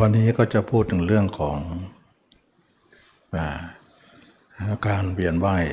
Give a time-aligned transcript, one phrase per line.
[0.00, 1.58] วันนี้ก็จะพูดถึงเรื่องของ
[4.68, 5.64] อาการเวียนว่าย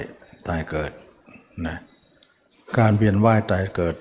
[0.47, 0.91] ตายเกิด
[1.67, 1.77] นะ
[2.77, 3.95] การเวียนว่ายตายเกิด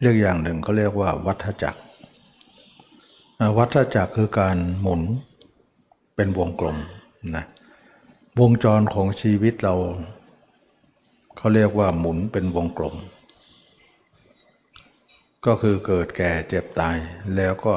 [0.00, 1.80] เรียกอย่างหนึ่งเขาเรียกว่าวัฏจักร
[3.58, 5.02] วัฏจักรคือการหมุน
[6.16, 6.76] เป็นวงกลม
[7.36, 7.44] นะ
[8.40, 9.74] วงจรของชีวิตเรา
[11.36, 12.94] เขาเรียกว่าหมุนเป็นวงกลม
[15.46, 16.96] ก็คือเกิดแก่เจ็บตาย
[17.36, 17.74] แล้วก็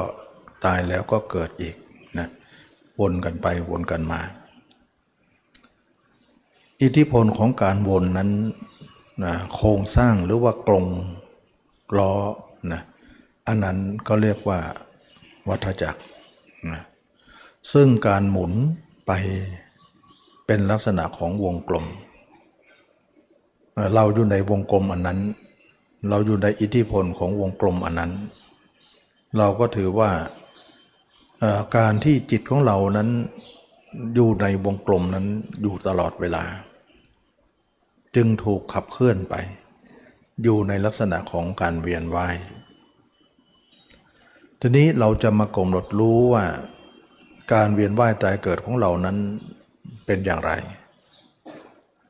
[0.64, 1.74] ตายแล้วก็เกิดอีก
[2.18, 2.28] นะ
[3.00, 4.20] วนกันไปวนกันมา
[6.80, 8.30] อิทธิพลของการวนนั้น
[9.24, 10.86] นะโครงสร้างหรือว่ากลง
[11.98, 12.12] ล้อ
[12.72, 12.82] นะ
[13.46, 14.60] อันนั้นก็เรียกว่า
[15.48, 16.00] วัฏจักร
[16.72, 16.82] นะ
[17.72, 18.52] ซึ่งการหมุน
[19.06, 19.12] ไป
[20.46, 21.86] เป็นลักษณะของวงกลม
[23.94, 25.20] เราอยู่ในวงกลมอันนั้น
[26.08, 28.12] เราอยู่ในอิทธิพลของวงกลมอันนั้น
[29.38, 30.10] เราก็ถือว่า
[31.76, 33.08] การที่จิตของเรานั้น
[34.14, 35.26] อยู่ในวงกลมนั้น
[35.62, 36.44] อยู่ตลอดเวลา
[38.16, 39.34] จึงถูกขับเคลื่อนไป
[40.42, 42.36] อยู่ในลักษณะของการเวียนว่าย
[44.60, 46.44] ทีนี้เราจะมากำหนดรู้ว่า
[47.52, 49.16] การเวียนว่ายตายเกิดของเรานั้น
[50.06, 50.52] เป็นอย่างไร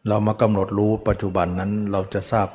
[0.09, 2.48] เรามากำหนดรู้ปัจจุบันนั้นเราจะทราบ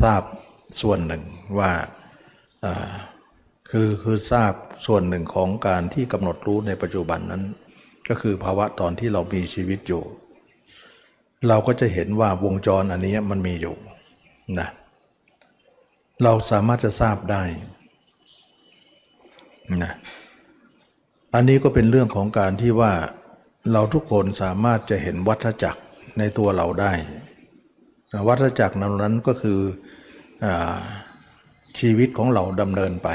[0.00, 0.22] ทราบ
[0.80, 1.22] ส่วนหนึ่ง
[1.58, 1.72] ว่า
[3.70, 4.52] คือคือทราบ
[4.86, 7.42] ส่วนหนึ่งของการที่กำหนดรู้ในปัจจุบันนั้น
[8.08, 10.02] ก็คือภาวะตอนที่เรามีชีวิตอยู่
[11.48, 13.74] เราก็จะเห็นว่าวงจรอันนี้มันมีอยู่
[14.58, 14.68] นะ
[16.22, 17.42] เราสามารถจะทราบได้
[19.82, 19.92] นะ
[21.34, 22.92] อันนี้ก็เป็นเรื่องของการที่ว่า
[23.72, 25.82] เราทุกคนสามารถจะเห็นวัฏจักร
[26.18, 26.92] ในตัวเราได้
[28.28, 29.60] วัฏจักรนั้นก็คือ
[30.44, 30.46] อ
[31.78, 33.08] ชีวิตของเราดำเนินไป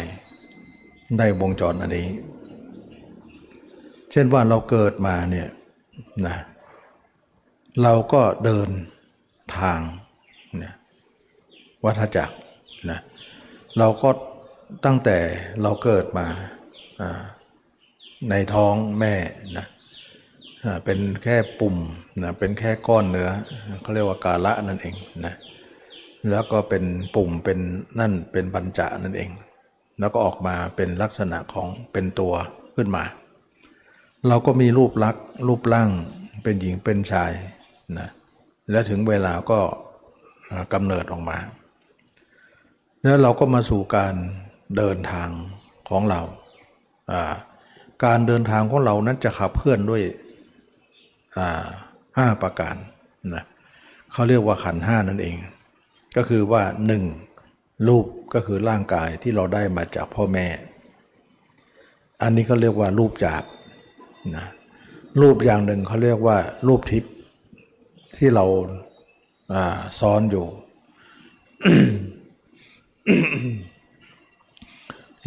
[1.18, 2.08] ในวงจรอันนี้
[4.12, 5.50] เช่นว่าเราเกิดมาเนี่ย
[6.28, 6.38] นะ
[7.84, 8.70] เราก็เดิน
[9.58, 9.80] ทาง
[10.64, 10.74] นะ
[11.86, 12.36] วัฏจักร
[12.90, 13.00] นะ
[13.78, 14.10] เราก็
[14.86, 15.18] ตั้งแต่
[15.62, 16.28] เราเกิดมา
[18.30, 19.14] ในท้องแม่
[19.58, 19.66] นะ
[20.86, 21.76] เป็นแค่ปุ่ม
[22.24, 23.30] นะเป็นแค่ก้อนเนื้อ
[23.82, 24.96] เขาเรียกว่ากาละนั่นเอง
[25.26, 25.34] นะ
[26.30, 26.84] แล้วก็เป็น
[27.16, 27.60] ปุ่มเป็น
[28.00, 29.30] นั่นเป็นบัญจะนั่นเอง
[30.00, 32.34] แล้วก็ออกมาเป็นลักษณะของเป็นตัว
[32.76, 33.04] ขึ้นมา
[34.28, 35.90] เราก็มีรูปลักษ์รูปร่าง
[36.44, 37.32] เป็นหญิงเป็นชาย
[38.00, 38.10] นะ
[38.72, 39.60] และถึงเวลาก็
[40.74, 41.38] กำเนิดออกมา
[43.02, 44.16] แล้วเราก็มาสู่การ
[44.78, 45.30] เดินทาง
[45.90, 46.22] ของเรา
[48.06, 50.04] การเดินทางของเรานั้นจะขับเคลื่อนด้วย
[52.18, 52.76] ห้าประการ
[53.36, 53.44] นะ
[54.12, 55.36] เขาเรียกว่าขันห้านั่นเอง
[56.18, 57.04] ก็คือว่าหนึ่ง
[57.88, 60.48] รูปก็คือร่างกายที่เราได้มาจากพ่อแม่
[62.22, 63.44] อันนี้เขาเรียกว่ารูปจาก
[64.38, 64.48] นะ
[65.22, 66.38] รูปอย่างหนึ่งเขาเรียกว่า
[66.68, 67.14] รูปทิพย์
[68.18, 68.46] ที่เรา
[70.00, 70.46] ซ้อนอยู่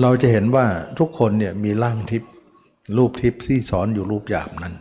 [0.00, 0.66] เราจะเห็นว่า
[0.98, 2.30] ทุกคนเนี่ยมีร่างทิพย์
[2.96, 4.74] รูปทิพย์ที่สอนอยู่รูปหยาบนั้น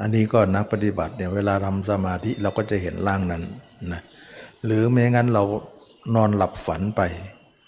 [0.00, 3.42] อันนี้ก็นักปฏิบัติเนี่ยเวลาทำสมาธิเราก็จะเห็นร่างนั้น
[3.92, 4.02] นะ
[4.64, 5.44] หรือแม้งั้นเรา
[6.14, 7.00] นอนหลับฝันไป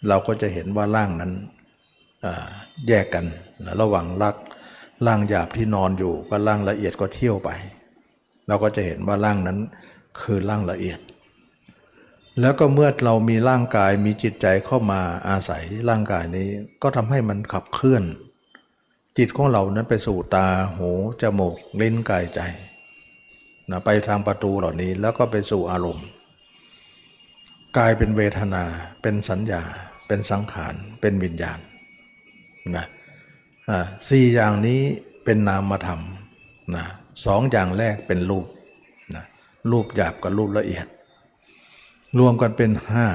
[0.08, 1.32] เราก็จะเห็นว่าร่างนั้น
[2.88, 3.24] แยกกัน
[3.64, 4.36] นะระหว่างรัก
[5.06, 7.50] ร่างหยาบที่นอนอยู่ก็ร่างละเอียดก็เที่ยวไป
[8.46, 9.58] เราก็จะเห็นว่าร่างนั้น
[10.20, 11.00] คือร่างละเอียด
[12.40, 16.48] แล้วก็เมื่อเรามีร่างกายมีจิตใจเข้ามาอาศัยร่างกายนี้
[16.82, 18.04] ก็ทำให้มันขับเคลื่อน
[19.18, 20.46] จิตของเรานั้นไปสู่ตา
[20.76, 20.90] หู
[21.22, 22.40] จมูกลิ้นกายใจ
[23.70, 26.06] นะไปทางประตูเหล่านี้แล้วก็ไปสู่อารมณ์
[27.78, 28.64] กายเป็นเวทนา
[29.02, 29.62] เป็นสัญญา
[30.06, 31.58] เป็นสังขาร เป็นวิญญาณ
[32.76, 32.86] นะ
[34.08, 34.80] สี่อย่างนี้
[35.24, 36.00] เป็นนามธรรม
[36.74, 36.84] นะ
[37.24, 38.46] สองอย่างแรกเป็นรูป
[39.14, 39.24] นะ
[39.70, 40.86] รูปหยาบกับรูปละเอียด
[42.18, 43.06] รวมกันเป็นห้า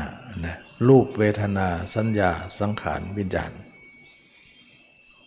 [0.46, 0.56] นะ
[0.88, 3.52] รูปเวทนา สัญญา สังขาร วิญญาณ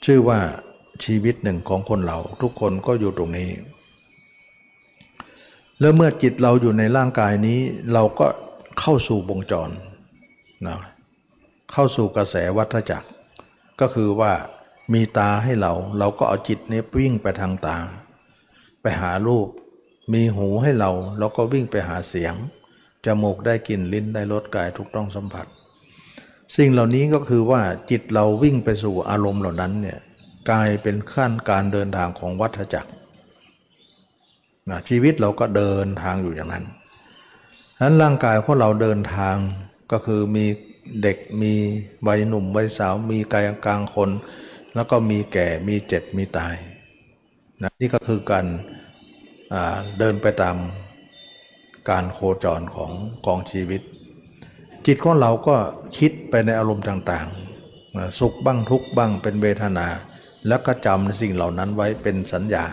[0.05, 0.41] ชื่อว่า
[1.05, 3.51] ชีวิตหนึ่งของคนเราทุกคนก็อยู่ตรงนี้
[5.81, 7.61] แล้วเมื่อจิตเราอยู่ในร่างกายนี้
[7.93, 8.27] เราก็
[8.81, 9.71] เข้าสู่วงจร
[10.67, 10.79] นะ
[11.73, 13.09] เข้าสู่กระแสวัฏจักร
[13.81, 14.33] ก็คือว่า
[14.93, 17.77] มีตาให้เราเราก็เอาจิตนี้วิ่งไปทางตา
[18.81, 19.49] ไปหารูป
[20.13, 22.35] มีหูให้เราเราก็วิ่งไปหาเสียง
[23.05, 25.47] จมูกได้กลิ่นลิ้นได้รสกายถูกต้องสัมผัส
[26.57, 29.99] สิ่งเหล่านี้ก็คือว่าจิตเราวิ่งไปสู่อารมณ์เหล่านั้นเนี่ย
[30.51, 32.91] กลายเป็นขั้นการเดินทางของวัฏจักร
[34.71, 36.65] นะชีวิตเราก็เดินทางอยู่อย่างนั้น
[37.83, 39.37] นั้นร่างกายของเราเดินทาง
[39.93, 40.47] ก็คือมี
[41.03, 41.55] เด็กมี
[42.09, 44.11] วัยหนุ่มวัยสาวมีกายกลางคน
[44.75, 46.55] แล้วก็มีแก่มีเจ็บมีตาย
[47.63, 48.47] นะนี่ก็คือการ
[49.99, 50.57] เดินไปตาม
[51.91, 52.93] การโคจรของ
[53.27, 53.81] กองชีวิต
[54.87, 55.57] จิตของเราก็
[55.99, 59.87] คิดไปในอารมณ์ต่างๆ สุขบ้างทุกบ้างเป็นเวทนา
[60.49, 62.65] แล้วก็จำสิ่งเหล่านั้นไว้เป็นสัญญา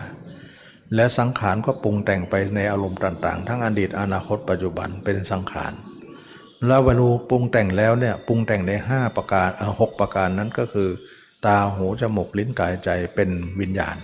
[0.94, 5.72] และสังขารก็ปรุงแต่งไปในอารมณ์ต่างๆ ทั้งอดีตอนาคตปัจจุบันเป็นสังขาร
[6.66, 9.48] แล้วเวลาปรุงแต่งแล้วเนี่ยปรุงแต่งใน 5 ประการ
[9.80, 10.90] หกประการนั้นก็คือ
[11.46, 13.96] ตาหูจมูกลิ้นกายใจเป็นวิญญาณ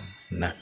[0.44, 0.52] นะ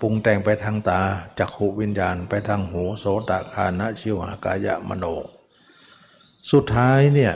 [0.00, 1.00] ปรุงแต่งไปทางตา
[1.38, 5.04] จักขุวิญญาณ ไปทางหูโสตคานะชิวหากายะมโน
[6.50, 7.32] สุดท้ายเนี่ย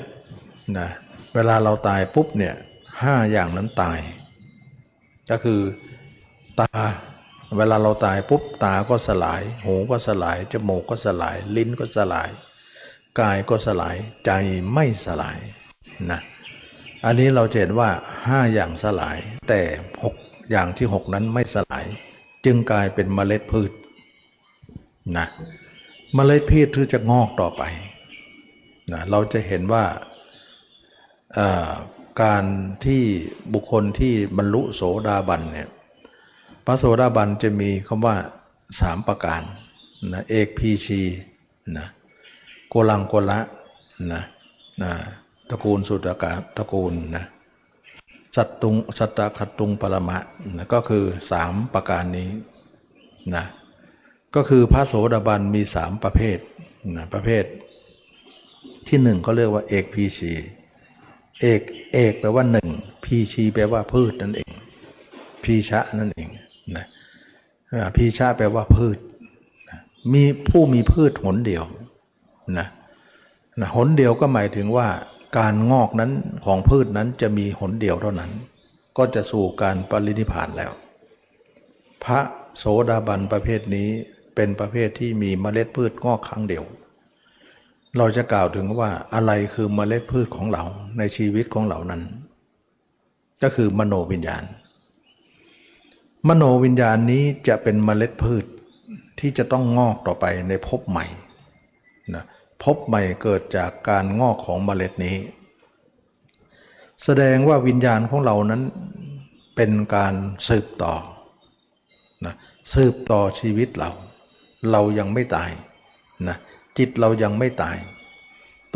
[0.79, 0.89] นะ
[1.35, 2.55] เวลาเราตายปุ๊บเนี่ย
[3.03, 3.99] ห้าอย่างนั้นตาย
[5.31, 5.61] ก็คือ
[6.61, 6.71] ตา
[7.57, 12.31] เวลาเราตายปุ๊บตาก็สลาย หูก็สลาย จมูกก็สลาย ลิ้นก็สลาย
[13.21, 14.31] กายก็สลาย ใจ
[14.73, 15.39] ไม่สลาย
[16.11, 16.21] นะ
[17.05, 17.91] อันนี้เราเห็นว่า
[18.27, 19.19] ห้าอย่างสลาย
[19.49, 19.61] แต่
[20.03, 20.15] หก
[20.51, 21.85] อย่างที่หกนั้นไม่สลาย
[22.45, 23.73] จึงกลายเป็นเมล็ดพืช
[25.19, 25.27] นะ
[26.15, 27.63] เมล็ดพืชที่จะงอกต่อไป
[28.93, 29.85] นะเราจะเห็นว่า
[32.23, 32.45] การ
[32.85, 33.03] ที่
[33.53, 35.69] บุคคลที่บรรลุโสดาบันเนี่ย
[36.69, 38.17] ระโสดาบันจะมีคำว่า
[38.81, 39.43] สามประการ
[40.13, 41.01] นะเอกพีชี
[41.77, 41.87] นะ
[42.69, 43.39] โกลังโกละ
[44.13, 44.23] นะ
[44.83, 44.93] นะ
[45.51, 47.25] ตระกูลสุตกาตระกูลนะ
[48.37, 50.19] สัตตุงสัตตคตุงปรมะ
[50.57, 52.29] นะก็คือสามประการนี้
[53.35, 53.45] นะ
[54.35, 56.39] ก็คือพระโสดาบันมีสามประเภท
[56.97, 57.45] นะประเภท
[58.89, 60.33] ที่หนึ่งก็เรียกว่าเอกพีชี
[61.41, 61.61] เอก
[61.93, 62.69] เอกแปลว่าหนึ่ง
[63.05, 64.53] พีชีแปลว่าพืชนั่นเอง
[65.45, 66.48] พีชะนั่นเองนะอ่า
[67.97, 68.99] พีชะแปลว่าพืช
[70.15, 71.65] มีผู้มีพืชหนเดียว
[72.59, 72.69] นะ
[73.61, 74.89] นะหนเดียวก็หมายถึงว่า
[75.39, 76.11] การงอกนั้น
[76.45, 78.31] ของพืชนั้นจะมีหนเดียวเท่านั้น
[78.99, 80.73] ก็จะสู่การปรินิพพานแล้ว
[82.05, 82.21] พระ
[82.57, 83.89] โสดาบันประเภทนี้
[84.35, 86.65] เป็นประเภทที่มีเมล็ดพืชงอกครั้งเดียว
[87.99, 90.65] เราจะกล่าวถึงว่าอะไรคือเมล็ดพืชของเรา
[90.99, 92.03] ในชีวิตของเรานั้น
[93.43, 94.45] ก็คือมโนวิญญาณ
[96.27, 98.45] มโนวิญญาณนี้จะเป็นเมล็ดพืช
[99.19, 101.07] ที่จะต้องงอกต่อไปในภพใหม่
[102.15, 102.25] นะ
[102.63, 105.17] ภพใหม่เกิดจากการงอกของเมล็ดนี้
[107.05, 108.63] แสดงว่าวิญญาณของเรานั้น
[109.57, 110.15] เป็นการ
[110.49, 110.95] สืบต่อ
[112.25, 112.35] นะ
[112.75, 113.91] สืบต่อชีวิตเรา
[114.71, 115.51] เรายังไม่ตาย
[116.29, 116.37] นะ
[116.79, 117.77] จิตเรายังไม่ตาย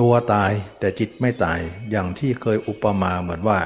[0.00, 1.60] ตัวตายแต่จิตไม่ตาย
[1.90, 3.58] อย่างที่เคยอุปมาเหมือนว่า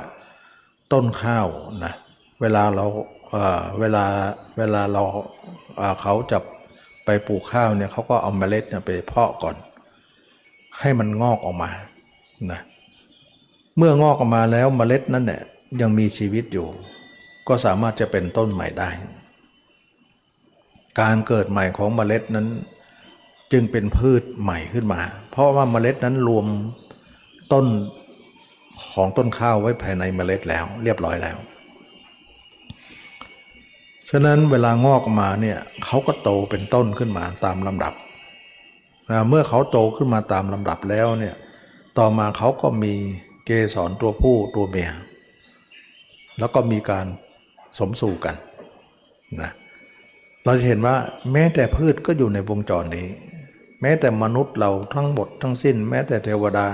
[0.93, 1.49] ต้นข้าว
[1.85, 1.95] นะ
[2.41, 2.87] เวลาเรา
[3.81, 4.05] เวลา
[4.59, 5.03] เวลาเรา
[6.03, 6.39] เขาจะ
[7.05, 9.57] ไปปลูกข้าวเนี่ยเขาก็เอาเมล็ดเนี่ยไปเพาะก่อน
[10.81, 11.71] ให้มันงอกออกมา
[12.53, 12.61] นะ
[13.77, 15.43] เมื่องอกออกมาแล้วเมล็ดนั้นเนี่ย
[15.81, 16.67] ยังมีชีวิตอยู่
[17.49, 18.91] ก็สามารถจะเป็นต้นใหม่ได้
[21.01, 22.47] การเกิดใหม่ของเมล็ดนั้น
[23.53, 25.01] จึงเป็นพืชใหม่ขึ้นมา
[25.31, 26.47] เพราะว่าเมล็ดนั้นรวม
[27.53, 27.67] ต้น
[28.93, 31.37] ของต้นข้าวไว้ภายในเมล็ดแล้ว เรียบร้อยแล้ว
[34.11, 37.95] ฉะนั้นเวลางอกมาเนี่ยเขาก็โตเป็นต้นขึ้นมาตามลำดับ
[39.29, 41.35] เมื่อเขาโตขึ้นมาตามลำดับแล้วเนี่ย
[41.99, 42.95] ต่อมาเขาก็มี
[43.45, 44.91] เกสรตัวผู้ตัวเมีย
[46.39, 47.07] แล้วก็มีการ
[47.79, 48.37] สมสู่กัน
[49.41, 49.51] นะ
[50.45, 50.97] เราจะเห็นว่า
[51.33, 53.09] แม้แต่พืชก็อยู่ในวงจรนี้
[53.81, 56.67] แม้แต่มนุษย์เราทั้งหมดทั้งสิ้น แม้แต่เทวดา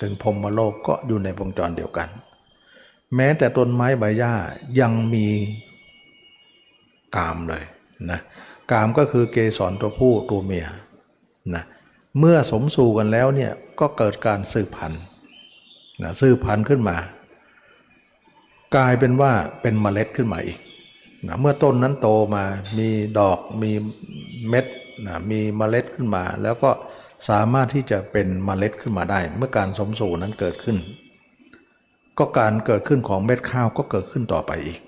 [0.00, 2.08] ถึงพรหมโลกก็อยู่ในวงจรเดียวกัน
[3.16, 4.34] แม้แต่ต้นไม้ใบหญ้า
[4.80, 5.26] ยังมี
[7.16, 7.64] กามเลย
[8.10, 8.20] นะ
[8.70, 10.66] กามก็คือเกสรตัวผู้ตัวเมีย
[11.54, 11.64] นะ
[12.18, 15.02] เมื่อสมสู่กันแล้วเนี่ยก็เกิดการสืบพันธุ์
[16.02, 16.96] นะสืบพันธุ์ขึ้นมา
[18.76, 20.58] กลายเป็นว่าเป็นเมล็ดขึ้นมาอีก
[21.26, 22.44] นะเมื่อต้นนั้นโตมา
[22.78, 22.88] มี
[23.18, 23.72] ดอกมี
[24.48, 24.66] เม็ด
[25.06, 26.70] นะมีเมล็ดขึ้นมา แล้วก็
[27.28, 30.76] สามารถที่จะเป็นเมล็ดขึ้นมาได้ เมื่อการสมสู่นั้นเกิดขึ้น
[32.18, 34.78] ก็การเกิดขึ้นของเม็ดข้าวก็เกิดขึ้นต่อไปอีก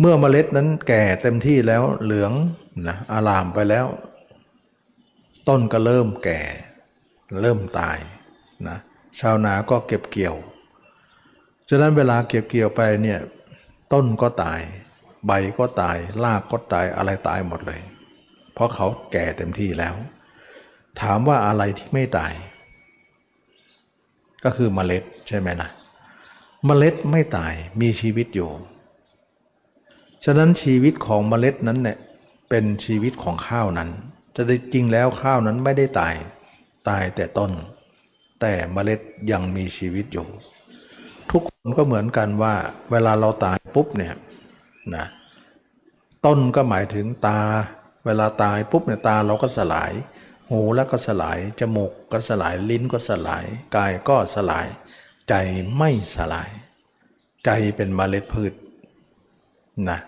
[0.00, 2.32] เมื่อเมล็ดนั้นแก่เต็มที่แล้วเหลือง
[2.88, 3.86] นะอารามไปแล้ว
[5.48, 6.40] ต้นก็เริ่มแก่
[7.42, 7.98] เริ่มตาย
[8.68, 8.78] นะ
[9.20, 10.36] ชาวนาก็เก็บเกี่ยว
[11.68, 13.20] ฉะนั้นเวลาเก็บเกี่ยวไปเนี่ย
[13.92, 14.60] ต้นก็ตาย
[15.26, 17.80] ใบก็ตายรากก็ตายอะไรตายหมดเลย
[18.54, 19.94] เพราะเขาแก่เต็มที่แล้ว
[21.00, 22.32] ถามว่าอะไรที่ไม่ตาย
[24.44, 25.70] ก็คือเมล็ดใช่ไหมนะ
[26.66, 28.50] เมล็ดไม่ตายมีชีวิตอยู่
[30.24, 31.98] ฉะนั้นชีวิตของเมล็ดนั้นเนี่ย
[32.50, 33.90] เป็นชีวิตของข้าวนั้น
[34.36, 36.14] จะได้จริงแล้วข้าวนั้นไม่ได้ตาย
[36.88, 37.52] ตายแต่ต้น
[38.40, 39.00] แต่เมล็ด
[39.30, 40.26] ยังมีชีวิตอยู่
[41.30, 42.54] ทุกคนก็เหมือนกันว่า
[42.90, 44.14] เวลาเราตายปุ๊บเนี่ย
[44.96, 45.06] นะ
[46.26, 47.40] ต้นก็หมายถึงตา
[48.06, 49.92] เวลาตายปุ๊บเนี่ยตาเราก็สลาย
[50.50, 53.44] หูแล้วก็สลาย จมูกก็สลาย ลิ้นก็สลาย
[53.76, 54.66] กายก็สลาย
[55.28, 55.34] ใจ
[55.76, 56.50] ไม่สลาย
[57.44, 58.52] ใจเป็นเมล็ดพืช
[59.90, 59.98] นะ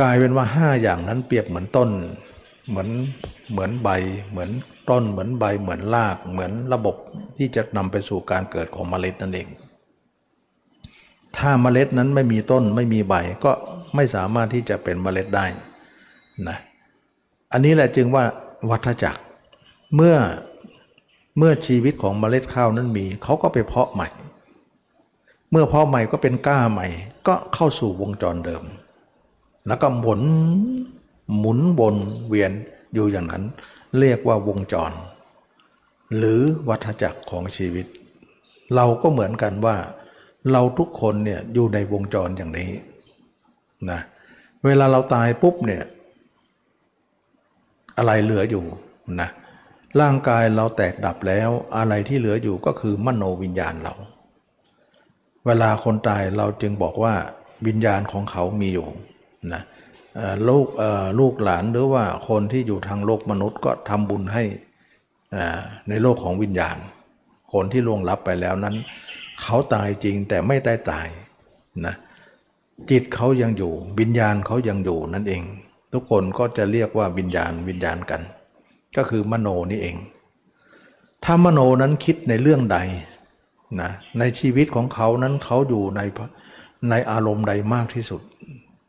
[0.00, 1.90] กลายเป็นว่าห้าอย่างนั้นเปรียบเหมือนต้น
[2.68, 2.88] เหมือน
[3.50, 3.88] เหมือนใบ
[4.30, 4.50] เหมือน
[4.90, 6.96] ต้นเหมือนใบ เหมือนรากเหมือนระบบ
[7.36, 9.48] ที่จะนำไปสู่การเกิดของเมล็ดนั่นเอง
[11.38, 13.52] ถ้าเมล็ดนั้นไม่มีต้นไม่มีใบก็
[13.94, 15.46] ไม่สามารถที่จะเป็นเมล็ดได้
[16.48, 16.58] นะ
[17.52, 18.24] อันนี้แหละจึงว่า
[18.70, 19.20] วัฏจักร
[19.94, 20.16] เมื่อ
[21.38, 24.08] เมื่อชีวิตของเมล็ดข้าวนั้นมีเขาก็ไปเพาะใหม่
[25.50, 26.86] เมื่อเพาะใหม่ก็เป็นก้าใหม่
[27.26, 28.64] ก็เข้าสู่วงจรเดิม
[29.66, 30.22] แล้วก็หมุน
[31.38, 31.96] หมุนวน
[32.28, 32.52] เวียน
[32.94, 33.44] อยู่อย่างนั้น
[33.98, 34.92] เรียกว่าวงจร
[36.16, 37.86] หรือวัฏจักรของชีวิต
[38.74, 39.76] เราก็เหมือนกันว่า
[40.52, 42.70] เราทุกคนเนี่ยอยู่ในวงจรอย่างนี้
[43.90, 44.00] นะ
[44.64, 45.84] เวลาเราตายปุ๊บเนี่ย
[47.96, 48.64] อะไรเหลืออยู่
[49.20, 49.28] นะ
[50.00, 53.94] ร่างกายเราแตกดับแล้วอะไรที่เหลืออยู่ก็คือมโนวิญญาณเรา
[55.46, 57.14] เวลาคนตายเราจึงบอกว่า
[57.66, 58.88] วิญญาณของเขามีอยู่
[59.52, 59.62] นะ
[60.48, 60.66] ลูก
[61.20, 64.44] ลูกหลานหรือว่าคนที่อยู่ทางโลกมนุษย์ก็ทำบุญให้
[65.88, 66.76] ในโลกของวิญญาณ
[67.52, 68.76] คนที่ล่วงลับไปแล้วนั้น
[69.40, 71.06] เขาตายจริงแต่ไม่ได้ตาย
[71.86, 71.94] นะ
[72.90, 75.42] จิตเขายังอยู่วิญญาณเขายังอยู่นั่นเอง
[75.92, 78.20] ทุกคนก็จะเรียกว่าวิญญาณวิญญาณกัน
[78.96, 79.96] ก็คือมโนนี่เอง
[81.24, 82.78] ถ้ามโนนั้นคิดในเรื่องใด
[83.80, 86.00] นะในชีวิตของเขานั้นเขาอยู่ใน
[86.90, 88.20] ในอารมณ์ใดมากที่สุด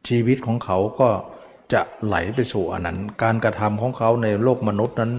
[0.07, 1.09] ชีวิตของเขาก็
[1.73, 5.13] จะไหลไปสู่อันนั้น การกระทำของเขาในโลกมนุษย์นั้น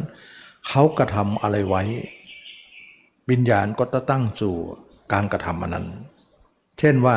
[0.68, 1.82] เขากระทำอะไรไว้
[3.30, 4.54] วิญญาณก็จะตั้งสู่
[5.12, 5.86] การกระทำอันนั้น
[6.78, 7.16] เช่นว่า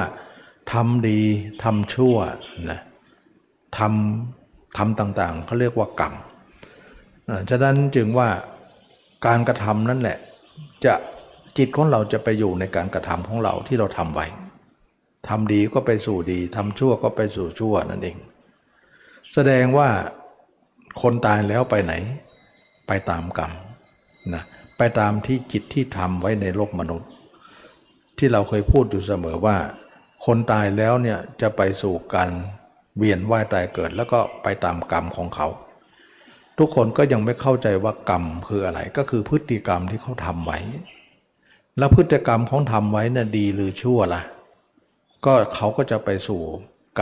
[0.73, 1.19] ทำดี
[1.63, 2.15] ทำชั่ว
[2.69, 2.79] นะ
[3.77, 6.13] ทำทำต่างๆเขาเรียกว่ากรรม
[7.49, 8.29] ฉะนั้นจึงว่า
[9.27, 10.17] การกระทำนั่นแหละ
[10.85, 10.93] จะ
[11.57, 14.25] จิตของเราจะไปอยู่ในการกระทำของเราที่เราทำไว้
[15.29, 18.17] ทำดีก็ไปสู่ดีทำชั่วก็ไปสู่ชั่วนั่นเอง
[19.33, 19.89] แสดงว่า
[21.01, 21.93] คนตายแล้วไปไหน
[22.87, 23.51] ไปตามกรรม
[24.33, 24.43] นะ
[24.77, 27.09] ไปตามที่จิตที่ทำไว้ในโลกมนุษย์
[28.17, 29.57] ที่เราเคยพูดอยู่เสมอว่า
[30.25, 32.29] คนตายแล้วเนี่ยจะไปสู่การ
[32.97, 35.47] เวียนว่ายตายเกิดแล้วก็ไปตามกรรมของเขา
[36.57, 40.59] ทุกคนก็ยังไม่เข้าใจว่ากรรมคืออะไรก็คือพฤติกรรมที่เขาทำไว้
[41.77, 44.21] แล้วพฤติกรรมของทำไว้น่ะดีหรือชั่วละ่ะ
[45.25, 46.41] ก็เขาก็จะไปสู่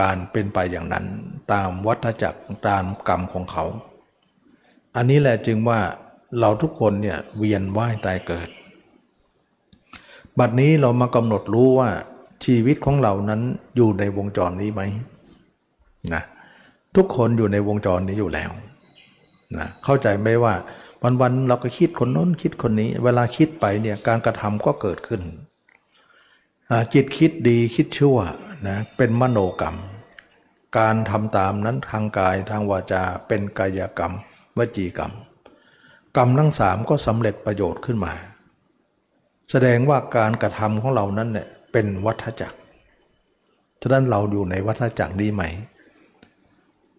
[0.00, 1.04] การเป็นไปอย่างนั้น
[1.52, 3.64] ตามวัฏจักรตามกรรมของเขา
[4.96, 5.80] อันนี้แหละจึงว่า
[6.40, 8.48] เราทุกคนเนี่ยเวียนว่ายตายเกิด
[10.38, 11.90] บัดนี้เรามากำหนดรู้ว่า
[12.44, 13.40] ชีวิตของเรานั้น
[13.76, 14.82] อยู่ในวงจรนี้ไหม
[16.14, 16.22] นะ
[16.96, 18.50] ทุกคนอยู่ในวงจรนี้อยู่แล้ว
[19.58, 20.54] นะเข้าใจไหมว่า
[21.20, 25.20] วันๆเราก็คิดคนน้นคิดคนนี้ เวลาคิดไปเนี่ยการกระทำก็เกิดขึ้น
[26.94, 28.18] จิตคิดดีคิดชั่ว
[28.68, 29.76] นะเป็นมโนกรรม
[30.78, 34.12] การทำตามนั้นทางกายทางวาจาเป็นกายกรรม
[34.58, 35.12] วจีกรรม
[36.16, 38.12] กรรมทั้งสามก็สำเร็จประโยชน์ขึ้นมา
[39.50, 42.58] แสดงว่าการกระทำของเรานั้นเนี่ยเป็นวัฏจักร
[43.82, 45.42] ฉะนั้นเราอยู่ในวัฏจักรนี้ไหม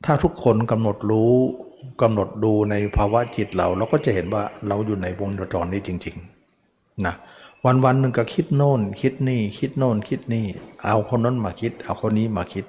[0.05, 1.33] ถ้าทุกคนกำหนดรู้
[2.01, 6.15] กำหนดดูในภาวะจิตเรา เราก็จะเห็นว่าเราอยู่ในวงจรนี้จริง
[6.59, 7.15] ๆ นะ
[7.65, 10.45] วันวันหนึ่งก็คิดโน่น คิดนี่ คิดโน่น คิดนี่
[10.83, 12.65] เอาคนนั้นมาคิด เอาคนนี้มาคิด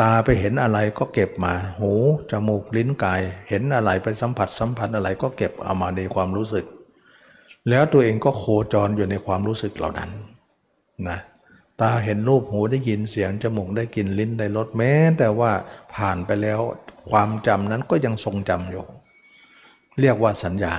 [0.00, 1.92] ตาไปเห็นอะไรก็เก็บมา หู
[2.30, 6.66] จมูกลิ้นกาย เห็นอะไรไปสัมผัสสัมผัสอะไรก็เก็บเอามาในความรู้สึก
[7.68, 10.10] แล้วตัวเองก็โคจรอยู่ในความรู้สึกเหล่านั้น
[11.08, 11.18] นะ
[11.80, 15.52] ตาเห็นรูปหูได้ยินเสียงจมูกได้กลิ่นลิ้นได้รสแม้ แต่ว่า
[15.94, 16.60] ผ่านไปแล้ว
[17.10, 18.84] ความจำนั้นก็ยังทรงจำอยู่
[20.00, 20.74] เรียกว่าสัญญา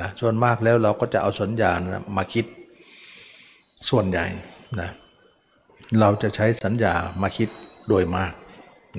[0.00, 2.46] นะส่วนมากแล้วเราก็จะเอาสัญญานะมาคิด
[3.88, 4.26] ส่วนใหญ่
[4.80, 4.90] นะ
[6.00, 7.48] เราจะใช้สัญญามาคิด
[7.88, 8.32] โดยมาก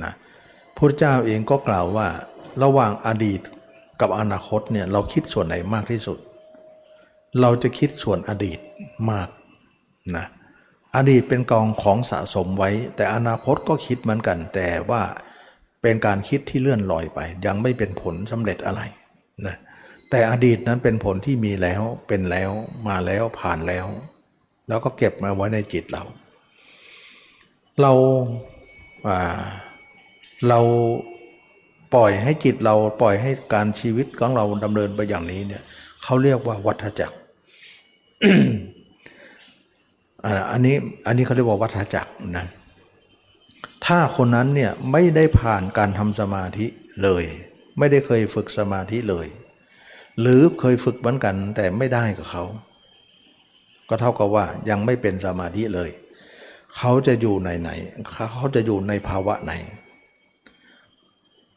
[0.03, 0.13] นะ
[0.77, 2.07] พระเจ้าเองก็กล่าวว่า
[2.63, 3.41] ระหว่างอดีต
[4.01, 6.17] กับอนาคตเนี่ยเราคิดส่วนไหนมากที่สุด
[7.41, 8.59] เราจะคิดส่วนอดีต
[9.11, 9.29] มาก
[10.15, 10.25] นะ
[10.95, 15.01] อดีตเป็นกองของสะสมไว้ แต่อนาคตก็คิดเหมือนกัน แต่ว่า
[15.81, 18.81] เป็นการคิดที่เลื่อนลอยไป ยังไม่เป็นผลสำเร็จอะไร
[19.47, 19.55] นะ
[20.09, 22.51] แต่อดีตนั้นเป็นผลที่มีแล้วเป็นแล้ว
[22.87, 23.87] มาแล้วผ่านแล้ว
[24.69, 26.03] แล้วก็เก็บมาไว้ในจิตเรา
[27.81, 27.91] เรา
[30.49, 30.59] เรา
[31.93, 35.63] ปล่อยให้จิตเราปล่อยให้การชีวิตของเราดำเนินไปอย่างนี้เนี่ย
[36.03, 37.17] เขาเรียกว่าวัฏจักร
[40.51, 40.75] อันนี้
[41.07, 42.45] อันนี้เขาเรียกว่าวัฏจักรนะ
[43.85, 46.65] ถ้าคนนั้นเนี่ยไม่ได้ผ่านการทำสมาธิ
[47.03, 47.23] เลย
[47.79, 49.27] ไม่ได้เคยฝึกสมาธิเลย
[50.21, 52.43] หรือเคยฝึกเหมือนกันแต่ไม่ได้กับเขา
[53.89, 55.89] ก็เท่ากับว่ายังไม่เป็นสมาธิเลย
[56.77, 57.69] เขาจะอยู่ในไหน
[58.33, 59.53] เขาจะอยู่ในภาวะไหน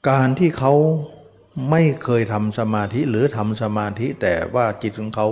[0.08, 0.72] การที่เขา
[1.70, 5.26] ไม่เคยทำสมาธิหรือทำสมาธิแต่ว่าจิตของเขา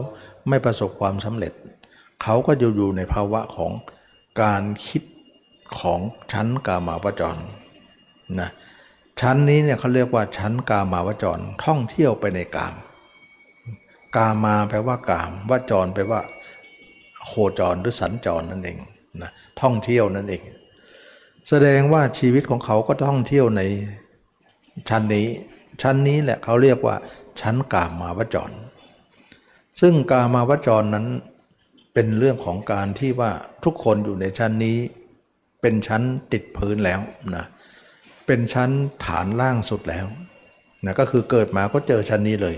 [0.48, 1.52] ไม่ประสบความสำเร็จ
[2.22, 3.72] เขาก็จะอยู่ในภาวะของ
[4.42, 5.02] การคิด
[5.80, 6.00] ของ
[6.32, 7.40] ชั้นกามาวจร
[8.40, 8.50] นะ
[9.20, 12.74] ชั้นนี้เนี่ยเขาเรียกว่าชั้นกามาวจรท่องเที่ยวไปในกาม
[14.16, 16.20] กามาแปลว่ากามวจรแปลว่า
[17.26, 18.78] โคจรหรือสัญจรนั่นเอง
[19.22, 20.42] นะท่องเที่ยวนั่นเอง
[21.48, 23.62] แสดงว่าชีวิตของเขาก็ท่องเที่ยวใน
[24.88, 25.28] ชั้นนี้
[25.82, 26.96] ชั้นนี้แหละเขาเรียกว่า
[27.40, 28.50] ชั้นกามาวจร
[29.80, 31.06] ซึ่งกามาวจรนั้น
[31.94, 33.30] เป็นเรื่องของการที่ว่า
[33.64, 34.76] ทุกคนอยู่ในชั้นนี้
[35.60, 37.00] เป็นชั้นติดพื้นแล้ว
[37.36, 37.44] นะ
[38.26, 38.70] เป็นชั้น
[39.04, 40.06] ฐานล่างสุดแล้ว
[40.84, 42.56] นะก็คือเกิดมาก็เจอชั้นนี้เลย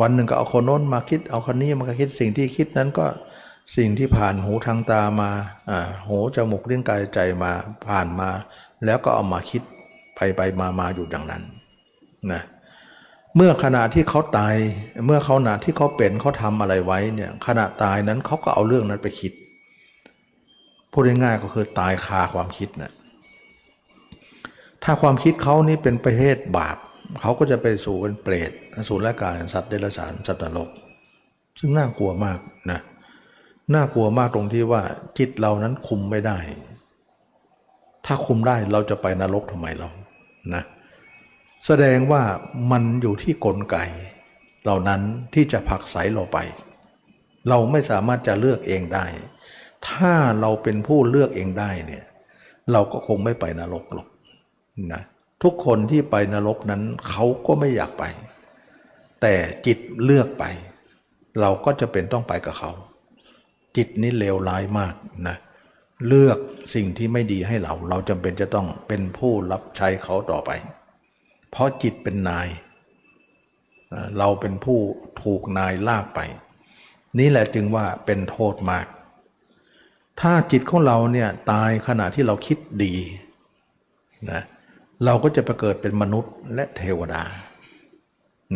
[0.00, 3.06] วันหนึ่งก็เอาคนโน้นมาคิดเอาคนนี้มาคิดสิ่งที่คิดนั้นก็
[3.76, 5.30] สิ่งที่ผ่านหูทางตามา
[6.06, 7.52] หูจมูกลิ้นกายใจมา
[7.88, 8.30] ผ่านมา
[8.84, 9.62] แล้วก็เอามาคิด
[10.14, 11.42] ไปไปมามาอยู่ดังนั้น
[12.32, 12.42] นะ
[13.36, 14.54] เมื่อขณะที่เขาตาย
[15.06, 19.32] เมื่อเขาขณะที่เขาเป็นเขาทำอะไรไว้เนี่ยขณะตายนั้นเขาก็เอาเรื่องนั้นไปคิด
[20.92, 22.92] พูดง่ายๆก็คือตายคาความคิดนะ
[24.84, 26.76] ถ้าความคิดเขานี่เป็นประเภทบาป
[27.20, 30.68] เขาก็จะไปสู่เป็นเปรตอสูรกายสัตว์เดรัจฉานสัตว์นรก
[31.58, 32.38] ซึ่งน่ากลัวมาก
[32.70, 32.80] นะ
[33.74, 34.82] น่ากลัวมากตรงที่ว่า
[35.18, 36.38] จิตเรานั้นคุมไม่ได้
[38.06, 39.88] ถ้าคุมได้เราจะไปนรกทำไมเรา
[40.54, 40.62] นะ
[41.66, 42.22] แสดงว่า
[42.70, 43.76] มันอยู่ที่กลไก
[44.62, 45.00] เหล่านั้น
[45.34, 46.38] ที่จะผลักไสเราไป
[47.48, 49.06] เราไม่สามารถจะเลือกเองได้
[49.88, 52.04] ถ้าเราเป็นผู้เลือกเองได้เนี่ย
[52.72, 54.08] เราก็คงไม่ไปนรกหรอก
[54.92, 55.02] นะ
[55.42, 58.04] ทุกคนที่ไปนรกนั้นเขาก็ไม่อยากไป
[59.20, 59.34] แต่
[59.66, 60.44] จิตเลือกไป
[61.40, 62.72] เราก็จะเป็นต้องไปกับเขา
[63.76, 64.94] จิตนี้เลวร้ายมาก
[65.28, 65.36] นะ
[66.08, 66.38] เลือก
[66.74, 70.50] สิ่งที่ไม่ดีให้เรา เราจำเป็นจะต้องเป็นผู้รับใช้เขาต่อไป
[71.50, 72.48] เพราะจิตเป็นนาย
[74.18, 74.78] เราเป็นผู้
[75.22, 76.20] ถูกนายลากไป
[77.18, 78.86] นี่แหละจึงว่าเป็นโทษมาก
[80.20, 82.94] ถ้าจิตของเราเนี่ยตายขณะที่เราคิดดี
[84.30, 84.42] นะ
[85.04, 87.22] เราก็จะไปเกิดเป็นมนุษย์และเทวดา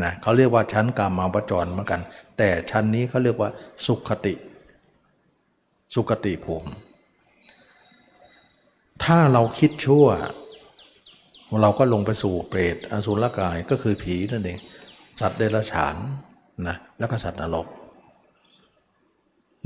[0.03, 2.01] นะเขาเรียกว่าชั้นกามาวจรเหมือนกัน
[2.39, 3.51] แต่ชั้นนี้เขาเรียกว่า
[3.87, 4.35] สุขติ
[5.94, 6.70] สุขติภูมิ
[9.05, 10.07] ถ้าเราคิดชั่ว
[11.62, 14.59] เราก็ลงไปสู่เปรตอสุรกายก็คือผีนั่นเอง
[15.20, 15.96] สัตว์เดรัจฉาน
[16.68, 17.66] นะแล้วก็สัตว์นรก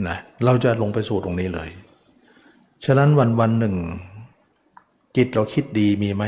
[0.09, 1.71] นะเราจะลงไปสู่ตรงนี้เลย
[2.85, 3.77] ฉะนั้นวันวันหนึ่ง
[5.17, 6.25] จิตเราคิดดีมีไหม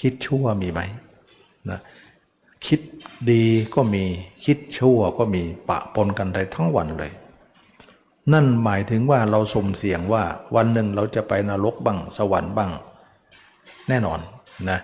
[0.00, 0.80] คิดชั่วมีไหม
[1.70, 1.80] นะ
[2.66, 2.80] คิด
[3.30, 3.44] ดี
[3.74, 4.04] ก็มี
[4.44, 7.12] คิดชั่วก็มีปะปนกันได้ทั้งวันเลย
[8.32, 10.24] นั่นหมายถึงว่าเราสมเสียงว่า
[10.56, 12.70] วันหนึ่งเราจะไปนรกบ้างสวรรค์บ้าง
[13.88, 14.20] แน่นอน
[14.70, 14.80] นะ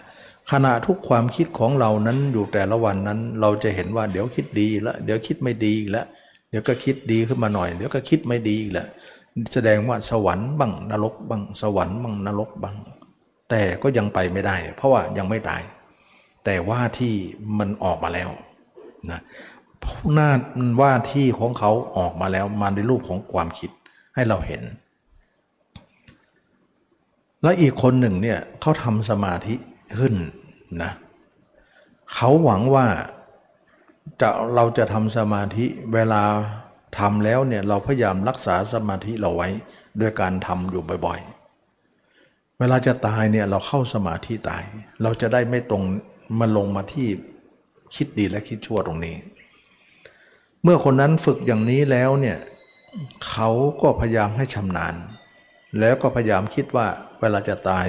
[0.50, 6.06] ขณะทุกความคิดของเรานั้นอยู่แต่ละวันนั้น เราจะเห็นว่าเดี๋ยวคิดดีแล้วเดี๋ยวคิดไม่ดีแล้ว
[6.50, 8.88] เดี๋ยวก็คิดดีขึ้นมาหน่อย เดี๋ยวก็คิดไม่ดีอีกแล้ว
[9.54, 12.76] แสดงว่าสวรรค์บ้างนรกบ้างสวรรค์บ้างนรกบ้าง
[13.50, 15.62] แต่ก็ยังไปไม่ได้ เพราะว่ายังไม่ตาย
[16.44, 17.14] แต่ว่าที่
[17.58, 18.28] มันออกมาแล้ว
[19.10, 19.20] นะ
[20.12, 20.30] หน้า
[20.80, 23.70] ว่าที่ของเขาออกมาแล้วมาในรูปของความคิด
[24.14, 24.62] ให้เราเห็น
[27.42, 29.54] แล้วอีกคนหนึ่งเนี่ยเขาทำสมาธิ
[29.98, 30.14] ขึ้น
[30.82, 30.92] นะ
[32.14, 32.86] เขาหวังว่า
[34.20, 35.64] จะเราจะทำสมาธิ
[35.94, 36.22] เวลา
[36.98, 39.48] ทำแล้วเนี่ยเราพยายามรักษาสมาธิเราไว้
[40.00, 44.62] ด้วยการทำอยู่บ่อยๆ เวลาจะตายเนี่ยเราเข้าสมาธิตาย
[45.02, 45.82] เราจะได้ไม่ตรง
[46.38, 47.08] มาลงมาที่
[47.94, 49.14] คิดดีและคิดชั่วตรงนี้
[50.62, 52.38] เมื่อคนนั้นฝึกอย่างนี้แล้วเนี่ย
[53.28, 53.50] เขา
[53.82, 54.94] ก็พยายามให้ชำนาญ
[55.78, 56.86] แล้วก็พยายามคิดว่า
[57.20, 57.86] เวลาจะตาย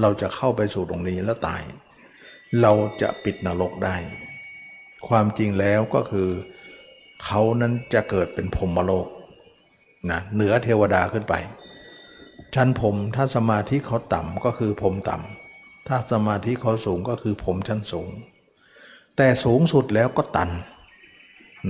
[0.00, 1.62] เราจะเข้าไปสู่ตรงนี้แล้วตาย
[2.60, 3.96] เราจะปิดนรกได้
[5.08, 6.28] ความจริงแล้วก็คือ
[7.24, 9.06] เขานั้นจะเกิดเป็นพรหมโลก
[10.10, 11.34] นะเหนือเทวดาขึ้นไป
[12.54, 18.08] ชั้นผมถ้าสมาธิเขาต่ำก็คือผมต่ำถ้าสมาธิเขาสูงก็คือผมชั้นสูง
[19.16, 20.50] แต่สูงสุดแล้วก็ตัน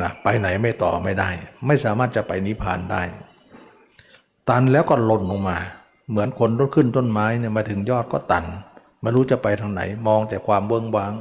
[0.00, 1.31] นะไปไหนไม่ต่อไม่ได้
[1.66, 3.03] ไม่สามารถจะไปนิพพานได้
[4.48, 5.59] ตันแล้วก็หล่นลงมา
[6.11, 8.44] เหมือนคนต้นขึ้นต้นไม้เนี่ยมาถึงยอดก็ตัน
[9.03, 11.12] ไม่รู้จะไปทางไหนมองแต่ความเบื้องบาง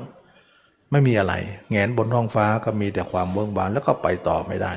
[0.91, 1.34] ไม่มีอะไร
[1.71, 4.73] แงนบนท้องฟ้าก็มีแต่ความเวิ้องว้างแล้วก็ไปต่อไม่ได้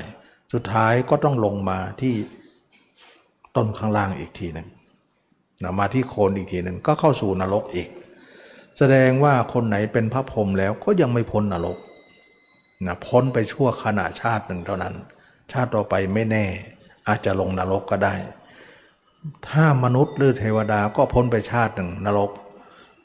[0.53, 2.13] สุดท้ายก็ต้องลงมาที่
[3.55, 4.67] ต้นข้างล่างอีกทีหนึ่ง
[5.63, 7.87] นะมาที่โคนอีกทีหนึ่งก็เข้าสู่นรกอีก
[8.77, 11.77] แสดงว่าคนไหนเป็นพระพรหมแล้วก็ยังไม่พ้นนรก
[12.87, 14.95] นะพ้นไปชั่วขณะชาติหนึ่งเท่านั้น
[15.51, 16.45] ชาติต่อไปไม่แน่
[17.07, 18.15] อาจจะลงนรกก็ได้
[19.49, 22.31] ถ้ามนุษย์หรือเทวดาก็พ้นไปชาติหนึ่งนรก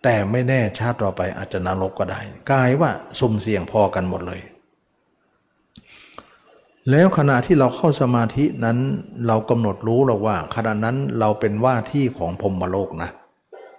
[0.02, 4.40] แต่ไม่แน่ชาติต่อไปอาจจะนรกก็ได้กลายว่าสุ่มเสี่ยงพอกันหมดเลย
[6.90, 8.78] แล้วขณะที่เราเข้าสมาธินั้น
[9.26, 13.10] เรากำหนดรู้แล้วว่าขณะนั้นเราเป็นว่าที่ของพรมโลกนะ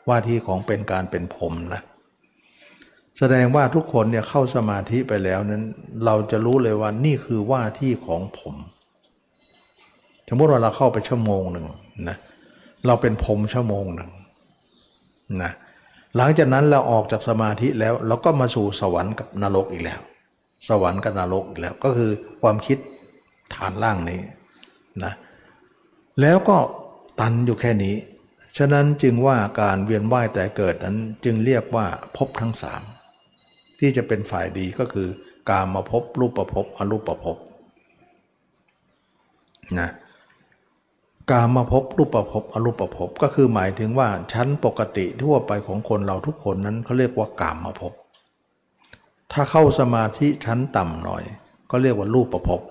[0.07, 1.81] ว่าที่ของเป็นการเป็นพรมนะ
[3.19, 5.63] แสดงว่าทุกคนเนี่ยเข้าสมาธิไปแล้วนั้น
[6.05, 8.55] เราจะรู้เลยว่านี่คือว่าที่ของผม
[10.29, 11.65] สมมติว่าเราเข้าไปชั่วโมงหนึ่ง
[12.09, 12.17] นะ
[12.87, 14.09] เราเป็นผมชั่วโมงหนึ่ง
[15.43, 15.51] นะ
[16.17, 19.99] หลังจากนั้นเราออกจากสมาธิแล้ว เราก็มาสู่สวรรค์กับนรกอีกแล้ว
[20.69, 22.77] สวรรค์กับนรกอีกแล้วก็คือความคิด
[23.53, 24.21] ฐานล่างนี้
[25.03, 25.13] นะ
[26.21, 26.57] แล้วก็
[27.19, 27.95] ตันอยู่แค่นี้
[28.57, 31.85] ฉะนั้นจึงว่าการเวียนว่ายแต่เกิดนั้นจึงเรียกว่า
[32.17, 32.81] ภพทั้งสาม
[33.79, 35.07] ที่จะเป็นฝ่ายดีก็คือ
[35.51, 37.37] การมาพบรูปประพบอรูปประพบ
[39.79, 39.91] นะ
[41.31, 47.93] การมาพบรูปประพบอรูปประพบก็คือหมายถึงว่าชั้นปกติทั่วไปของคนเราทุกคนนั้นเขาเรียกว่ากามมาพบ
[49.33, 51.23] ถ้าเข้าสมาธิชั้นต่ำหน่อย
[51.71, 52.61] ก็เรียกว่ารูปประพบ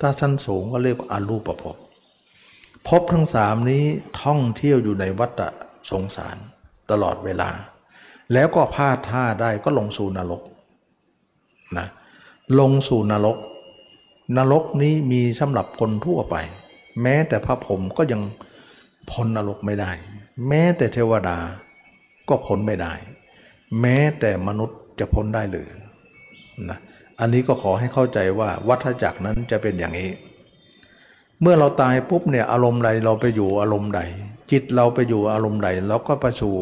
[0.00, 1.76] ถ้าชั้นสูงก็เรียกว่าอรูปประพบ
[2.88, 3.84] ภพทั้งสามนี้
[4.22, 5.40] ท่องเที่ยวอยู่ในวัฏ
[5.90, 6.36] สงสาร
[6.90, 7.50] ตลอดเวลา
[8.32, 10.42] แล้วก็พลาดท่าได้ก็ลงสู่นรก
[11.78, 11.86] นะ
[12.60, 13.36] ลงสู่นรก
[14.36, 16.36] นรกนี้มีสำหรับคนทั่วไป
[17.02, 18.22] แม้แต่พระผมก็ยัง
[19.10, 19.90] พ้นนรกไม่ได้
[20.48, 21.38] แม้แต่เทวดา
[22.28, 22.92] ก็พ้นไม่ได้
[23.80, 25.68] แม้แต่มนุษย์จะพ้นได้หรือ
[26.70, 26.78] นะ
[27.20, 30.10] อันนี้ก็ขอให้เข้าใจว่าวัฏจักรนั้นจะเป็นอย่างนี้
[31.40, 34.00] เมื่อเราตายปุ๊บเนี่ยอารมณ์ใดเราไปอยู่อารมณ์ใด
[34.50, 36.54] จิตเราไปอยู่อารมณ์ใดเราก็ไปสู่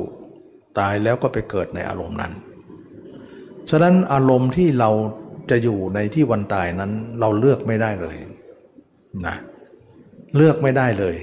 [0.79, 2.33] ตายแล้วก็ไปเกิดในอารมณ์นั้น
[3.71, 4.91] ฉะนั้นอารมณ์ที่เรา
[5.51, 8.17] จะอยู่ในที่วันตายนั้นเราเลือกไม่ได้เลย
[9.27, 9.37] นะ
[10.37, 11.17] เลือกไม่ได้เลย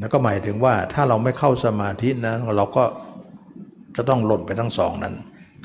[0.00, 2.84] นั่นก็หมายถึงว่าถ้าเราไม่เข้าสมาธินะเราก็
[3.96, 5.14] จะต้องหล่นไปทั้งสองนั้น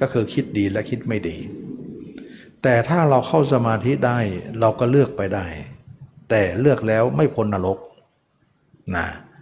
[0.02, 1.38] ก็คือคิดดีและคิดไม่ดี
[2.64, 4.20] แต่ถ้าเราเข้าสมาธิได้
[4.60, 5.46] เราก็เลือกไปได้
[6.30, 7.78] แต่เลือกแล้วไม่พ้นนรก
[8.96, 9.33] นะเ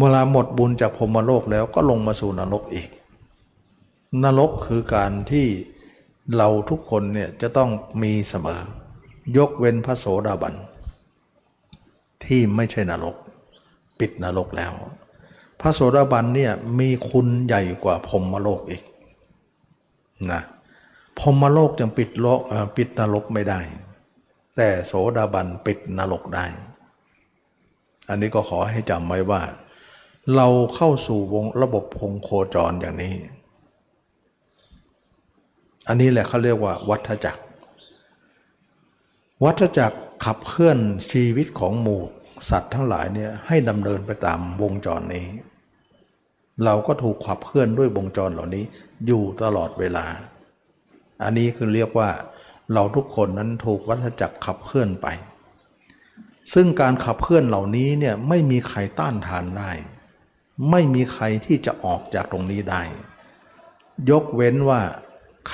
[0.00, 2.88] มื่อหมดบุญจากพรมโลกแล้วก็ลงมาสู่นรกอีก
[4.24, 5.46] นรกคือการที่
[6.36, 7.70] เราทุกคนเนี่ยจะต้อง
[8.02, 8.60] มีเสมอ
[9.36, 10.54] ยกเว้นพระโสดาบัน
[12.24, 13.16] ที่ไม่ใช่นรก
[13.98, 14.72] ปิดนรกแล้ว
[15.60, 18.82] พระโสดาบันเนี่ยมีคุณใหญ่กว่าพรมโลกอีก
[20.32, 20.42] นะ
[21.20, 22.40] พรมโลกยังปิดโลก
[22.76, 23.60] ปิดนรกไม่ได้
[24.56, 26.44] แต่โสดาบันปิดนรกได้
[28.08, 29.42] อันนี้ก็ขอให้จำไว้ว่า
[30.36, 33.14] เราเข้าสู่วงระบบพงโคจรอย่างนี้
[35.88, 37.42] อันนี้แหละเขาเรียกว่า วัฏจักร
[39.44, 40.78] วัฏจักรขับเคลื่อน
[41.10, 42.02] ชีวิตของหมู่
[42.50, 45.26] สัตว์ทั้งหลายเนี่ยให้ดำเนินไปตามวงจรนี้
[46.64, 48.64] เราก็ถูกขับเคลื่อนด้วยวงจรเหล่านี้
[49.06, 50.06] อยู่ตลอดเวลา
[51.22, 52.10] อันนี้คือเรียกว่า
[52.74, 55.06] เราทุกคนนั้นถูกวัฏจักรขับเคลื่อนไป
[56.54, 59.70] ซึ่งการขับเคลื่อนเหล่านี้เนี่ยไม่มีใครต้านทานได้
[60.70, 62.82] ไม่มีใครที่จะออกจากตรงนี้ได้
[64.10, 64.80] ยกเว้นว่า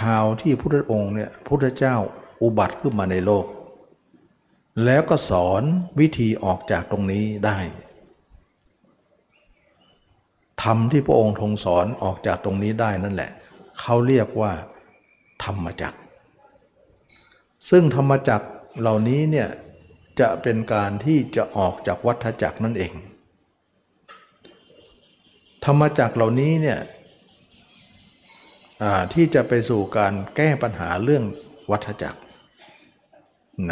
[0.01, 1.97] ข่าวที่พุทธองค์เนี่ยพุทธเจ้า
[2.43, 3.47] อุบัติขึ้นมาในโลก
[4.85, 5.63] แล้วก็สอน
[6.01, 7.59] วิธีออกจากตรงนี้ได้
[10.63, 13.31] ธรรมที่พระองค์ทรงสอนออกจากตรงนี้ได้นั่นแหละ
[13.81, 14.53] เขาเรียกว่า
[15.45, 15.99] ธรรมจักร
[17.71, 18.49] ซึ่งธรรมจักร
[18.81, 19.49] เหล่านี้เนี่ย
[20.21, 22.93] จะเป็นการที่จะออกจากวัฏจักรนั่นเอง
[25.67, 26.79] ธรรมจักเหล่านี้เนี่ย
[29.13, 31.25] ที่จะไปสู่การแก้ปัญหาเรื่อง
[31.71, 32.21] วัฏจักร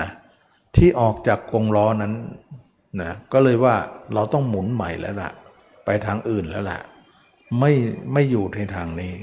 [0.01, 0.11] นะ
[0.77, 2.15] ที่ออกจากกงล้อนั้น
[3.01, 3.77] นะก็เลยว่า
[4.15, 5.31] เราต้องหมุนใหม่แล้วล่ะ
[5.85, 6.81] ไปทางอื่นแล้วล่ะ
[7.59, 7.73] ไม่
[8.13, 9.15] ไม่อยู่ในทางนี้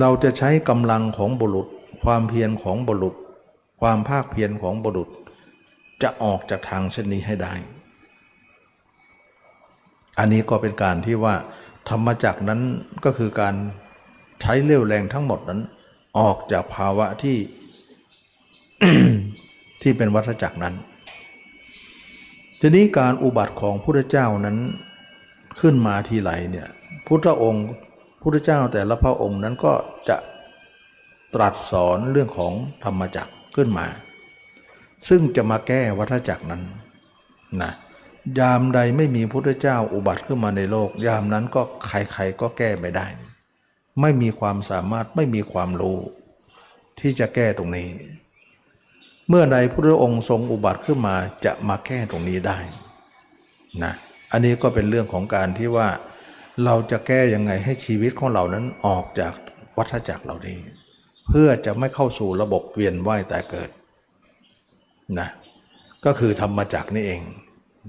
[0.00, 1.68] เราจะใช้กำลังของบุรุษ
[2.04, 3.14] ความเพียรของบุรุษ
[3.80, 5.08] ความภาคเพียรของบุรุษ
[6.02, 7.54] จะออกจากทางเช่นนี้ให้ได้
[10.18, 11.34] อันนี้ก็เป็นการที่ว่า
[11.88, 12.60] ธรรมจักนั้น
[13.04, 13.54] ก็คือการ
[14.40, 15.60] ใช้เรี่ยวแรงทั้งหมดนั้น
[16.18, 17.38] ออกจากภาวะที่
[19.82, 20.74] ที่เป็นวัฏจักรนั้น
[22.60, 24.56] ทีนี้การอุบัติของพุทธเจ้านั้น
[25.60, 26.68] ขึ้นมาทีไรเนี่ย
[27.06, 27.66] พุทธองค์
[28.22, 29.72] พุทธเจ้าแต่ละพระองค์นั้นก็
[30.08, 30.16] จะ
[31.34, 32.52] ตรัสสอนเรื่องของ
[32.84, 33.86] ธรรมจักรขึ้นมา
[35.08, 36.62] ซึ่งจะมาแก้วัฏจักรนั้น
[37.62, 37.72] นะ
[38.40, 43.06] ยามใดไม่มีพุทธเจ้าอุบัติขึ้นมาในโลก ยามนั้นก็ใครๆก็แก้ไม่ได้
[44.00, 45.98] ไม่มีความสามารถไม่มีความรู้
[47.00, 47.88] ที่จะแก้ตรงนี้
[49.28, 52.58] เมื่อใดพระองค์ทรงอุบัติขึ้นมาจะมาแก้ตรงนี้ได้
[53.84, 53.92] นะ
[54.32, 55.88] อันนี้ก็เป็นเรื่องของการที่ว่า
[56.64, 59.34] เราจะแก้ยังไงให้ชีวิตของเรานั้นออกจาก
[59.76, 60.58] วัฏจักรเหล่านี้
[61.28, 63.70] เพื่อจะไม่เข้าสู่ระบบเวียนว่ายตายเกิด
[65.18, 65.28] นะ
[66.04, 67.22] ก็คือธรรมจักรนี่เอง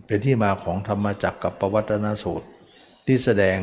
[0.06, 2.48] เป็นที่มาของธรรมจักรกับปวัตนสูตร
[3.06, 3.58] ที่แสดง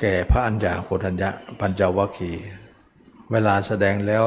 [0.00, 1.28] แก่พระอัญญาโกฏัญญะ
[1.60, 2.32] ปัญจวัคคี
[3.32, 4.24] เวลาแสดงแล้ว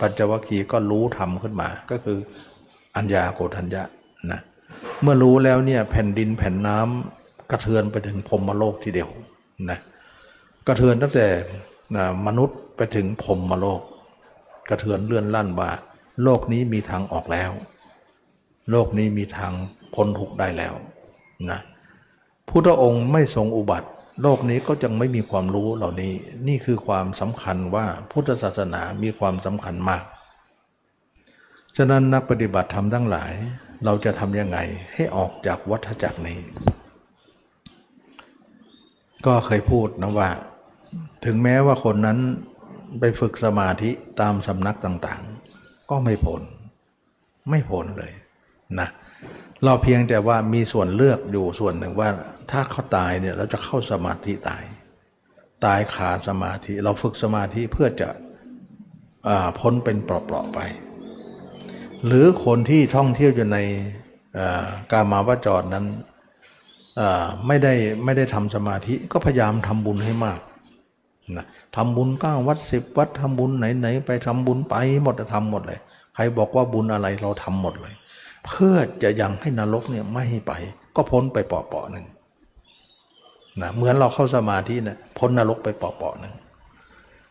[0.00, 2.18] ปัญจวัคคีก็รู้ธรรมขึ้นมาก็คือ
[2.96, 3.82] อัญญาโกฏัญญะ
[4.30, 4.40] นะ
[5.02, 9.10] เมื่อรู้แล้วเนี่ยแผ่นดินแผ่นน้ำกระเทือนไปถึงพรมโลกทีเดียว
[9.70, 9.78] นะ
[10.66, 11.28] กระเทือนตั้งแต่
[11.96, 13.80] นะมนุษย์ไปถึงพรมโลก
[14.70, 15.70] กระเทือนเลื่อนลั่นว่า
[16.22, 17.50] โลกนี้มีทางออกแล้ว
[18.70, 19.52] โลกนี้มีทาง
[19.98, 20.74] พ้นทุกข์ได้แล้ว
[21.50, 21.60] นะ
[22.48, 23.88] พุทธองค์ไม่ทรงอุบัติ
[24.22, 26.12] โลกนี้ก็ยังไม่มีความรู้เหล่านี้
[26.48, 30.04] นี่คือความสำคัญว่าพุทธศาสนามีความสำคัญมาก
[31.76, 33.32] ฉะนั้นนักปฏิบัติธรรมทั้งหลาย
[33.84, 34.58] เราจะทำยังไง
[34.94, 36.38] ให้ออกจากวัฏจักรนี้
[39.26, 40.30] ก็เคยพูดนะว่า
[41.24, 42.18] ถึงแม้ว่าคนนั้น
[43.00, 46.42] ไปฝึกสมาธิตามสำนักต่างๆ ก็ไม่ผล
[47.50, 48.12] ไม่ผลเลย
[48.80, 52.08] นะเเราเพียงแต่ว่ามีส่วนเลือกอยู่ส่วนหนึ่งว่า
[52.50, 54.62] ถ้าเขาตายเนี่ยเราจะเข้าสมาธิตาย
[55.64, 58.08] ตายขาสมาธิ เราฝึกสมาธิเพื่อจะ
[59.28, 60.60] อพ้นเป็นเปราะๆไป
[62.06, 63.58] หรือคนที่ท่องเที่ยวอยู่ใน
[64.92, 65.86] การมาวจรนั้น
[67.46, 70.40] ไม่ได้ไม่ได้ทำสมาธิก็พยายามทำบุญให้มาก
[71.36, 75.80] นะทำบุญก้าวัดสิบวัดทำบุญไหนๆไปทำบุญไปหมดทำหมดเลย
[76.14, 77.94] ใครบอกว่าบุญอะไรเราทำหมดเลย
[78.46, 80.52] เพื่อจะยังให้นรกเนี่ยไม่ให้ไป
[80.96, 82.06] ก็พ้นไปเปาะๆหนึ่ง
[83.60, 86.34] นะเหมือนเราเข้าสมาธินะพ้นนรกไปเปาะๆหนึ่ง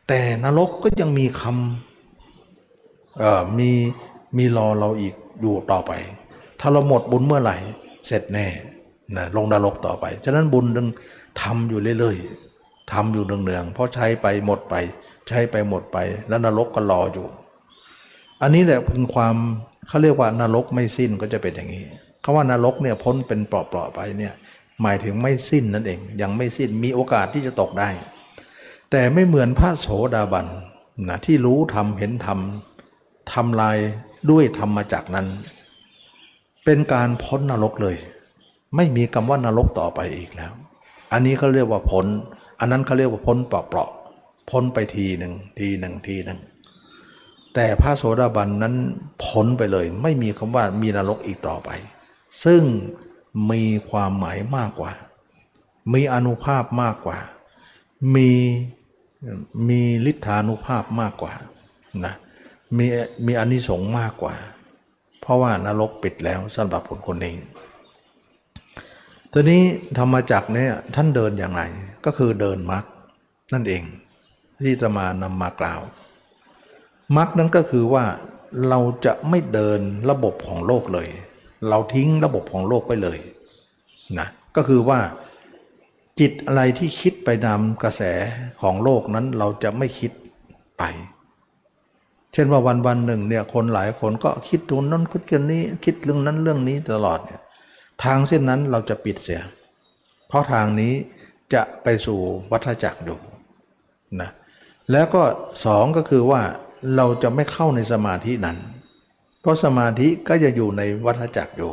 [0.08, 3.72] แต่นรกก็ยังมีคำเอ่อมี
[4.38, 5.92] มีรอเราอีกอยู่ต่อไป
[6.60, 7.58] ถ้าเราหมดบุญเมื่อไหร่
[8.08, 8.48] เสร็จแน่
[9.18, 10.88] นะลงนรกต่อไป ฉะนั้นบุญดึง
[11.42, 14.76] ทำอยู่เรื่อยๆทำอยู่เนืองๆเพราะใช้ไปหมดไป
[15.28, 17.28] ใช้ไปหมดไป แล้วนรกก็รออยู่
[18.42, 19.36] อันนี้แหละเป็นความ
[19.88, 21.84] เขาเรียกว่านรกไม่สิ้นก็จะเป็นอย่างนี้
[22.24, 24.34] คาว่านรกเนี่ยพ้นเป็นเปราะๆไปเนี่ย
[24.82, 27.90] หมายถึงไม่สิ้นนั่นเอง ยังไม่สิ้นมีโอกาสที่จะตกได้
[28.92, 30.48] แต่ไม่เหมือนพระโสดาบัน
[31.10, 33.78] นะที่รู้ทำเห็นทำทำลาย
[34.30, 35.28] ด้วยธรรมจักนั้น
[36.66, 37.98] เป็นการพ้นนรกเลย
[38.76, 40.54] ไม่มีคำว่านรกต่อไปอีกแล้ว
[41.14, 42.06] อันนี้เขาเรียกว่าพ้น
[42.60, 46.40] อันนั้นเขาเรียกว่าพ้นเปราะๆพ้นไปทีหนึ่งทีหนึ่งทีหนึ่ง
[47.60, 48.76] แต่พระโสดาบันนั้น
[49.24, 51.70] พ้นไปเลย ไม่มีคำว่ามีนรกอีกต่อไป
[52.44, 52.62] ซึ่ง
[53.52, 54.92] มีความหมายมากกว่า
[55.94, 57.18] มีอนุภาพมากกว่า
[58.16, 58.30] มี
[59.70, 61.34] มีฤทธานุภาพมากกว่า
[62.06, 62.14] นะ
[62.78, 62.86] มี
[63.26, 64.36] มีอนิสงส์มากกว่า
[65.22, 67.36] เพราะว่านรกปิดแล้วสำหรับคนคนนี้
[69.32, 69.64] ทีนี้
[69.98, 71.62] ธรรมจักรเนี่ยท่านเดินอย่างไร
[72.06, 72.84] ก็คือเดินมรรค
[73.54, 73.84] นั่นเอง
[74.64, 75.82] ที่จะมานำมากล่าว
[77.16, 78.06] มรรคนั้นก็คือว่า
[78.70, 81.08] เราจะไม่เดินระบบของโลกเลย
[81.70, 83.18] เราทิ้งระบบของโลกไปเลย
[84.20, 85.00] นะก็คือว่า
[86.20, 88.04] จิตอะไรที่คิดไปนำกระแส
[88.62, 90.12] ของโลกนั้นเราจะไม่คิด
[90.78, 90.84] ไป
[92.34, 97.42] เช่นว่าวันวันหนึ่งเนี่ยคนหลายคนก็คิดตรงนั้นคิดกันนี้คิดเรื่องนั้นเรื่องนี้ตลอดเนี่ย
[98.04, 99.42] ทางเส้นนั้นเราจะปิดเสีย
[100.28, 100.94] เพราะทางนี้
[101.54, 102.20] จะไปสู่
[102.52, 103.20] วัฏจักรอยู่
[104.22, 104.30] นะ
[104.92, 105.24] แล้วก็
[105.66, 106.42] สองก็คือว่า
[106.96, 108.58] เราจะไม่เข้าในสมาธินั้น
[109.42, 111.72] เพราะสมาธิก็จะอยู่ในวัฏจักรอยู่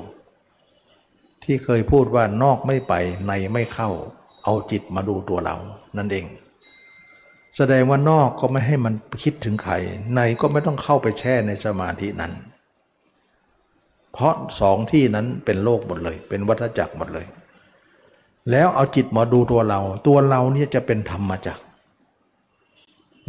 [1.44, 2.94] ที่เคยพูดว่านอกไม่ไป
[3.26, 3.90] ในไม่เข้า
[4.44, 5.56] เอาจิตมาดูตัวเรา
[5.96, 6.26] นั่นเอง
[7.56, 9.74] แสดงว่านอกก็ไม่ให้มันคิดถึงใคร
[10.14, 12.32] ในก็ไม่ต้องเข้าไปแช่ในสมาธินั้น
[14.12, 17.26] เพราะสองที่นั้นเป็นโลกหมดเลย เป็นวัฏจักรหมดเลย
[18.50, 21.62] แล้วเอาจิตมาดูตัวเรา ตัวเราเนี่ยจะเป็นธรรมจักร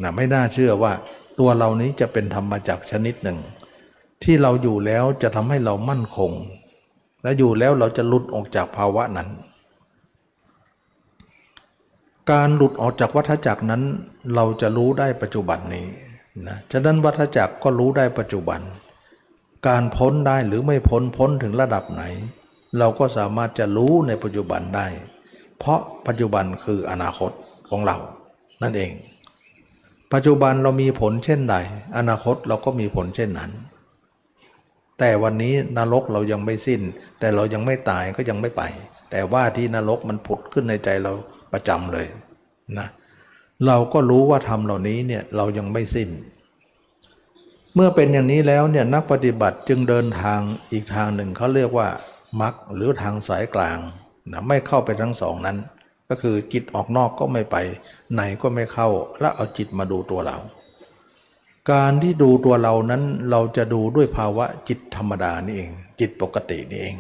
[0.02, 0.94] นะไม่น่าเชื่อว่า
[1.40, 3.40] ตัวเรานี้จะเป็นธรรมจักชนิดหนึ่ง
[4.24, 6.32] ที่เราอยู่แล้วจะทำให้เรามั่นคง
[7.24, 9.30] และอยู่แล้วเราจะหลุดออกจากภาวะนั้น
[12.32, 13.84] การหลุดออกจากวัฏจักรนั้น
[14.36, 15.88] เราจะรู้ได้ปัจจุบันนี้
[16.48, 18.62] นะฉะนั้นวัฏจักรก็รู้ได้ปัจจุบัน
[19.68, 22.04] การพ้นได้หรือไม่พ้นพ้นถึงระดับไหน
[22.78, 24.88] เราก็สามารถจะรู้ในปัจจุบันได้
[25.60, 27.32] เพราะปัจจุบันคืออนาคต
[27.70, 27.98] ของเรา
[28.62, 28.92] นั่นเอง
[30.18, 31.56] ปัจจุบันเรามีผลเช่นใด
[31.98, 33.52] อนาคตเราก็มีผลเช่นนั้น
[35.00, 36.82] แต่วันนี้นรกเรายังไม่สิ้น
[37.20, 38.64] แต่เรายังไม่ตายก็ยังไม่ไป
[39.12, 41.14] แต่ว่าที่นรกมันผุดขึ้นในใจเรา
[41.54, 42.08] ประจำเลย
[42.78, 42.88] นะ
[43.68, 46.10] เราก็รู้ว่าทำเหล่านี้เนี่ยเรายังไม่สิ้น
[47.76, 50.40] เมื่อเป็นอย่างนี้แล้วเนี่ยนักปฏิบัติจึงเดินทาง
[50.72, 51.88] อีกทางหนึ่งเขาเรียกว่า
[52.42, 53.78] มรรคหรือทางสายกลาง
[54.32, 55.58] นะไม่เข้าไปทั้งสองนั้น
[56.10, 57.56] ก็คือจิตออกนอกก็ไม่ไป
[58.14, 58.90] ไหนก็ไม่เข้า
[59.20, 60.38] แล้วเอาจิตมาดูตัวเรา
[61.72, 66.96] การที่ดูตัวเรานั้นเราจะดูด้วยภาวะจิตธรรมดานี่เอง จิตปกตินี่เอง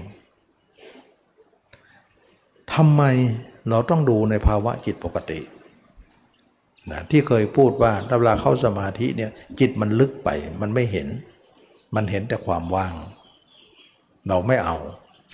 [2.73, 3.01] ทำไม
[3.69, 5.39] เราต้องดูในภาวะจิตปกติ
[6.91, 10.29] นะที่เคยพูดว่าเวลาเข้าสมาธิเนี่ยจิตมันลึกไป
[10.61, 11.07] มันไม่เห็น
[11.95, 12.93] มันเห็นแต่ความว่าง
[14.27, 14.75] เราไม่เอา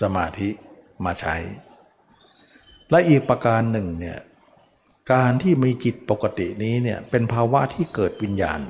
[0.02, 0.48] สมาธิ
[1.04, 1.34] มาใช้
[2.92, 4.18] และอีกประการหนึ่งเนี่ย
[5.12, 8.60] การที่มีจิตปกตินี้เนี่ยเป็นภาวะที่เกิดวิญญาณ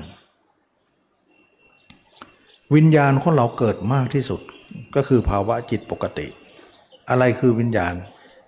[2.74, 4.40] วิญญาณของเราเกิดมากที่สุด
[4.94, 6.26] ก็คือภาวะจิตปกติ
[7.10, 7.94] อะไรคือวิญญาณ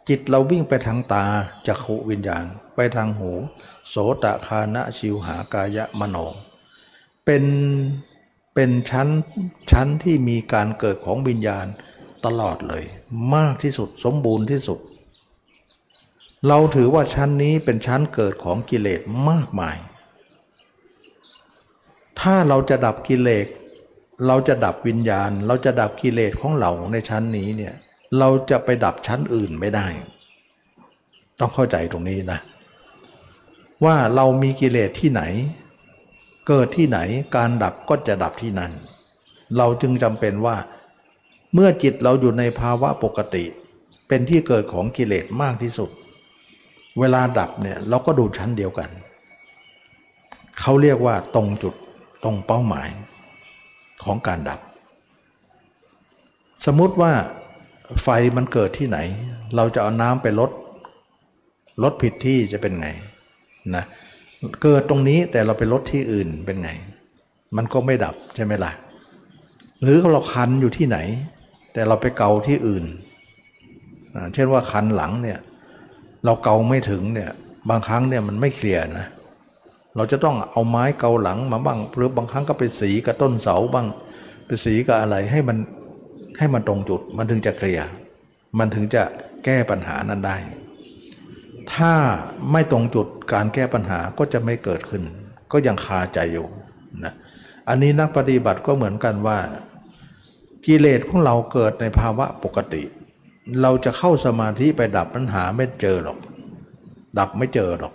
[0.09, 1.25] จิตเราวิ่งไปทางตา
[1.67, 3.33] จักขุวิญญาณ ไปทางหู
[3.89, 6.17] โสตคานะชิวหากายะมโน
[7.25, 7.45] เป็น
[8.55, 9.09] เป็นชั้น
[9.71, 11.67] ชั้นที่มีการเกิดของวิญญาณ
[12.25, 12.85] ตลอดเลย
[13.35, 14.79] มากที่สุดสมบูรณ์ที่สุด
[16.49, 19.77] เราถือว่าชั้นนี้เป็นชั้นเกิดของกิเลสมากมาย
[22.21, 23.47] ถ้าเราจะดับกิเลส
[24.27, 27.75] เราจะดับวิญญาณ เราจะดับกิเลสของเราในชั้นนี้เนี่ย
[28.19, 29.87] เราจะไปดับชั้นอื่นไม่ได้
[31.39, 32.39] ต้องเข้าใจตรงนี้นะ
[33.85, 35.23] ว่าเรามีกิเลสที่ไหน
[36.49, 36.99] เกิดที่ไหน
[37.37, 38.73] การดับก็จะดับที่นั่น
[39.57, 40.57] เราจึงจำเป็นว่า
[41.55, 43.45] เมื่อจิตเราอยู่ในภาวะปกติ
[44.09, 45.91] เป็นที่เกิดของกิเลสมากที่สุด
[47.01, 48.91] เวลาดับเนี่ยเราก็ดูชั้นเดียวกัน
[50.61, 51.75] เขาเรียกว่าตรงจุด
[52.25, 52.89] ตรงเป้าหมาย
[54.05, 54.61] ของการดับ
[56.65, 57.13] สมมุติว่า
[58.03, 58.99] ไฟมันเกิดที่ไหน
[59.57, 60.51] เราจะเอาน้ำไปลด
[61.83, 62.89] ลดผิดที่จะเป็นไง
[63.77, 63.85] นะ
[64.63, 66.71] เกิดตรงนี้แต่เราไปลดที่อื่นเป็นไง
[67.57, 68.73] มันก็ไม่ดับใช่ไหมล่ะ
[69.83, 70.99] หรือเราคันอยู่ที่ไหน
[71.73, 72.85] แต่เราไปเกาที่อื่น
[74.35, 75.39] เช่นว่าคันหลังเนี่ย
[76.25, 77.31] เราเกาไม่ถึงเนี่ย
[77.71, 79.07] บางครั้งเนี่ยมันไม่เคลียร์นะ
[79.97, 83.87] เราจะต้องเอาไม้เกาหลังมาบ้างหรือบางครั้งก็ไปสีกับต้นเสาบ้าง
[84.47, 85.59] ไปสีกับอะไรให้มัน
[86.39, 87.87] ให้มันตรงจุดมันถึงจะเคลียร์
[88.59, 89.03] มันถึงจะ
[89.45, 90.37] แก้ปัญหานั้นได้
[91.75, 91.95] ถ้า
[92.53, 95.03] ไม่ตรงจุดการแก้ปัญหาก็จะไม่เกิดขึ้น
[95.53, 96.47] ก็ยังคาใจอยู่
[97.05, 97.15] นะ
[97.69, 99.39] อันนี้นักปฏิบัติก็เหมือนกันว่า
[100.67, 102.83] กิเลสของเราเกิดในภาวะปกติ
[103.63, 106.19] เราจะเข้าสมาธิไปดับปัญหาไม่เจอหรอก
[107.19, 107.95] ดับไม่เจอหรอก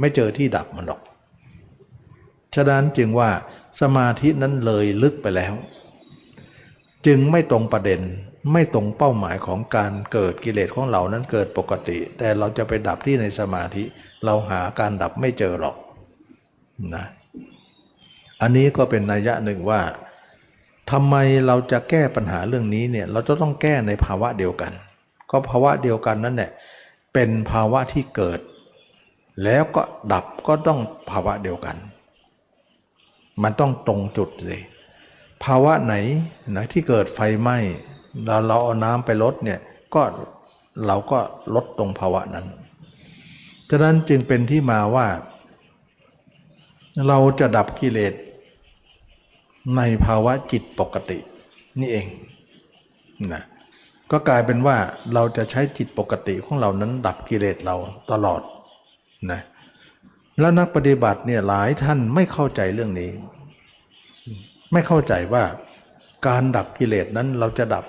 [0.00, 1.00] ไม่เจอที่ดับมันหรอก
[2.54, 3.30] ฉะนั้นจึงว่า
[3.80, 5.54] สมาธินั้นเลยลึกไปแล้ว
[7.06, 8.00] จึงไม่ตรงประเด็น
[8.52, 13.84] ไม่ตรงเป้าหมายของการเกิดกิเลสของเรานั้นเกิดปกติ แต่เราจะไปดับที่ในสมาธิ
[14.24, 15.76] เราหาการดับไม่เจอหรอก
[16.94, 17.04] นะ
[18.42, 19.80] อันนี้ก็เป็นนัยยะหนึ่งว่า
[20.90, 21.14] ทำไม
[21.46, 24.72] เราจะแก้ปัญหาเรื่องนี้เนี่ยเราจะต้องแก้ในภาวะเดียวกัน
[25.30, 26.50] ก็ภาวะเดียวกันนั่นแหละ
[27.12, 28.40] เป็นภาวะที่เกิด
[29.44, 31.76] แล้วก็ดับก็ต้องภาวะเดียวกัน
[33.42, 34.58] มันต้องตรงจุดสิ
[35.44, 35.94] ภาวะไหน
[36.56, 37.58] นะที่เกิดไฟไหม้
[38.26, 39.60] เราเราเอาน้ำไปลดเนี่ย
[39.94, 40.02] ก็
[40.86, 41.18] เราก็
[41.54, 42.46] ลดตรงภาวะนั้น
[43.70, 45.06] ฉะนั้นจึงเป็นที่มาว่า
[47.08, 48.14] เราจะดับกิเลส
[49.76, 51.18] ในภาวะจิตปกติ
[51.80, 52.06] นี่เอง
[53.32, 53.42] นะ
[54.10, 54.76] ก็กลายเป็นว่า
[55.14, 57.76] เราจะใช้จิตปกติของเรานั้นดับกิเลสเรา
[58.10, 58.42] ตลอด
[59.30, 59.40] นะ
[60.40, 63.10] แล้วนักปฏิบัติเนี่ยหลายท่านไม่เข้าใจเรื่องนี้
[64.72, 65.44] ไม่เข้าใจว่า
[66.26, 67.84] การดับกิเลสนั้นเราจะดับ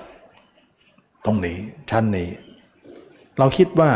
[1.25, 1.57] ตรงนี้
[1.89, 2.29] ชั้นนี้
[3.39, 3.91] เราคิดว่า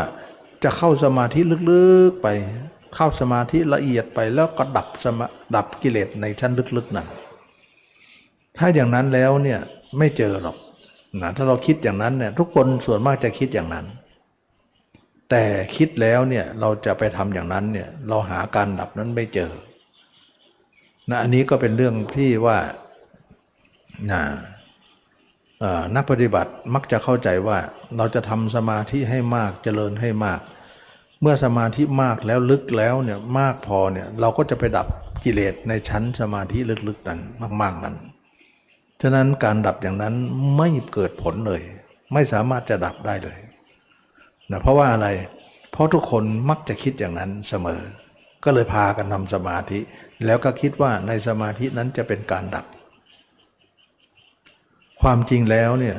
[0.63, 1.39] จะเข้าสมาธิ
[1.71, 2.27] ลึกๆไป
[2.95, 7.07] เข้าสมาธิละเอียดไปแล้วก็ดับสมาดับกิเลสในชั้นลึกๆนั้น
[8.57, 9.59] ถ้าอย่างนั้นแล้วเนี่ย
[9.97, 10.57] ไม่เจอหรอก
[11.21, 13.85] นะถ้าเราคิดอย่างนั้นเนี่ยทุกคนส่วนมากจะคิดอย่างนั้น
[15.29, 15.43] แต่
[15.75, 19.51] คิดแล้วเนี่ยเราจะไปทำอย่างนั้นเนี่ยเราหาการดับนั้นไม่เจอ
[21.09, 22.57] นะอันนี้ก็เป็นเรื่องที่ว่า
[24.11, 24.21] นะ
[25.95, 27.57] นักปฏิบัติมักจะเข้าใจว่า
[27.97, 30.39] เราจะทำสมาธิให้มากเจริญให้มาก
[31.21, 34.87] เมื่อสมาธิมากแล้วลึกแล้วเนี่ยมากพอเนี่ยเราก็จะไปดับ
[35.23, 37.19] กิเลสในชั้นสมาธิลึกๆนั้น
[37.61, 37.95] มาก ๆนั้น
[39.05, 40.13] ฉะนั้นการดับอย่างนั้น
[40.57, 41.61] ไม่เกิดผลเลย
[42.13, 43.39] ไม่สามารถจะดับได้เลย
[44.51, 45.07] นะเพราะว่าอะไร
[45.71, 47.81] เพราะทุกคนมักจะคิดอย่างนั้นเสมอ
[48.43, 49.79] ก็เลยพากันทำสมาธิ
[50.25, 52.65] แล้วก็คิดว่าในสมาธินั้นจะเป็นการดับ
[55.01, 55.97] ความจริงแล้วเนี่ย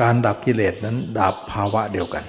[0.00, 2.24] การดับกิเลสนั้นดับภาวะเดียวกัน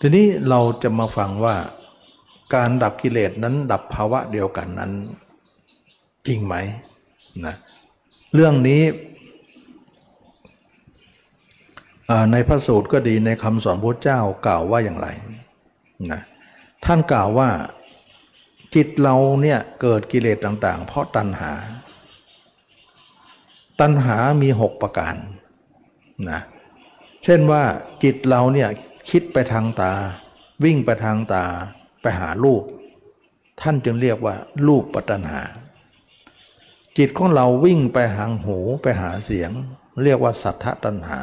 [0.00, 1.56] ทีนี้เราจะมาฟังว่า
[2.54, 4.92] การดับกิเลสนั้นดับภาวะเดียวกันนั้น
[6.26, 6.54] จริงไหม
[7.46, 7.54] นะ
[8.34, 8.82] เรื่องนี้
[12.32, 15.08] ในพระสูตรก็ดีในคำสอนพระเจ้ากล่าวว่าอย่างไร
[16.12, 16.20] นะ
[16.84, 17.50] ท่านกล่าวว่า
[18.74, 21.52] จิตเราเนี่ยเกิดกิเลสต่างๆ เพราะตัณหา
[23.80, 25.14] ตัณหามีหกประการ
[26.30, 26.40] นะ
[27.24, 27.62] เช่นว่า
[28.02, 28.68] จิตเราเนี่ย
[29.10, 29.92] คิดไปทางตา
[30.64, 31.44] วิ่งไปทางตา
[32.00, 32.62] ไปหารูป
[33.62, 34.34] ท่านจึงเรียกว่า
[34.66, 35.36] รูปปัตนา
[36.98, 39.50] จิตของเราวิ่งไปหางหูไปหาเสียง
[40.04, 41.20] เรียกว่าสัทธตัณหา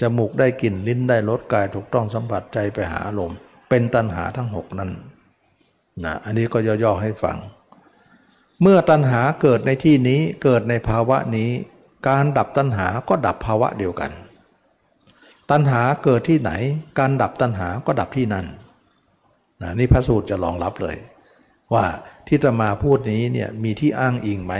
[0.00, 3.38] จมูกได้กลิ่นลิ้นได้รสกายถูกต้องสัมผัสใจไปหาอารมณ์
[3.68, 4.90] เป็นตัณหาทั้งหกนั้น
[6.04, 7.38] นะอันนี้ก็ย่อๆให้ฟัง
[8.62, 11.50] เมื่อตัณหาเกิดในที่นี้เกิดในภาวะนี้
[12.08, 14.12] การดับตัณหาก็ดับภาวะเดียวกัน
[15.50, 16.52] ตัณหาเกิดที่ไหน
[16.98, 18.46] การดับตัณหาก็ดับที่นั่น
[19.62, 20.96] นะนี่พระสูตรจะรองรับเลย
[21.74, 21.84] ว่า
[22.28, 24.54] ที่จะมาพูดนี้เนี่ยมีที่อ้างอิงไหม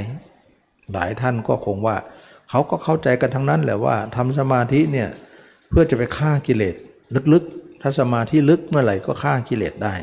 [0.93, 1.97] หลายท่านก็คงว่า
[2.51, 5.09] เขาก็เข้าใจกันทั้งนั้นแหละว่าทำสมาธิเนี่ย
[5.69, 6.75] เพื่อจะไปฆ่ากิเลส
[7.33, 9.95] ลึกๆ ถ้าสมาธิลึกเมื่อไหร่ก็ฆ่ากิเลสได้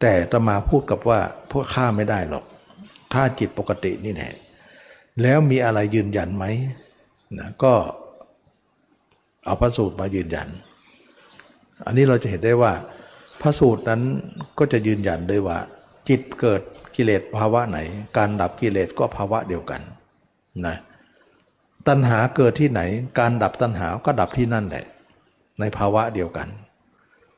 [0.00, 2.44] แต่ตมาพูดกับว่าพวกฆ่าไม่ได้หรอก
[3.14, 4.28] ฆ่าจิตปกตินี่แน่
[5.22, 6.44] แล้วมีอะไรยืนยันไหม
[7.38, 7.74] นะก็
[9.44, 10.48] เอาพระสูตรมายืนยัน
[11.86, 12.72] อันนี้เราจะเห็นได้ว่า
[13.40, 14.02] พระสูตรนั้น
[14.62, 15.58] ก็จะยืนยันด้วยว่า
[16.08, 16.62] จิตเกิด
[16.96, 17.78] กิเลสภาวะไหน
[18.16, 19.80] การดับกิเลสก็ภาวะเดียวกัน
[20.66, 20.76] นะ
[21.88, 22.80] ตัณหาเกิดที่ไหน
[23.18, 24.84] การดับตัณหาก็ดับที่นั่นแหละ
[25.60, 26.48] ในภาวะเดียวกัน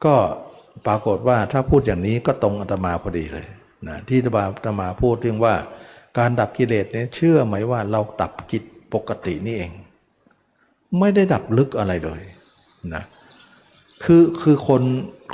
[0.04, 0.14] ก็
[0.86, 3.46] ปรากฏว่าถ้าพูดอย่างนี้ก็ตรงอัตมาพอดีเลย
[3.88, 5.54] นะที่อาตมาพูดเรื่องว่า
[6.18, 8.62] การดับกิเลสเนี่ยเชื่อไหมว่าเราดับจิต
[8.94, 9.72] ปกตินี่เอง
[10.98, 12.22] ไม่ได้ดับลึกอะไรเลย
[12.94, 13.02] นะ
[14.04, 14.82] คือคือคน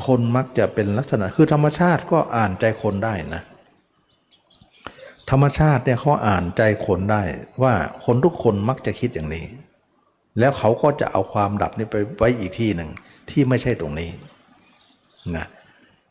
[0.06, 3.42] คนมักจะเป็นลักษณะคือธรรมชาติก็อ่านใจคนได้นะ
[5.30, 7.22] ธรรมชาติเนี่ยเขาอ่านใจคนได้
[7.62, 7.74] ว่า
[8.04, 9.46] คนทุกคนมักจะคิดอย่างนี้
[10.38, 12.90] แล้วเขาก็จะเอาความดับนี่ไปไว้อีกที่หนึ่ง
[13.30, 14.10] ที่ไม่ใช่ตรงนี้
[15.36, 15.46] นะ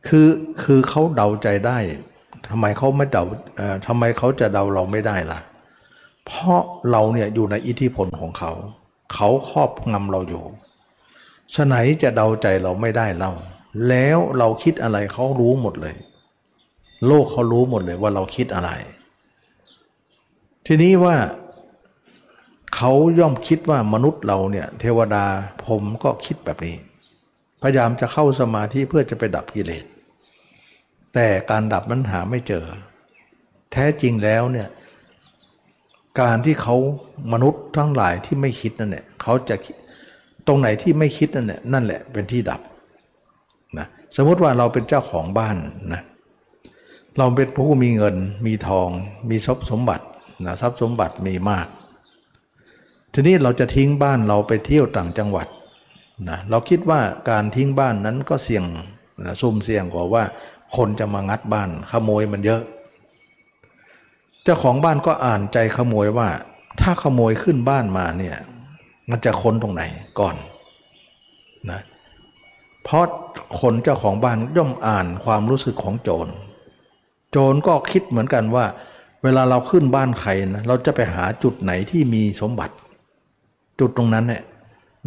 [0.08, 0.28] คือ
[0.64, 1.78] คือเขาเดาใจได้
[2.50, 3.24] ทำไมเขาไม่เดา
[3.88, 5.40] ทำไมเขาจะเดาเราไม่ได้ล่ะ
[6.26, 6.62] เพราะ
[6.92, 8.52] เราเนี่ยอยู่ในอิทธิพลของเขา
[9.14, 10.44] เขาครอบงำเราอยู่
[11.56, 13.32] ฉะไหนจะเดาใจเราไม่ได้เรา
[13.88, 15.96] แล้วเราคิดอะไรเขารู้หมดเลย
[17.08, 18.70] โลกเขารู้หมดเลยว่าเราคิดอะไร
[20.66, 21.18] ทีนี้ว่า
[22.76, 25.26] เขาย่อมคิดว่ามนุษย์เราเนี่ย เทวดา
[25.68, 26.76] ผมก็คิดแบบนี้
[27.62, 29.86] พยายามจะเข้าสมาธิเพื่อจะไปดับกิเลส
[31.14, 32.66] แต่การดับนั้นหาไม่เจอ
[33.72, 34.68] แท้จริงแล้วเนี่ย
[36.22, 36.76] การที่เขา
[37.34, 39.56] มนุษย์ทั้งหลายที่ไม่คิดนั่นแหละเขาจะ
[40.48, 42.62] ตรงไหนที่ไม่คิดนั่นแหละนั่นแหละเป็นที่ดับ
[44.16, 45.58] สมมติว่าเราเป็นเจ้าของบ้าน
[45.94, 46.02] นะ
[47.18, 48.90] เราเป็นผู้มีเงิน มีทอง
[49.30, 50.06] มีทรัพย์สมบัติ
[50.46, 51.68] นะทรัพย์สมบัติมีมาก
[53.14, 55.48] ทีนี้เราจะทิ้งบ้านเราไปเที่ยวต่างจังหวัด
[56.30, 58.64] นะเราคิดว่าการทิ้งบ้านนั้นก็เสี่ยง
[59.26, 60.24] นะซุ่มเสี่ยงกว่าว่า
[60.76, 62.62] คนจะมางัดบ้านขโมยมันเยอะ
[64.44, 66.30] เจ้าของบ้านก็อ่านใจขโมยว่า
[66.82, 68.36] ถ้าขโมยขึ้นบ้านมาเนี่ย
[69.10, 69.84] มันจะค้นตรงไหน
[70.20, 70.36] ก่อน
[71.70, 71.80] นะ
[72.84, 73.06] เพราะ
[73.62, 76.28] คนเจ้าของบ้านย่อมอ่านความรู้สึกของโจร
[77.32, 78.66] โจรก็คิดเหมือนกันว่า
[79.24, 82.76] เวลาเราขึ้นบ้านใครนะเราจะไปหาจุดไหนที่มีสมบัติ
[83.80, 84.44] จุดตรงนั้นเนี่ย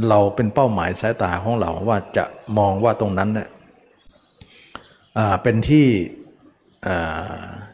[0.08, 2.24] เราเป็นเป้าหมายสายตาของเราว่าจะ
[2.58, 3.48] มองว่าตรงนั้นเนี่ย
[5.42, 5.86] เป็นที่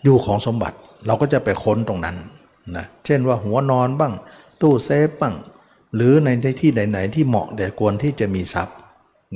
[0.04, 0.76] อยู่ของสมบัติ
[1.06, 2.16] เราก็จะไปค้นตรงนั้น
[2.76, 4.12] นะเช่นว่าหัวนอนบ้าง
[4.60, 5.34] ตู้เซฟบ้าง
[5.94, 6.28] หรือใน
[6.60, 8.76] ที่ไหนๆที่เหมาะแด่ควรที่จะมีทรัพย์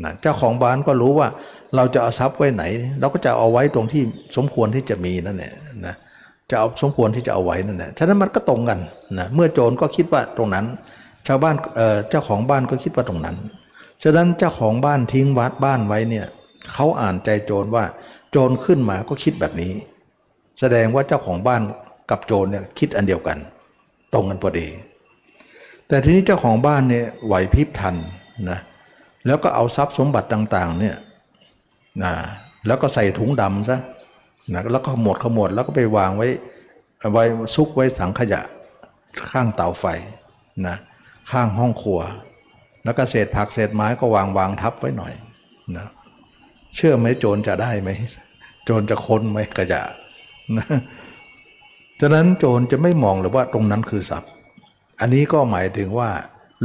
[0.05, 1.29] นะเจ้าของบ้านก็รู้ว่า
[1.77, 2.65] เราจะเอาทรัพย์ไว้ไหน
[3.01, 4.03] เราก็จะเอาไว้ตรงที่
[4.37, 5.53] สมควรที่จะมีนั่นแหละ
[5.87, 5.95] นะ
[6.51, 8.79] จะเอาสมควรที่จะเอาไว้นั่นแหละฉะนั้นมันก็ตรงกัน
[9.19, 10.67] นะเมื่อโจรก็คิดว่าตรงนั้น
[11.27, 11.57] ชาวบ้าน
[12.11, 13.37] เจ้าของบ้านก็คิดว่าตรงนั้น
[14.03, 16.27] ฉะนั้นเจ้าของบ้านทิ้งวัดบ้านไว้เนี่ย
[16.73, 17.85] เขาอ่านใจโจรว่า
[18.31, 19.73] โจรขึ้นมาก็คิดแบบนี้
[20.61, 21.63] แสดงว่าเจ้าของบ้าน
[22.11, 23.39] กับโจรเนี่ยคิดอันเดียวกัน
[24.15, 24.67] ตรงกันพอดี
[25.89, 27.95] แต่ทีนี้เจ้าของบ้านเนี่ยไหวพริบทัน
[28.51, 28.59] นะ
[29.27, 30.97] แล้วก็เอาทรัพย์สมบัติต่างๆเนี่ย
[32.03, 32.13] นะ
[32.67, 33.79] แล้วก็ใส่ถุงดำซะ
[34.53, 36.29] นะแล้วก็หมดขมวดแล้วก็ไปวางไว้
[37.13, 38.41] ไว้ซุกไว้สังขยะ
[39.33, 39.85] ข้างเตาไฟ
[40.67, 40.77] นะ
[41.31, 42.01] ข้างห้องครัว
[42.85, 45.13] แล้วก็เศษผักเศษไม้ก็วางวางทับไว้หน่อย
[45.77, 45.87] นะ
[46.75, 47.91] เชื่อไหมโจรจะได้ไหม
[48.65, 49.81] โจรจะค้นไหมก็จะ
[50.57, 50.67] นะ
[52.01, 54.31] ฉะนั้นโจรจะไม่มองเลยว่าตรงนั้นคือทรัพย์
[55.01, 56.11] อันนี้ก็หมายถึงว่า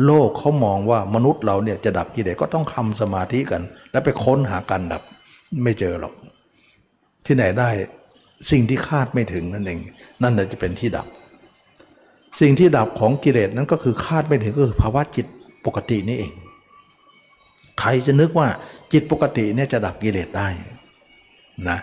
[0.06, 5.04] โลกเขามองว่ามนุษย์เราเนี่ยจะดับกิเลสก็ต้องทำสมาธิกัน แล้วไปค้นหาการดับ
[5.64, 6.14] ไม่เจอหรอก
[7.26, 7.70] ที่ไหนได้
[8.52, 9.80] สิ่งที่คาดไม่ถึงนั่นเอง
[10.24, 11.08] นั่นแหละจะเป็นที่ดับ
[12.40, 15.28] สิ่งที่ดับของกิเลสนั้นก็คือคาดไม่ถึงก็คือภาวะจิต
[15.66, 16.34] ปกตินี่เอง
[17.80, 18.48] ใครจะนึกว่า
[18.94, 20.48] จิตปกติเนี่ยจะดับกิเลสได้
[21.70, 21.80] นะ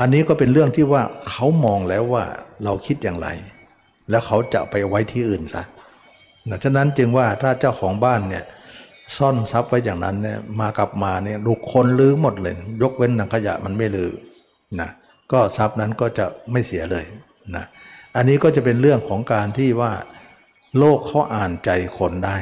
[0.00, 2.24] อันนี้ก็เป็นเรื่องที่ว่าเขามองแล้วว่า
[2.64, 3.28] เราคิดอย่างไร
[4.10, 5.62] แล้วเขาจะไปไว้ที่อื่นซะ
[6.50, 8.44] นะฉะนั้นจึงว่าถ้าเจ้าของบ้านเนี่ย
[9.16, 14.10] ซ่อนทรัพย์ไว้อย่างนั้นเนี่ยมากลับมาเนี่ยลูกคนลื้อหมดเลย ยกเว้นหนังขยะมันไม่ลือ
[14.80, 14.90] นะ
[15.32, 17.04] ก็ทรัพย์นั้นก็จะไม่เสียเลย
[17.56, 17.64] นะ
[18.16, 19.92] อันนี้ก็จะเป็นเรื่องของการที่ว่า
[20.78, 22.36] โลกเขาอ่านใจคนได้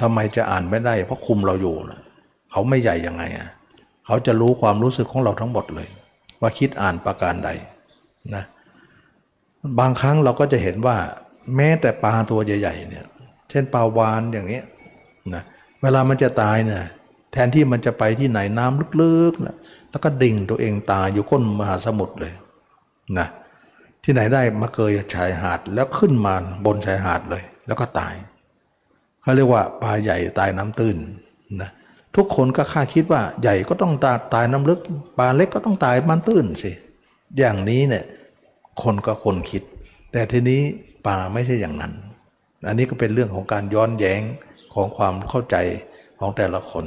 [0.00, 2.00] ทำไมจะอ่านไม่ได้ เพราะคุมเราอยู่นะ
[2.50, 3.48] เขาไม่ใหญ่ยังไงอะ
[4.06, 5.88] เขาจะรู้ความรู้สึกของเราทั้งหมดเลย
[6.40, 7.50] ว่าคิดอ่านประการใด
[8.34, 8.44] นะ
[9.78, 10.96] บางครั้งเราก็จะเห็นว่า
[11.56, 13.06] แม้แต่ปลาตัวใหญ่ๆเนี่ย
[13.50, 14.60] เช่นปลาวานอย่างนี้
[15.34, 15.42] นะ
[15.82, 16.84] เวลามันจะตายเนี่ย
[17.32, 19.56] แทนที่มันจะไปที่ไหนน้ำลึกๆนะ
[19.90, 22.32] แล้วก็ดิ่งตัวเองตายอยู่ก้นมหาสมุทรเลย
[23.18, 23.28] นะ
[24.04, 26.34] ที่ไหนได้มาเกยชายหาดแล้วขึ้นมา
[26.64, 28.14] บนชายหาดเลย แล้วก็ตาย
[29.22, 30.96] เขาเรียกว่าปลาใหญ่ตายน้ำตื้น
[31.62, 31.70] นะ
[32.16, 34.80] ทุกคนก็คาดคิดว่าใหญ่ก็ต้องตาตายน้ำลึก
[35.18, 36.72] ปลาเล็กก็ต้องตายมันตื้นสิ
[37.38, 38.04] อย่างนี้เนี่ย
[38.82, 39.62] คนก็คนคิด
[40.12, 40.60] แต่ทีนี้
[41.06, 41.92] ปลาไม่ใช่อย่างนั้น
[42.66, 44.22] อันนี้ก็เป็นเรื่องของการย้อนแย้ง
[44.74, 45.56] ของความเข้าใจ
[46.20, 46.86] ของแต่ละคน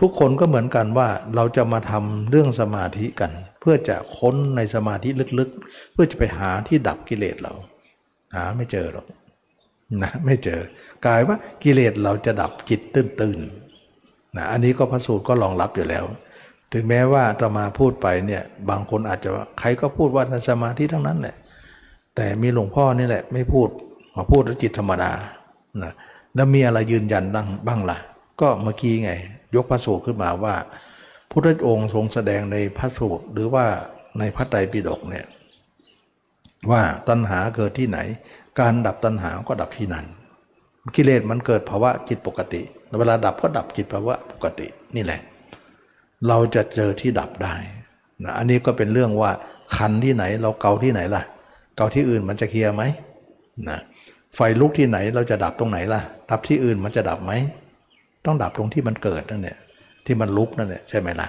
[0.00, 5.08] ทุกคนก็เหมือนกันว่าเราจะมาทำเรื่องสมาธิกัน เพื่อจะค้นในสมาธิ
[5.38, 7.52] ลึกๆ เพื่อจะไปหาที่ดับกิเลสเรา
[8.34, 9.06] หาไม่เจอหรอก
[10.02, 10.60] นะไม่เจอ
[11.06, 16.04] กลายว่ากิเลสเราจะดับจิตตื้นๆนะอันนี้ก็พระสูตรก็รองรับอยู่แล้ว
[16.72, 21.36] ถึงแม้ว่าจะมาพูดไปเนี่ยบางคนอาจจะใครก็พูดว่าในสมาธิทั้งนั้นแหละ
[22.16, 23.68] แต่มีหลวงพ่อนี่แหละไม่พูด
[24.18, 25.12] มาพูดแล้วจิตธรรมดา
[25.82, 25.92] นะ
[26.34, 27.98] แล้วมีอะไรยืนยันบ้างบ้างล่ะ
[28.40, 29.12] ก็เมื่อกี้ไง
[29.54, 30.54] ยกพระสูตรขึ้นมาว่า
[31.30, 33.66] พุทธองค์ทรงแสดงในพระสูตรหรือว่า
[34.18, 35.26] ในพระไตรปิฎกเนี่ย
[36.70, 37.98] ว่าตัณหาเกิดที่ไหน
[38.60, 40.06] การดับตัณหาก็ดับที่นั้น
[40.96, 42.62] กิเลสมันเกิดภาวะจิตปกติ
[42.98, 44.66] เวลาดับก็ดับจิตภาวะปกติ
[44.96, 45.20] นี่แหละ
[46.28, 47.54] เราจะเจอที่ดับได้
[48.24, 49.30] นะอันนี้ก็เป็นเรื่องว่า
[49.76, 51.22] คันที่ไหนเราเกาที่ไหนล่ะ
[51.76, 52.82] เกาที่อื่นมันจะเคลียร์ไหม
[53.68, 53.78] นะ
[54.34, 56.00] ไฟลุกที่ไหนเราจะดับตรงไหนล่ะ
[56.30, 57.32] ดับที่อื่นมันจะดับไหม
[58.26, 59.56] ต้องดับตรงที่มันเกิดนั่นแหละ
[60.06, 61.28] ที่มันลุกนั่นแหละใช่ไหมล่ะ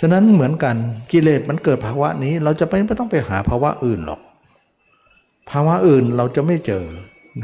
[0.00, 0.76] ฉะนั้นเหมือนกัน
[1.12, 4.20] กิเลสมันเกิดภาวะนี้ เราจะไม่ไม่ต้องไปหาภาวะอื่นหรอก
[5.50, 6.84] ภาวะอื่นเราจะไม่เจอ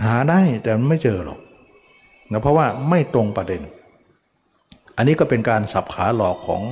[0.04, 1.40] หาได้แต่มันไม่เจอหรอก
[2.30, 3.62] นะเพราะว่าไม่ตรงประเด็น
[4.96, 6.62] อันนี้ก็เป็นการสับขาหลอกของ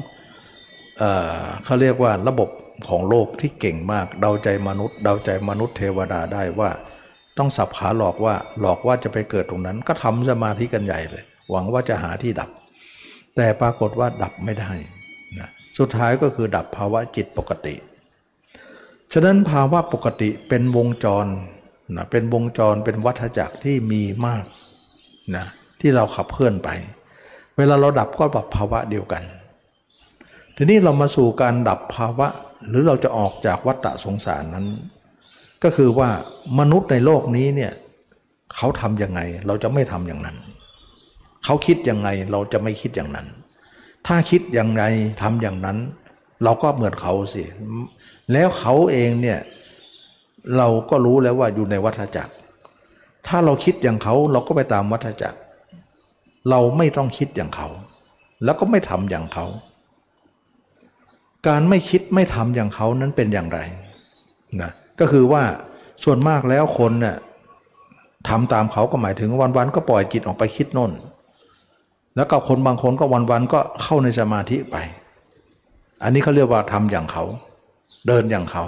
[0.98, 1.02] เอ
[1.38, 2.48] อเขาเรียกว่าระบบ
[2.88, 6.70] ของโลกที่เก่งมาก เดาใจมนุษย์ เดาใจมนุษย์เทวดาได้ว่า
[7.38, 12.50] ต้องสับขาหลอกว่าหลอกว่าจะไปเกิดตรงนั้น ก็ทำสมาธิกันใหญ่เลย หวังว่าจะหาที่ดับ
[13.36, 14.72] แต่ปรากฏว่าดับไม่ได้
[15.38, 17.74] นะสุดท้ายก็คือดับภาวะจิตปกติ
[19.12, 21.26] ฉะนั้นภาวะปกติเป็นวงจร
[21.96, 24.44] นะเป็นวงจรเป็นวัฏจักรที่มีมาก
[25.36, 25.46] นะ
[25.80, 26.68] ที่เราขับเคลื่อนไป
[27.56, 29.22] เวลาเราดับก็ดับภาวะเดียวกัน
[30.56, 32.28] ทีนี้เรามาสู่การดับภาวะ
[32.68, 34.66] หรือเราจะออกจากวัฏสงสารนั้น
[35.62, 36.10] ก็คือว่า
[36.58, 37.72] มนุษย์ในโลกนี้เนี่ย
[38.54, 40.36] เขาทำยังไงเราจะไม่ทำอย่างนั้น
[41.44, 43.26] เขาคิดยังไงเราจะไม่คิดอย่างนั้น
[44.06, 44.84] ถ้าคิดอย่างไร
[45.22, 45.78] ทำอย่างนั้น
[46.44, 47.44] เราก็เหมือนเขาสิ
[48.32, 49.38] แล้วเขาเองเนี่ย
[50.56, 52.32] เราก็รู้แล้วว่าอยู่ในวัฏจักร
[53.26, 55.38] ถ้าเราคิดอย่างเขาเราก็ไปตามวัฏจักร
[56.50, 57.68] เราไม่ต้องคิดอย่างเขา
[58.44, 59.46] แล้วก็ไม่ทำอย่างเขา
[61.48, 63.58] การไม่คิดไม่ทำอย่างเขานั้นเป็นอย่างไร
[64.62, 65.44] นะ ก็คือว่า
[66.04, 67.16] ส่วนมากแล้วคนเนี่ย
[68.28, 70.92] ทำตามเขาก็หมายถึงวันๆก็ปล่อยจิตออกไปคิดน่น
[72.16, 74.76] แล้วก็คนบางคนก็วันๆก็เข้าในสมาธิไป
[76.02, 77.24] อันนี้เขาเรียกว่าทำอย่างเขา
[78.08, 78.64] เดินอย่างเขา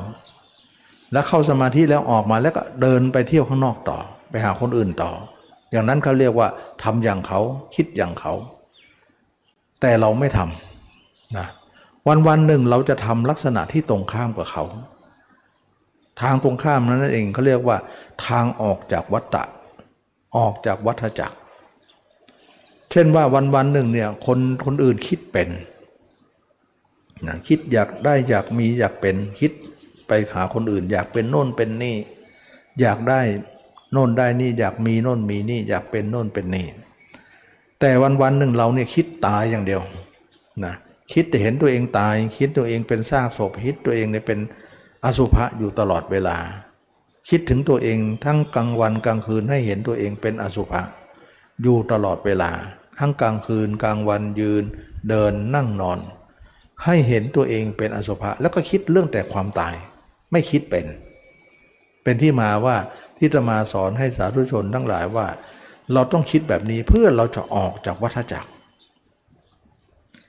[1.12, 3.98] แล้วเข้าสมาธิแล้วออกมาแล้วก็เดินไปเที่ยวข้างนอกต่อ
[4.30, 5.10] ไปหาคนอื่นต่อ
[5.70, 6.48] อย่างนั้นเขาเรียกว่า
[6.82, 7.40] ทำอย่างเขา
[7.74, 8.32] คิดอย่างเขา
[9.80, 11.46] แต่เราไม่ทำนะ
[12.08, 14.64] วันวันหนึ่งเราจะทำลักษณะที่ตรงข้ามกับเขา
[16.20, 17.76] ทางตรงข้ามนั้นเองเขาเรียกว่า
[18.26, 19.44] ทางออกจากวัฏฏะ
[20.36, 21.36] ออกจากวัฏจักร
[22.90, 25.48] เช่นว่าวันวันหนึ่งเนี่ยคนคนอื่นคิดเป็น
[27.26, 29.52] นะคิดอยากได้อยากมีอยากเป็นคิด
[30.06, 31.96] ไปหาคนอื่น อยากเป็นโน่นเป็นนี่
[32.80, 33.20] อยากได้
[33.92, 36.66] โน่นได้นี่อยากมีโน่นมีนี่ อยากเป็นโน่นเป็นนี่
[37.80, 39.82] แต่วันวันหนึ่งเราเนี่ยคิดตายอย่างเดียว
[40.64, 40.74] นะ
[41.12, 44.38] คิดแต่เห็นตัวเองตาย คิดตัวเองเป็นซากศพคิดตัวเองเนี่ยเป็น
[45.04, 46.36] อสุภะอยู่ตลอดเวลา
[47.28, 50.82] คิดถึงตัวเองทั้งกลางวันกลางคืนให้เห็นตัวเองเป็นอสุภะ
[51.62, 52.50] อยู่ตลอดเวลา
[52.98, 54.64] ทั้งกลางคืนกลางวันยืน
[55.08, 55.98] เดินนั่งนอน
[56.84, 59.74] ให้เห็นตัวเองเป็นอสุภะแล้วก็คิดเรื่องแต่ความตาย
[60.32, 60.86] ไม่คิดเป็น
[62.02, 62.76] เป็นที่มาว่า
[63.18, 65.26] ที่จะมาสอนให้สาธุชนทั้งหลายว่า
[65.92, 68.50] เราต้องคิดแบบนี้เพื่อเราจะออกจากวัฏจักร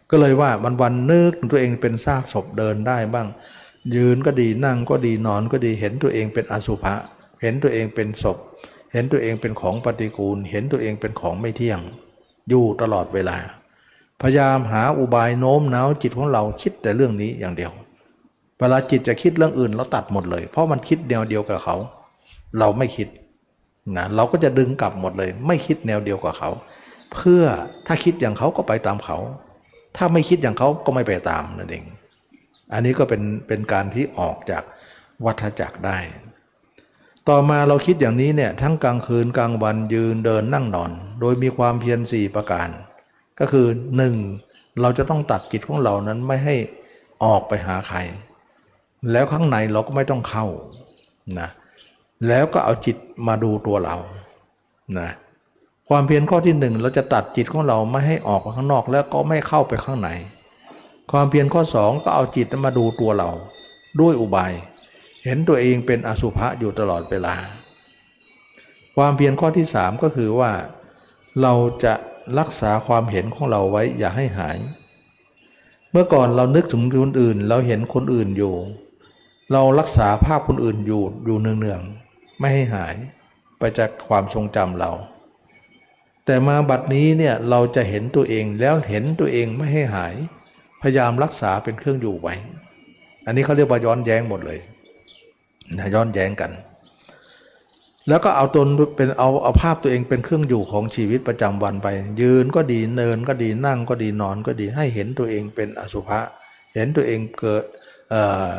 [0.09, 3.27] ก็เลยว่าวันวันนึกตัวเองเป็นซากศพเดินได้บ้าง
[3.95, 6.93] ยืนก็ดีนั่งก็ดีนอนก็ดีเห็นตัวเองเป็นอสุภะ
[7.41, 8.37] เห็นตัวเองเป็นศพ
[8.93, 11.79] เห็นตัวเองเป็นของปฏิกูล เห็นตัวเองเป็นของไม่เที่ยง
[12.49, 13.37] อยู่ตลอดเวลา
[14.21, 17.71] พยายามหาอุบายโน้มน้าวจิตของเราคิดแต่เรื่องนี้อย่างเดียว
[18.59, 21.75] เวลาจิตจะคิดเรื่องอื่นเราตัดหมดเลย เพราะมันคิดแนวเดียวกับเขา
[22.59, 23.07] เราไม่คิด
[23.97, 26.49] นะเราก็จะดึงกลับหมดเลย ไม่คิดแนวเดียวกับเขา
[27.13, 27.43] เพื่อ
[27.87, 29.17] ถ้าคิดอย่างเขาก็ไปตามเขา
[29.97, 31.85] ถ้าไม่คิดอย่างเขาก็ไม่ไปตามนั่นเอง
[32.75, 34.63] อันนี้ก็เป็นเป็นการที่ออกจาก
[35.25, 35.97] วัฏจักรได้
[37.29, 42.69] ต่อมาเราคิดอย่างนี้เนี่ยทั้งกลางคืนกลางวันยืนเดินนั่งนอน โดยมีความเพียรสี่ประการ
[43.39, 43.67] ก็คือ
[43.97, 44.15] หนึ่ง
[44.81, 46.55] เราจะต้องตัดจิตของเรานั้นไม่ให้
[47.23, 47.97] ออกไปหาใคร
[49.11, 50.45] แล้วข้างในเราก็ไม่ต้องเข้า
[51.39, 51.49] นะ
[52.27, 52.97] แล้วก็เอาจิต
[53.27, 53.95] มาดูตัวเรา
[54.99, 55.09] นะ
[55.89, 60.09] ความเพียรข้อที่หนึ่งเราจะตัดจิตของเราไม่ให้ออกไปข้างนอก แล้วก็ไม่เข้าไปข้างใน
[61.11, 63.29] ความเพียรข้อสองก็เอาจิตมาดูตัวเรา
[64.01, 64.53] ด้วยอุบาย
[65.23, 67.35] เห็นตัวเองเป็นอสุภะอยู่ตลอดเวลา
[68.95, 70.51] ความเพียรข้อที่สามก็คือว่า
[71.41, 71.53] เรา
[71.83, 71.93] จะ
[72.39, 74.57] รักษาความเห็นของเราไว้อย่าให้หาย
[75.91, 78.55] เมื่อก่อนเรานึกถึงคนอื่น เราเห็นคนอื่นอยู่
[79.51, 82.95] เรารักษาภาพคนอื่นอยู่อยู่เนืองๆไม่ให้หาย
[83.57, 84.91] ไปจากความทรงจำเรา
[86.25, 90.15] แต่มาบัดนี้เนี่ยเราจะเห็นตัวเองแล้วเห็นตัวเองไม่ให้หาย
[90.85, 92.35] พยายามรักษาเป็นเครื่องอยู่ไว้
[93.25, 94.59] อันนี้เขาเรียกว่าย้อนแย้งหมดเลย
[95.77, 96.51] นะย้อนแย้งกัน
[98.09, 98.67] แล้วก็เอาตน
[98.97, 101.87] เป็นเอาเอาภาพตัวเองเป็นเครื่องอยู่ของชีวิตประจำวันไป
[102.21, 106.19] ยืนก็ดีเนินก็ดีนั่งก็ดีนอนก็ดีให้เห็นตัวเองเป็นอสุภะ
[106.75, 107.63] เห็นตัวเองเกิด
[108.09, 108.51] เอ่อ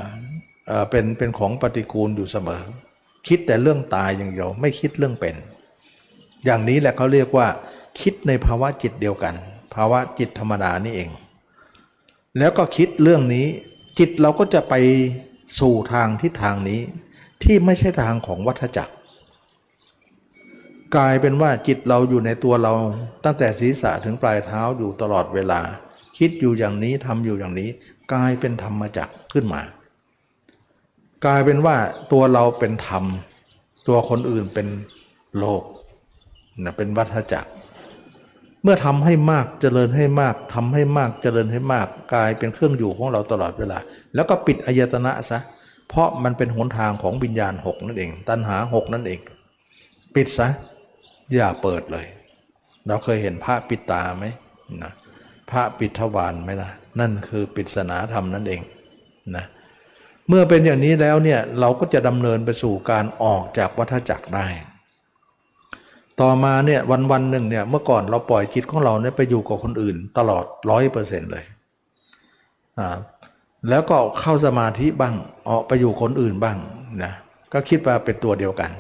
[0.67, 2.63] เอ่อเป็นเป็นของปฏิกูลอยู่เสมอ
[3.29, 5.37] คิดแต่เรื่องตายอย่างเดียวไม่คิดเรื่องเป็น
[6.45, 7.47] อย่างนี้แหละเขาเรียกว่า
[8.01, 9.35] คิดในภาวะจิตเดียวกัน
[9.75, 11.11] ภาวะจิตธรรมดานี่เอง
[12.39, 13.47] แล้วก็คิดเรื่องนี้
[13.99, 14.75] จิตเราก็จะไป
[15.61, 16.81] สู่ทางทิศทางนี้
[17.43, 18.95] ที่ไม่ใช่ทางของวัฏจักร
[20.97, 22.75] กลายเป็นว่าจิตเราอยู่ในตัวเรา
[23.25, 25.61] ตั้งแต่ศีรษะถึงปลายเท้าอยู่ตลอดเวลา
[26.19, 27.71] คิดอยู่อย่างนี้ทำอยู่อย่างนี้
[28.13, 29.63] กลายเป็นธรรมจักรขึ้นมา
[31.27, 31.77] กลายเป็นว่า
[32.13, 33.05] ตัวเราเป็นธรรม
[33.89, 34.69] ตัวคนอื่นเป็น
[35.39, 35.63] โลก
[36.65, 37.51] นะเป็นวัฏจักร
[38.63, 43.79] เมื่อทำให้มากเจริญให้มากทำให้มากเจริญให้มากกลายเป็นเครื่องอยู่ของเราตลอดเวลา
[44.15, 45.39] แล้วก็ปิดอายตนะซะ
[45.89, 49.21] เพราะมันเป็นหนทางของวิญญาณหกนั่นเอง ตัณหาหกนั่นเอง
[50.15, 50.49] ปิดซะ
[51.35, 52.07] อย่าเปิดเลย
[52.87, 54.25] เราเคยเห็นพระปิดตาไหม
[54.83, 54.93] นะ
[55.51, 58.61] พระปิดทวารไหมล่ะนั่นคือปริศนาธรรมนั่นเอง
[59.37, 59.45] นะ
[60.29, 64.47] เมื่อเป็นอย่างนี้แล้วเนี่ยเราก็จะดำเนินไปสู่การออกจากวัฏจักรได้
[66.21, 71.45] ต่อมาเนี่ยวันวันหนึ่งเนี่ยเมื่อก่อนเราปล่อยจิตของเราเนี่ยไปอยู่กับคนอื่น ตลอดร้อยเปอร์เซ็นต์เลย
[72.79, 72.97] อ่า
[73.69, 75.15] แล้วก็เข้าสมาธิบ้าง
[75.49, 76.57] ออกไปอยู่คนอื่นบ้าง
[77.03, 77.13] นะ
[77.53, 78.71] ก็คิดว่าเป็นตัวเดียวกัน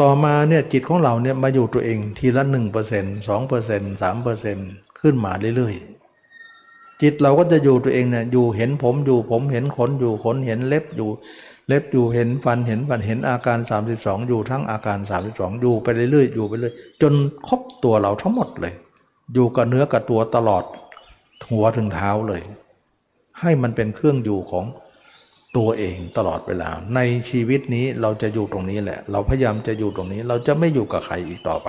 [0.00, 2.52] ต่อมาเนี่ยจิตของเราเนี่ยมาอยู่ตัวเองทีละ1%
[3.28, 11.10] 2% 3%ขึ้นมาเรื่อยๆจิตเราก็จะอยู่ตัวเองเนี่ยอยู่เห็นผมอยู่ผมเห็นขนอยู่ขนเห็นเล็บอยู่
[11.68, 13.58] เล็บอยู่เห็นฟันเห็นฟันเห็นอาการ
[13.94, 14.98] 32 อยู่ทั้งอาการ
[15.30, 17.12] 32 อยู่ไปเรื่อยๆอยู่ไปเรื่อยจน
[17.48, 18.74] ครบตัวเราทั้งหมดเลย
[19.34, 20.64] อยู่กับเนื้อกับตัวตลอด
[21.50, 22.42] หัวถึงเท้าเลย
[23.40, 24.64] ให้มันเป็นเครื่องอยู่ของ
[25.56, 27.00] ตัวเองตลอดเวลา ใน
[27.30, 31.68] ชีวิตนี้เราจะอยู่ตรงนี้แหละ เราพยายามจะอยู่ตรงนี้ เราจะไม่อยู่กับใครอีกต่อไป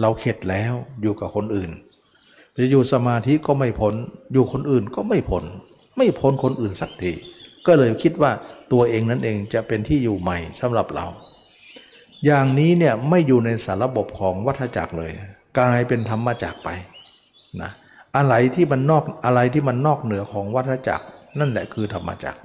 [0.00, 0.72] เราเข็ดแล้ว
[1.02, 1.70] อยู่กับคนอื่น
[2.56, 3.94] จะอยู่สมาธิก็ไม่พ้น
[4.32, 5.44] อยู่คนอื่นก็ไม่พ้น
[5.96, 7.12] ไม่พ้นคนอื่นสักที
[7.66, 8.32] ก็เลยคิดว่า
[8.72, 11.06] ตัวเองนั่นเองจะเป็นที่อยู่ใหม่สำหรับเรา
[12.26, 15.12] อย่างนี้เนี่ยไม่อยู่ในสารระบบของวัฏจักรเลย
[15.58, 16.70] กลายเป็นธรรมจักรไป
[17.62, 17.70] นะ
[18.16, 21.06] อะไรที่มันนอกอะไรที่มันนอกเหนือของวัฏจักร
[21.38, 22.40] นั่นแหละคือธรรมจักร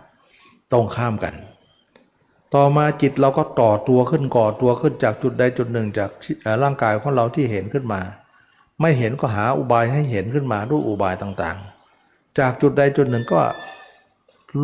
[0.72, 1.36] ตรงข้ามกัน
[2.56, 6.10] ต่อมาจิตเราก็ต่อตัวขึ้นก่อตัวขึ้นจากจุดใดจุดหนึ่งจาก
[6.64, 8.02] ร่างกายของเราที่เห็นขึ้นมา
[8.82, 13.42] ไม่เห็นก็หาอุบายให้เห็นขึ้นมาด้วยอุบายต่างๆ จากจุดใดจุดหนึ่งก็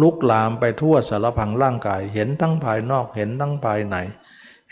[0.02, 3.96] ลุกลามไปทั่วสารพังร่างกาย เห็นทั้งภายนอกเห็นทั้งภายใน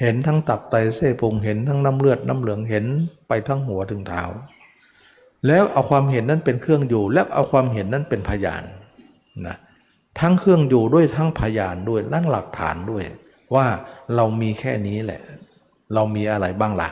[0.02, 2.86] เห็นทั้งตับไตเส้นพุงเห็นทั้งน้ำเลือดน้ำเหลืองเห็น
[3.28, 4.24] ไปทั้งหัวถึงเท้า
[5.48, 8.64] แล้วเอาความเห็นนั้นเป็นเครื่องอยู่ แล้วเอาความเห็นนั้นเป็นพยาน
[9.48, 9.58] นะ
[10.20, 13.04] ทั้งเครื่องอยู่ด้วยทั้งพยานด้วยนั่งหลักฐานด้วย
[13.56, 13.66] ว่า
[14.16, 15.22] เรามีแค่นี้แหละ
[15.94, 16.90] เรามีอะไรบ้างละ่ะ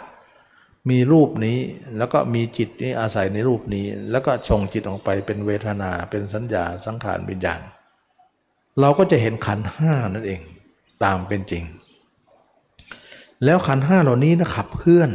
[0.89, 1.57] มีรูปนี้
[1.97, 7.61] แล้วก็มีจิตนี้อาศัยในรูปนี้ แล้วก็ส่งจิตออกไปเป็นเวทนาเป็นสัญญาสังขารวิญญาณ
[8.79, 10.41] เราก็จะเห็นขันห้านั่นเอง
[11.03, 11.63] ตามเป็นจริง
[13.45, 15.11] แล้วขันห้าเหล่านี้นะขับเคลื่อน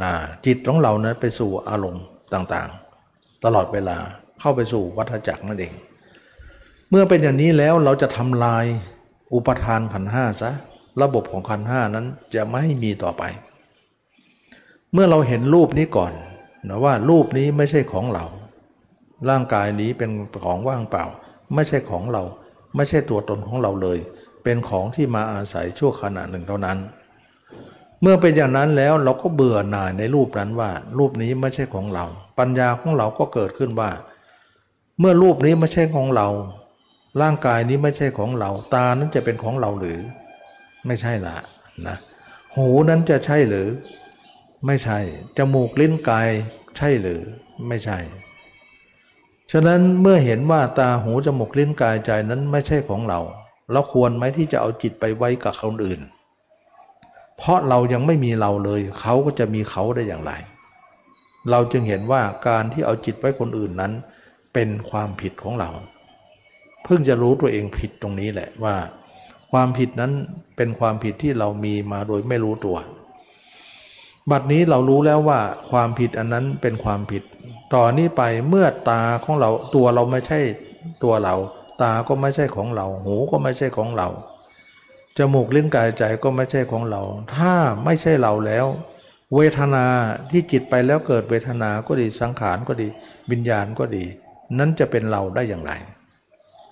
[0.00, 0.02] อ
[0.46, 3.96] จิตของเรานะไปสู่อารมณ์ต่างๆ ตลอดเวลา
[4.40, 5.72] เข้าไปสู่วัฏจักรนั่นเอง
[6.90, 8.64] เมื่อเป็นอย่างนี้แล้วเราจะทำลาย
[9.34, 10.50] อุปทานขันห้าซะ
[11.02, 13.22] ระบบของขันห้านั้นจะไม่มีต่อไป
[14.92, 16.12] เมื่อเราเห็นรูปนี้ก่อน
[16.68, 18.24] นะว่ารูปนี้ไม่ใช่ของเรา
[19.28, 20.10] ร่างกายนี้เป็น
[20.44, 21.04] ของว่างเปล่า
[21.54, 22.22] ไม่ใช่ของเรา
[22.76, 23.98] ไม่ใช่ตัวตนของเราเลย
[24.42, 26.78] เป็นของที่มาอาศัยชั่วขณะหนึ่งเท่านั้น
[28.02, 32.04] เมื่อเป็นอย่างนั้นแล้วเราก็เบื่อหน่ายในรูปนั้นว่า รูปนี้ไม่ใช่ของเรา
[32.38, 33.90] ปัญญาของเราก็เกิดขึ้นว่า
[34.98, 36.28] เมื่อรูปนี้ไม่ใช่ของเรา
[37.22, 40.00] ร่างกายนี้ไม่ใช่ของเรา ตานั้นจะเป็นของเราหรือ
[40.86, 41.36] ไม่ใช่ละ
[41.86, 41.96] นะ
[42.56, 43.68] หูนั้นจะใช่หรือ
[44.66, 44.98] ไม่ใช่
[45.38, 46.28] จมูกลิ้นกาย
[46.76, 47.20] ใช่หรือ
[47.68, 47.98] ไม่ใช่
[49.52, 53.20] ฉะนั้นเมื่อเห็นว่าตาหูจมูกลิ้นกายใจนั้นไม่ใช่ของเรา
[53.72, 56.00] เราควรไหมที่จะเอาจิตไปไว้กับคนอื่น
[57.36, 60.32] เพราะเรายังไม่มีเราเลยเขาก็จะมีเขาได้อย่างไร
[61.50, 63.92] เราจึงเห็นว่าการที่เอาจิตไว้คนอื่นนั้น
[64.54, 65.70] เป็นความผิดของเรา
[66.84, 68.74] เพิ่งจะรู้ตัวเองผิดตรงนี้แหละว่า
[69.52, 70.12] ความผิดนั้น
[70.56, 72.76] เป็นความผิดที่เรามีมาโดยไม่รู้ตัว
[74.30, 75.40] บัดนี้เรารู้แล้วว่า
[75.70, 77.22] ความผิดอันนั้นเป็นความผิด
[77.74, 80.40] ต่อนนี้ไปเมื่อตาของเราตัวเราไม่ใช่
[81.02, 81.34] ตัวเรา
[81.82, 84.08] ตาก็ไม่ใช่ของเรา หูก็ไม่ใช่ของเรา
[85.18, 87.02] จมูกเลิ้นกายใจก็ไม่ใช่ของเรา
[87.36, 87.54] ถ้า
[87.84, 88.66] ไม่ใช่เราแล้ว
[89.34, 89.84] เวทนา
[90.30, 92.88] ที่จิตไปแล้วเกิดเวทนาก็ดีสังขารก็ดี
[93.30, 94.04] วิญญาณก็ดี
[94.58, 95.72] นั้นจะเป็นเราได้อย่างไร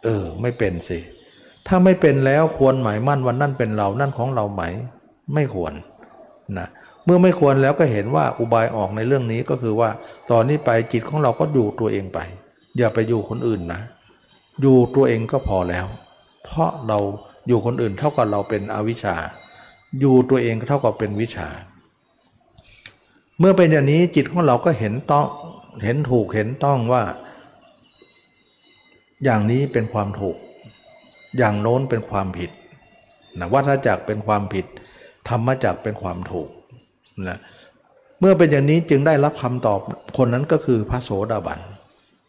[0.04, 0.98] เออ ไม่เป็นสิ
[1.66, 4.62] ถ้าไม่เป็นแล้วควรหมายมั่นวันนั่นเป็นเรานั่นของเราไหม
[5.34, 5.72] ไม่ควร
[6.58, 9.90] นะเมื่อไม่ควรแล้วก็เห็นว่าอุบายออกในเรื่องนี้ก็คือว่า
[10.30, 12.18] ตอนนี้ไปจิตของเราก็อยู่ตัวเองไป
[12.76, 13.80] อย่าไปอยู่คนอื่นนะ
[14.60, 15.86] อยู่ตัวเองก็พอแล้ว
[16.44, 16.98] เพราะเรา
[17.48, 19.16] อยู่คนอื่นเท่ากับเราเป็นอวิชชา
[20.00, 21.48] อยู่ตัวเองเท่ากับเป็นวิชา
[23.38, 25.26] เมื่อเป็นอย่างนี้จิตของเราก็เห็นต้อง
[25.84, 27.02] เห็นถูกเห็นต้องว่า
[29.24, 30.36] อย่างนี้เป็นความถูก
[31.38, 32.50] อย่างโน้นเป็นความผิด
[33.38, 34.66] นะวัฏจักรเป็นความผิด
[35.28, 36.50] ธรรมจักรเป็นความถูก
[37.28, 37.38] นะ
[38.20, 39.80] เมื่อเป็นอย่างนี้จึงได้รับคำตอบ
[40.16, 41.60] คนนั้นก็คือพระโสดาบัน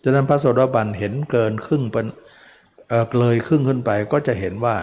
[0.03, 2.07] ฉะนั้นพระโสดาบันเห็นเกินครึ่งเป็น
[2.89, 4.75] เเลยครึ่งขึ้นไปก็จะเห็นว่า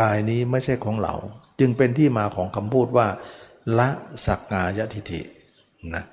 [0.00, 1.14] กายนี้ไม่ใช่ของเรา
[1.60, 3.08] จึงเป็นที่มาของคำพูดว่า
[3.78, 3.88] ละ
[4.26, 5.20] สักกายทิฐิ
[5.94, 6.04] นะ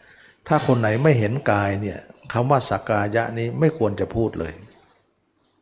[0.47, 1.99] ถ้าคนไหนไม่เห็นกายเนี่ย
[2.33, 4.53] คำว่าสักกายะนี้ไม่ควรจะพูดเลย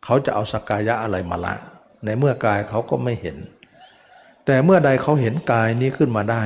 [0.05, 1.55] เขาจะเอาสักกายะอะไรมาละ
[2.05, 3.37] ในเมื่อกายเขาก็ไม่เห็น
[4.45, 6.43] แต่เมื่อใดเขาเห็นกายนี้ขึ้นมาได้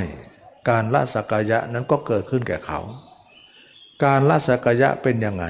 [0.70, 2.80] การละสักกายะนั้นก็เกิดขึ้นแก่เขา
[4.04, 5.46] การละสักกายะเป็นยังไง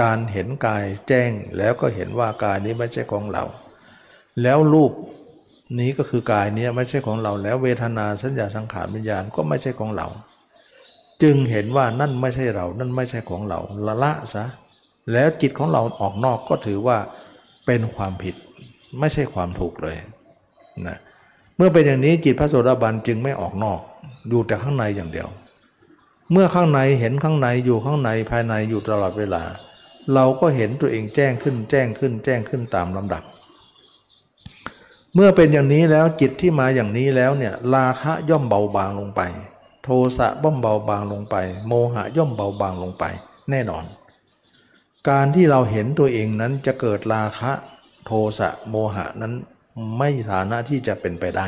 [0.00, 3.44] การเห็นกายแจ้งแล้วก็เห็นว่ากายนี้ไม่ใช่ของเรา
[4.42, 4.92] แล้วรูป
[5.78, 10.08] นี้ก็คือกายนี้ไม่ใช่ของเรา แล้วเวทนาสัญญาสังขารวิญญาณก็ไม่ใช่ของเรา
[11.22, 14.44] จึงเห็นว่านั่นไม่ใช่เรา นั่นไม่ใช่ของเราละละซะ
[15.12, 16.98] แล้วจิตของเราออกนอกก็ถือว่า
[17.66, 18.34] เป็นความผิด
[18.98, 19.96] ไม่ใช่ความถูกเลย
[20.86, 20.98] นะ
[21.56, 23.80] เมื่อเป็นอย่างนี้จิตพระโสดาบันจึงไม่ออกนอก
[24.28, 25.28] อยู่แต่ข้างในอย่างเดียว
[26.32, 29.42] เมื่อข้างในเห็นข้างในอยู่ข้างในภายในอยู่ตลอดเวลา
[30.14, 33.22] เราก็เห็นตัวเองแจ้งขึ้นแจ้งขึ้นแจ้งขึ้นตามลำดับ
[35.14, 39.20] เมื่อเป็นอย่างนี้แล้วจิตที่มาอย่างนี้แล้วเนี่ยราคะย่อมเบาบางลงไป
[39.84, 39.88] โท
[40.18, 41.36] สะบ่อมเบาบางลงไป
[41.66, 43.04] โมหะย่อมเบาบางลงไป
[43.50, 43.84] แน่นอน
[45.08, 47.52] การที่เราเห็นตัวเองนั้นจะเกิดราคะ
[48.06, 49.34] โทสะโมหะนั้น
[49.96, 51.46] ไม่ฐานะที่จะเป็นไปได้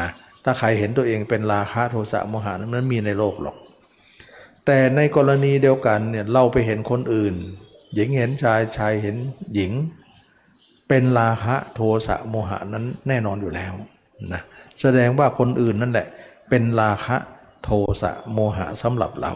[0.00, 0.08] นะ
[0.44, 3.56] ถ้าใครเห็นตัวเองเป็นราคะโทสะโมหะนั้นมีในโลกหรอก
[4.66, 7.34] แต่ในกรณีเดียวกันเนี่ยเราไปเห็นคนอื่น
[7.94, 9.16] หญิงเห็นชายชายเห็น
[9.54, 9.72] หญิง
[10.88, 13.72] เป็นราคะโทสะโมหะนั้นแน่นอนอยู่แล้ว
[14.32, 14.42] นะ
[14.80, 16.06] แสดงว่าคนอื่นนั่นแหละ
[16.48, 17.16] เป็นราคะ
[17.64, 17.70] โท
[18.02, 19.32] สะโมหะสำหรับเรา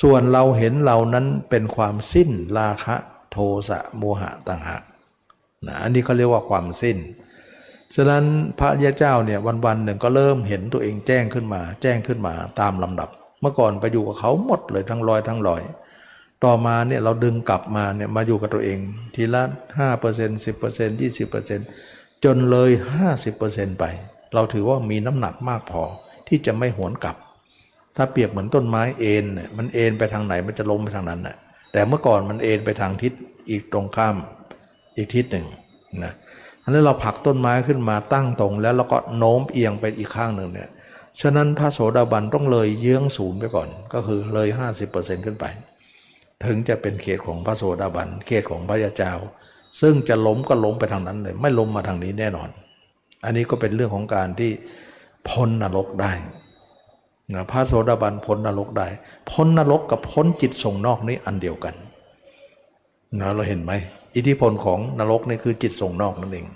[0.00, 2.96] ส่วนเราเห็นเรานั้นเป็นความสิ้นราคะ
[3.32, 3.38] โท
[3.68, 4.82] สะโมหะต่างหาก
[5.68, 6.98] นะอันนี้เขาเรียกว่าความสิ้น
[7.94, 8.24] ฉะนั้น
[8.58, 13.08] พระยาเจ้าเนี่ยวันๆหนึ่งก็เริ่มเห็นตัวเองแจ้งขึ้นมา แจ้งขึ้นมาตามลำดับ
[13.40, 15.62] เมื่อก่อนไปอยู่กับเขาหมดเลยทั้งร้อยทั้งร้อย
[16.44, 18.78] ต่อมาเนี่ยเราดึงกลับมาเนี่ยมาอยู่กับตัวเอง
[19.14, 19.42] ทีละ
[19.78, 21.66] ห้าเปอร์เซ็นต์สิบเปอร์เซ็นต์ยี่สิบเปอร์เซ็นต์
[22.24, 23.84] จนเลยห้าสิบเปอร์เซ็นต์ไป
[24.34, 25.82] เราถือว่ามีน้ำหนักมากพอ
[26.28, 27.16] ที่จะไม่หวนกลับ
[27.96, 31.36] ถ้าเปรียบเหมือนต้นไม้เอ็นเนี่ยมันเอ็นไปทางไหนมันจะล้มไปทางนั้นแหละ
[31.72, 33.12] แต่เมื่อก่อนมันเอ็นไปทางทิศ
[33.50, 34.16] อีกตรงข้าม
[34.96, 35.46] อีกทิศหนึ่ง
[36.04, 36.12] นะ
[36.62, 40.70] อันนั้เราผลักต้นไม้ขึ้นมาตั้งตรง แล้วเราก็โน้มเอียงไปอีกข้างหนึ่งเนี่ย
[41.20, 44.48] ฉะนั้นพระโสดาบันต้องเลยเยื้องศูนย์ไปก่อน ก็คือเลย
[44.86, 45.44] 50%ขึ้นไป
[46.44, 49.12] ถึงจะเป็นเขตของพระโสดาบันเขตของพระยาเจ้า
[49.80, 52.48] ซึ่งจะล้มก็ล้มไปทางนั้นเลย ไม่ล้มมาทางนี้แน่นอน
[53.24, 54.50] อันนี้ก็เป็นเรื่องของการที่
[55.28, 56.12] พ้นนรกได้
[57.34, 58.88] นะพระโสดาบันพ้นนรกได้
[59.30, 61.74] พ้นนรกกับพ้นจิตส่งนอกนี้อันเดียวกัน
[63.20, 63.72] นะเราเห็นไหม
[64.16, 66.46] อิทธิพลของนรกนี่คือจิตส่งนอกนั่นเอง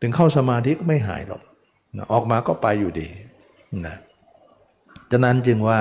[0.00, 1.42] ถึงเข้าสมาธิก็ไม่หายหรอก
[1.96, 3.08] นะออกมาก็ไปอยู่ดี
[3.86, 3.96] นะ
[5.10, 5.78] ฉะนั้นจึงว่า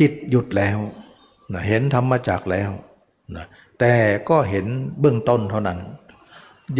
[0.00, 0.78] จิตหยุดแล้ว
[1.52, 2.70] นะเห็นธรรมจักแล้ว
[3.36, 3.46] นะ
[3.80, 3.92] แต่
[4.28, 4.66] ก็เห็น
[5.00, 5.78] เบื้องต้นเท่านั้น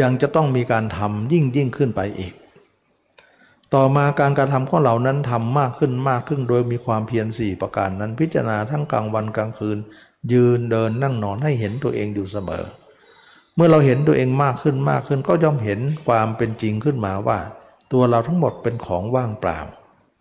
[0.00, 2.32] ยังจะต้องมีการทำยิ่งยิ่งขึ้นไปอีก
[3.74, 9.78] ต่อมาการการทำของเรานั้นทำมากขึ้นมากขึ้นโดยมีความเพียรสี่ประการนั้นพิจารณาทั้งกลางวันกลางคืน
[10.32, 12.64] ยืนเดินนั่งนอนให้เห็นตัวเองอยู่เสมอ
[13.54, 17.38] เมื่อเราเห็นตัวเองมากขึ้นมากขึ้นก็ย่อมเห็นความเป็นจริงขึ้นมาว่า
[17.92, 19.58] ตัวเราทั้งหมดเป็นของว่างเปล่า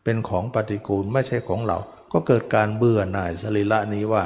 [0.03, 1.77] เป็นของปฏิกูลไม่ใช่ของเรา
[2.11, 4.23] ก็เกิดการเบื่อหน่ายสรีระนี้ว่า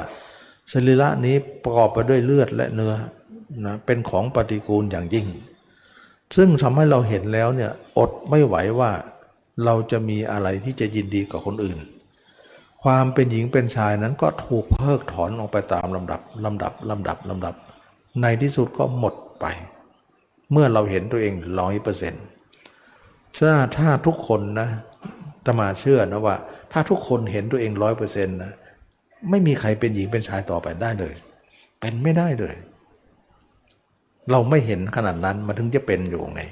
[0.72, 2.94] สรีระนี้ประกอบไปด้วยเลือดและเนื้อ
[3.66, 5.26] นะเป็นของปฏิกูลอย่างยิ่ง
[6.36, 8.92] ซึ่งทำให้เราเห็นแล้วเนี่ยอดไม่ไหวว่า
[9.64, 11.78] เราจะมีอะไรที่จะยินดีกับคนอื่น
[12.84, 17.54] ความเป็นหญิงเป็นชายนั้นก็ถูกเพิกถอนออกไปตามลำดับลำดับลำดับลำดับ
[18.22, 19.46] ในที่สุดก็หมดไป
[20.52, 22.24] เมื่อเราเห็นตัวเองร้อยเปอร์เซ็นต์
[23.36, 24.68] ถ้าถ้าทุกคนนะ
[25.46, 26.36] ตมาเชื่อนะว่า
[26.72, 28.52] ถ้าทุกคนเห็นตัวเองร้อยเปอร์เซ็นต์นะ
[29.30, 31.14] ไม่มีใครเป็นหญิงเป็นชายต่อไปได้เลย
[31.80, 32.54] เป็นไม่ได้เลย
[34.30, 36.42] เราไม่เห็นขนาดนั้นมาถึงจะเป็นอยู่ไง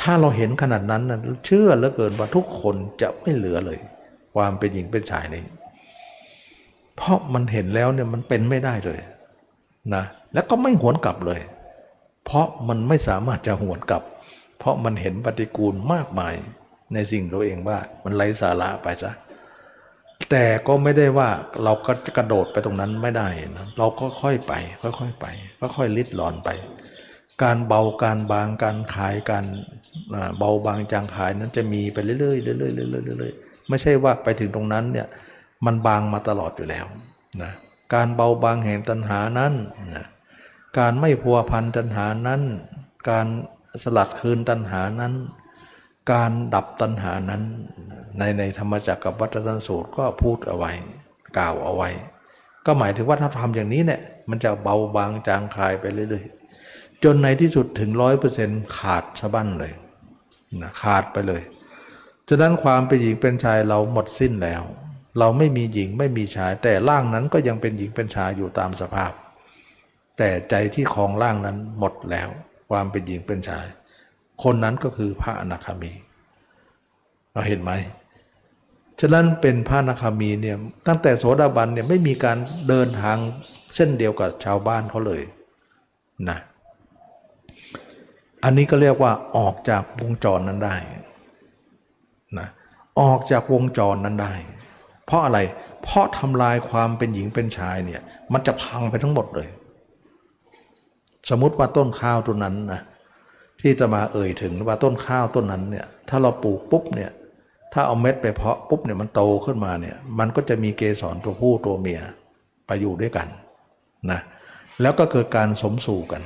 [0.00, 3.78] ถ้าเราเห็นขนาดนั้นนะเชื่อเหลือเกินว่าทุกคนจะไม่เหลือเลย
[4.34, 5.44] ความเป็นหญิงเป็นชายนี้
[6.96, 9.00] เพราะมันเห็นแล้วเนี่ยมันเป็นไม่ได้เลย
[9.94, 10.04] นะ
[10.34, 11.40] แล้วก็ไม่หวนกลับเลย
[12.24, 14.02] เพราะมันไม่สามารถจะหวนกลับ
[14.58, 16.34] เพราะมันเห็นปฏิกูลมากมาย
[16.94, 19.12] ในสิ่งตัวเองว่ามันไร้สาระไปซะ
[20.30, 21.28] แต่ก็ไม่ได้ว่า
[21.64, 24.52] เราก็กระโดดไปตรงนั้นไม่ได้นะเราก็ค่อยไป
[24.82, 25.26] ค่อยๆไป
[25.76, 26.48] ค่อยๆลิดหลอนไป
[27.42, 29.44] การเบาการบางการขายการ
[30.38, 33.34] เบาบางจางขายนั้นจะมีไปเรื่อยๆเรื่อยๆเรื่อยๆเรื่อย
[33.68, 35.06] ไม่ใช่ว่าไปถึงตรงนั้นเนี่ย
[35.66, 36.86] มันบางมาตลอดอยู่แล้ว
[37.42, 37.52] นะ
[37.94, 39.52] การเบาบางแห่งตัณหานั้น
[39.96, 40.06] นะ
[40.78, 42.42] การไม่พัวพันตัณหานั้น
[43.10, 43.26] การ
[43.82, 45.12] สลัดคืนตัณหานั้น
[46.12, 47.42] การดับตัณหานั้น
[48.18, 50.72] ในในธรรมจักรกับวัตรสูตรก็พูดเอาไว้
[51.38, 51.90] กล่าวเอาไว้
[52.66, 54.00] ก็หมายถึงว่าถ้าทำอย่างนี้เนี่ย
[54.30, 59.72] มันจะเบาบางจางคายไปเรื่อยๆจนในที่สุดถึงร้อยเปอร์เซ็นต์ขาดสะบั้นเลย
[60.62, 61.42] นะขาดไปเลย
[62.28, 64.62] ฉะนั้นความเป็นหญิงเป็นชายเราหมดสิ้นแล้ว
[65.18, 69.12] เราไม่มีหญิงไม่มีชาย แต่ร่างนั้นก็ยังเป็นหญิงเป็นชายอยู่ตามสภาพ
[70.18, 72.28] แต่ใจที่คลองร่างนั้นหมดแล้ว
[72.70, 73.66] ความเป็นหญิงเป็นชาย
[74.42, 75.92] คนนั้นก็คือพระอนาคามี
[77.32, 77.72] เราเห็นไหม
[79.00, 80.56] ฉะนั้นเป็นพระอนาคามีเนี่ย
[80.86, 83.16] ตั้งแต่โสดาบันเนี่ยไม่มีการเดินทาง
[83.74, 85.22] เส้นเดียวกับชาวบ้านเขาเลย
[86.28, 86.38] นะ
[88.44, 90.74] อันนี้ก็เรียกว่าออกจากวงจรนั้นได้
[93.00, 94.34] ออกจากวงจรนั้นได้
[95.06, 95.38] เพราะอะไร
[95.82, 98.00] เพราะทำลายความเป็นหญิงเป็นชายเนี่ย
[98.32, 99.48] มันจะพังไปทั้งหมดเลย
[101.30, 102.80] สมมติว่าต้นข้าวตัวนั้นนะ
[103.60, 107.10] ที่จะมาเอ่ยถึงว่าต้นข้าวต้นนั้นเนี่ย ถ้าเราปลูกปุ๊บเนี่ย
[107.72, 112.00] ถ้าเอาเม็ดไปเพาะปุ๊บเนี่ยมันโตขึ้นมาเนี่ย มันก็จะมีเกสรตัวผู้ตัวเมีย
[112.66, 113.28] ไปอยู่ด้วยกัน
[114.10, 114.20] นะ
[114.82, 116.22] แล้วก็เกิดการสมสู่กัน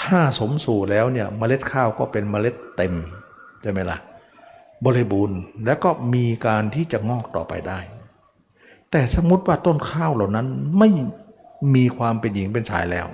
[0.00, 2.94] ถ้าสมสู่แล้วเนี่ยเมล็ดข้าวก็เป็นเมล็ดเต็ม
[3.62, 3.98] ใช่ไหมละ่ะ
[4.84, 7.80] บริบูรณ์แล้วก็มีการที่จะงอกต่อไปได้
[8.90, 10.46] แต่สมมติว่าต้นข้าวเหล่านั้น
[10.78, 10.88] ไม่
[11.74, 13.06] มีความเป็นหญิงเป็นชายแล้ว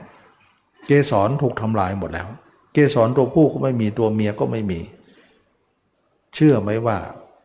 [0.86, 2.28] เกสรถูกทำลายหมดแล้ว
[2.72, 4.80] เกสรตัวผู้ก็ไม่มีตัวเมียก็ไม่มี
[6.34, 6.96] เชื่อไหมว่า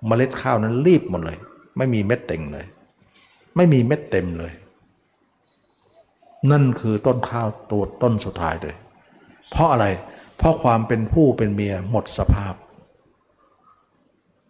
[0.07, 1.38] เมล็ดข้าวนั้นรีบหมดเลย
[1.78, 2.65] ไม่มีเม็ดเต็งเลย
[3.55, 4.53] ไม่มีเม็ดเต็มเลย
[6.51, 8.76] นั่นคือต้นข้าวตัวต้นสุดท้ายเลย
[9.51, 9.86] เพราะอะไร
[10.38, 12.53] เพราะความเป็นผู้เป็นเมียหมดสภาพ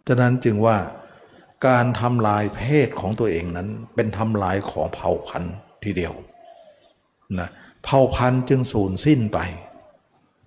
[0.08, 0.76] ฉะนั้นจึงว่า
[1.66, 6.14] การทำลายเพศของตัวเองนั้น เป็นทำลายของเผ่าพันธุ์ทีเดียว
[7.38, 7.48] นะ
[7.84, 9.38] เผ่าพันธุ์จึงสูญสิ้นไป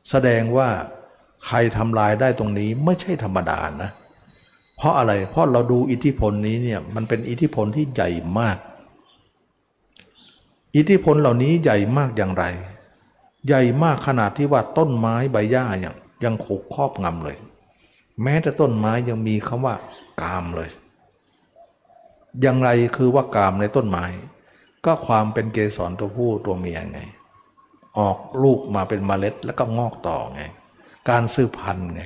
[0.10, 0.70] แสดงว่า
[1.46, 3.92] ใครทำลายได้ตรงนี้ไม่ใช่ธรรมดานะ
[4.78, 8.58] เพราะอะไรเพราะเราดูอิทธิพลนี้เนี่ยมันเป็นอิทธิพลที่ใหญ่มาก
[10.76, 12.46] อิทธิพลเหล่านี้ใหญ่มากอย่างไร
[13.48, 17.38] ใหญ่มากขนาดที่ว่าต้นไม้ใบหญ้าอย่างยังขกครอบงำเลย
[18.22, 19.76] แม้แต่ต้นไม้ยังมีคำว่า
[20.22, 20.70] กามเลย
[22.42, 24.06] อย่างไรคือว่ากามในต้นไม้
[24.86, 27.00] ก็ความเป็นเกสรตัวผู้ตัวเมียไง
[28.00, 30.42] ออกลูกมาเป็นเมล็ดแล้วก็งอกต่อไง
[31.10, 32.04] การสืบพันธุ์ไง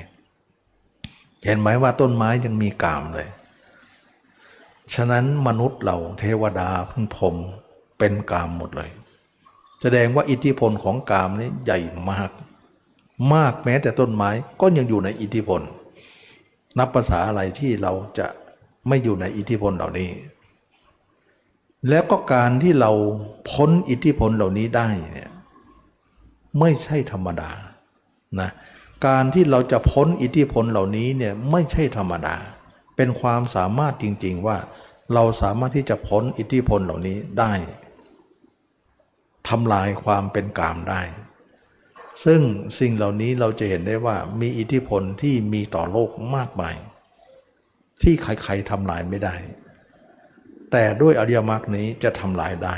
[1.45, 3.28] เห็นไหมว่าต้นไม้ยังมีกามเลย
[4.95, 7.36] ฉะนั้นมนุษย์เราเทวดาพึ่งพรม
[7.99, 8.89] เป็นกามหมดเลย
[9.82, 11.80] แสดงว่าอิทธิพลของกามนี้ใหญ่
[12.12, 12.32] มาก
[13.34, 14.30] มากแม้แต่ต้นไม้
[14.62, 15.62] ก็ยังอยู่ในอิทธิพล
[16.78, 18.28] นับภาษาอะไรที่เราจะ
[18.88, 20.09] ไม่อยู่ในอิทธิพลเหล่านี้
[21.89, 22.91] แล้วก็การที่เรา
[23.49, 25.32] พ้นอิทธิพลเหล่านี้ได้เนี่ย
[26.59, 27.51] ไม่ใช่ธรรมดา
[28.39, 28.49] นะ
[29.07, 32.36] การที่เราจะพ้นอิทธิพลเหล่านี้เนี่ยไม่ใช่ธรรมดา
[32.95, 34.57] เป็นความสามารถจริง ๆ ว่า
[35.13, 37.53] เราสามารถที่จะพ้นอิทธิพลเหล่านี้ได้
[39.49, 41.01] ทำลายความเป็นกามได้
[42.26, 42.41] ซึ่ง
[42.80, 46.76] สิ่งเหล่านี้เราจะเห็นได้ว่ามีอิทธิพลที่มีต่อโลกมากมาย
[48.01, 49.36] ที่ใครๆทำลายไม่ได้
[50.72, 52.76] แต่ด้วยอริยมรรคนี้จะทำลายได้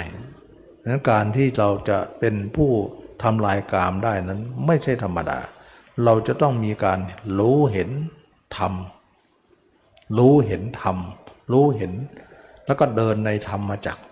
[0.82, 2.72] ดังนั้นการที่เราจะเป็นผู้
[3.24, 5.40] ทำลายกามได้นั้นไม่ใช่ธรรมดา
[6.06, 7.00] เราจะต้องมีการ
[7.40, 7.90] รู้เห็น
[8.58, 8.74] ธรรม
[10.18, 10.98] รู้เห็นธรรม
[11.52, 11.94] รู้เห็น
[12.66, 14.04] แล้วก็เดินในธรรมจักร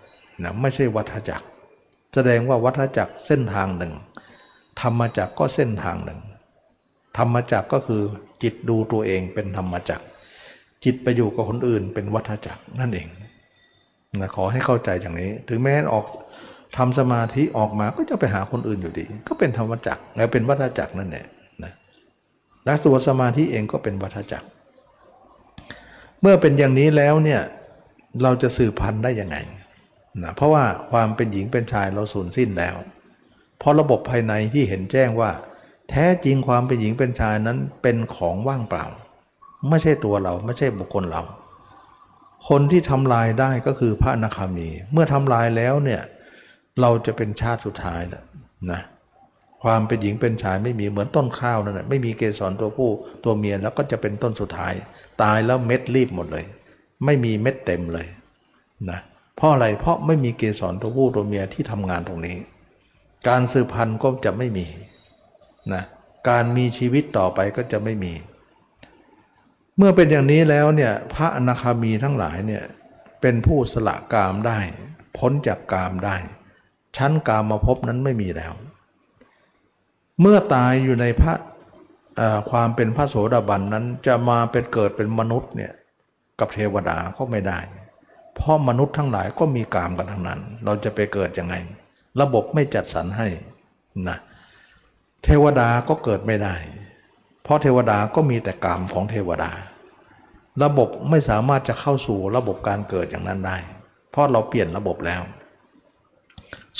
[0.42, 1.46] นะไม่ใช่วัฏจักร
[2.14, 3.92] แสดงว่าวัฏจักรเส้นทางหนึ่ง
[4.82, 6.20] ธรรมจักก็เส้นทางหนึ่ง
[7.18, 8.02] ธรรมจักก็คือ
[8.42, 10.00] จิตดูตัวเองเป็นธรรมจัก
[10.84, 13.08] จิตไปอยู่กับคนอื่นเป็นวัฏจักรนั่นเอง
[14.20, 16.06] นะขอให้เข้าใจอย่างนี้ ถึงแม้ออก
[16.76, 21.26] ทำสมาธิออกมาก็จะไปหาคนอื่นอยู่ดี ก็เป็นธรรมจักแล้วเป็นวัฏจักรนั่นแหละ
[21.64, 21.72] นะ
[22.64, 24.46] และตัวสมาธิเองก็เป็นวัฏจักร
[26.20, 27.40] เมื่อเป็นอย่างนี้แล้วเนี่ย
[28.22, 29.36] เราจะสืบพันธุ์ได้ยังไง
[30.22, 32.76] นะเพราะว่าความเป็นหญิงเป็นชายเราสูญสิ้นแล้ว
[33.58, 35.30] เพราะระบบภายในที่เห็นแจ้งว่า
[35.90, 38.86] แท้จริงความเป็นหญิงเป็นชายนั้นเป็นของว่างเปล่า
[39.68, 41.22] ไม่ใช่ตัวเราไม่ใช่บุคคลเรา
[42.48, 46.02] คนที่ทำลายได้ก็คือพระอนาคามี เมื่อทำลายแล้วเนี่ย
[46.80, 48.24] เราจะเป็นชาติสุดท้ายแล้ว
[48.70, 48.80] นะ
[49.62, 52.90] ความเป็นหญิงเป็นชายไม่มีเหมือนต้นข้าวนั่นแหละไม่มีเกสรตัวผู้
[53.24, 54.74] ตัวเมียแล้วก็จะเป็นต้นสุดท้าย
[55.22, 56.44] ตายแล้วเม็ดรีบหมดเลย
[57.04, 58.06] ไม่มีเม็ดเต็มเลย
[58.90, 58.98] นะ
[59.36, 62.36] เพราะอะไรเพราะไม่มีเกสรตัวผู้ตัวเมียที่ทำงานตรงนี้
[63.28, 64.66] การสืบพันธุ์ก็จะไม่มี
[65.74, 65.84] นะ
[66.28, 68.12] การมีชีวิตต่อไปก็จะไม่มี
[69.76, 72.64] เมื่อเป็นอย่างนี้แล้วเนี่ยพระอนาคามีทั้งหลายเนี่ย
[73.20, 74.58] เป็นผู้สละกามได้
[75.18, 76.16] พ้นจากกามได้
[76.96, 78.52] ชั้นกามมาพบนั้นไม่มีแล้ว
[80.20, 81.34] เมื่อตายอยู่ในพระ
[82.50, 85.72] ความเป็นพระโสดาบันนั้นจะมาเป็นเกิดเป็นมนุษย์เนี่ย
[86.40, 87.58] กับเทวดาก็ไม่ได้
[88.34, 91.54] เพราะมนุษย์ทั้งหลายก็มีกามกันทั้งนั้น เราจะไปเกิดยังไง
[92.20, 93.28] ระบบไม่จัดสรรให้
[94.08, 94.18] นะ
[95.24, 96.54] เทวดาก็เกิดไม่ได้
[97.42, 99.50] เพราะเทวดาก็มีแต่กามของเทวดา
[100.62, 103.56] ระบบไม่สามารถจะเข้าสู่ระบบการเกิดอย่างนั้นได้
[104.10, 105.22] เพราะเราเปลี่ยนระบบแล้ว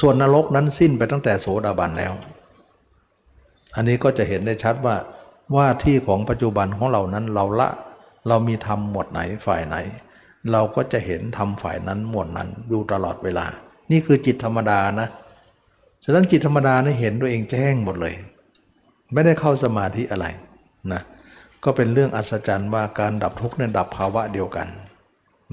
[0.01, 2.13] ส่วนนรกนั้นสิ้นไปตั้งแต่โสดาบันแล้ว
[3.75, 4.97] อันนี้ก็จะเห็นได้ชัดว่า
[5.57, 7.69] ว่าที่ของปัจจุบันของเรานั้นเราละ
[8.29, 9.77] เรามีธรรมหมวดไหนฝ่ายไหน
[10.53, 13.47] เราก็จะเห็นธรรมฝ่ายนั้นหมวดนั้นอยู่ตลอดเวลา
[13.91, 15.09] นี่คือจิตธรรมดานะ
[16.05, 18.15] ฉะนั้นจิตธรรมดาเนี่ยเห็นตัวเองแจ้งหมดเลย
[19.13, 20.27] ไม่ได้เข้าสมาธิอะไร
[20.93, 21.03] นะ
[21.65, 24.69] ก็เป็นเรื่องอัศจรรย์ว่าการดับทุกข์เนี่ยดับภาวะเดียวกัน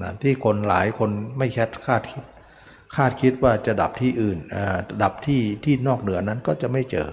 [0.02, 2.24] นะที่คนหลายคนไม่แคดคาดคิด
[2.96, 4.38] คาดคิดว่าจะดับที่อื่น
[5.02, 7.08] ดับที่ที่นอกเหนือนั้นก็จะไม่เจอ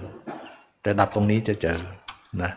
[0.82, 1.78] แต่ดับตรงนี้จะเจอ
[2.42, 2.52] นะ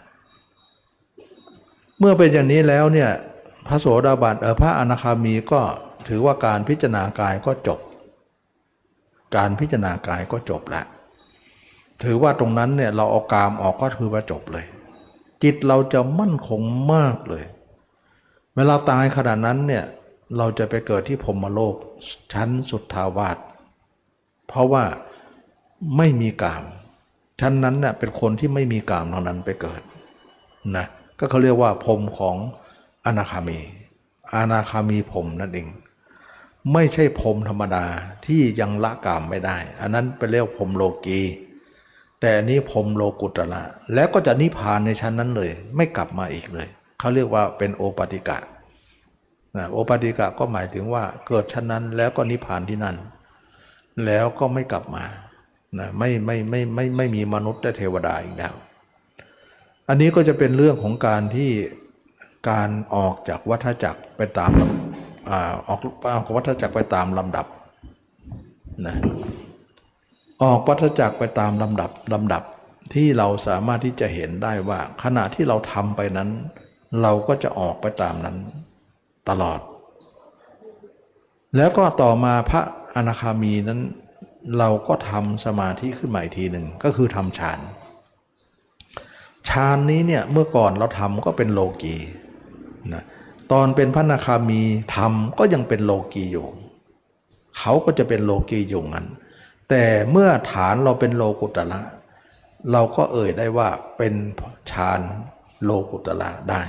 [1.99, 3.09] เมื่อเป็นอย่างนี้แล้วเนี่ย
[3.67, 5.61] พระโสดาบันเออพระอนาคามีก็
[6.07, 7.79] ถือว่าการพิจารณากายก็จบ
[9.35, 10.85] การพิจารณากายก็จบแล้ว
[12.03, 14.65] ถือว่าตรงนั้นเนี่ยเราเอากามออกก็คือว่าจบเลย
[15.43, 16.61] จิตเราจะมั่นคง
[16.93, 17.45] มากเลย
[18.55, 19.83] เวลาตายขนาดนั้นเนี่ย
[20.37, 21.75] เราจะไปเกิดที่พรมโลก
[22.33, 23.37] ชั้นสุดทาวาส
[24.47, 24.83] เพราะว่า
[25.97, 26.63] ไม่มีกาม
[27.39, 29.81] ชั้นนั้นเน่ยเป็นคนที่ไม่มีกามเท่านั้นไปเกิด
[30.77, 30.85] นะ
[31.19, 32.35] ก็เขาเรียกว่าพรมของ
[33.05, 33.59] อนาคามี
[34.35, 35.67] อนาคามีพรมนั่นเอง
[36.73, 37.85] ไม่ใช่พรมธรรมดา
[38.25, 41.21] ที่ยังละกามไม่ได้ อันนั้นไปเรียกพรมโลกี
[42.19, 43.63] แต่อันนี้พรมโลกุตละ
[43.93, 46.67] แล้วก็จะนิพพานในชั้นนั้นเลย ไม่กลับมาอีกเลย
[46.99, 48.37] เขาเรียกว่าเป็นโอปติกะ
[49.57, 52.95] นะโอปติกะก็หมายถึงว่าเกิดชั้นนั้นแล้วก็นิพพานที่นั่น
[54.05, 55.03] แล้วก็ไม่กลับมา
[55.79, 58.53] นะไม่ไม่ไม่ไม่ไม่มีมนุษย์และเทวดาอีกแล้ว
[59.89, 61.51] อันนี้ก็จะเป็นเรื่องของการที่
[62.49, 64.51] การออกจากวัฏจักรไปตาม
[65.31, 65.33] อ
[65.73, 65.79] อก
[66.13, 67.45] ออกวัฏจักรไปตามลำดับ
[68.87, 68.95] นะ
[70.43, 72.43] ออกวัฏจักรไปตามลำดับลำดับ
[72.93, 76.29] ที่เราสามารถที่จะเห็นได้ว่า ขณะที่เราทำไปนั้น
[77.01, 78.37] เราก็จะออกไปตามนั้น
[79.29, 79.59] ตลอด
[81.55, 82.61] แล้วก็ต่อมาพระ
[82.95, 83.81] อนาคามีนั้น
[84.59, 87.59] เราก็ทำสมาธิขึ้นมาอีกทีหนึ่งก็คือทำฌาน
[89.49, 91.95] ฌานนี้เนี่ยเมื่อก่อนเราทำก็เป็นโลกี
[92.93, 93.03] นะ
[93.51, 94.61] ตอนเป็นพระนาคามี
[94.95, 96.47] ทำก็ยังเป็นโลกีอยู่
[97.57, 99.07] เขาก็จะเป็นโลกีอยู่งั้น
[99.69, 101.81] แต่เมื่อฐานเราเป็นโลกุตละ
[102.71, 104.13] เราก็เอ่ยได้ว่าเป็น
[104.71, 105.01] ฌาน
[105.63, 106.61] โลกุตละได้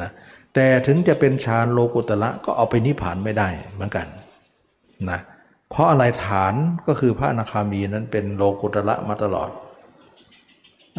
[0.00, 0.10] นะ
[0.54, 4.06] แต่ถึงจะเป็นฌานโลกุตละก็เอาไปนิพพานไม่ได้เหมือนกัน
[5.10, 5.20] นะ
[5.70, 6.54] เพราะอะไรฐาน
[6.86, 9.50] ก็คือพระอนาคามีนั้นเป็นโลกุตละมาตลอด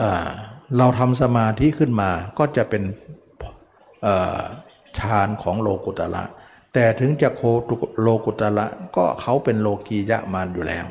[0.02, 0.04] อ
[0.78, 2.84] เราทำสมาธิขึ้นมาก็จะเป็น
[5.00, 6.24] ฌานของโลกุตละ
[6.74, 7.41] แต่ถึงจะโค
[8.02, 8.66] โลกุตละ
[8.96, 10.86] ก็เขาเป็นโลกียะมานอยู่แล้ว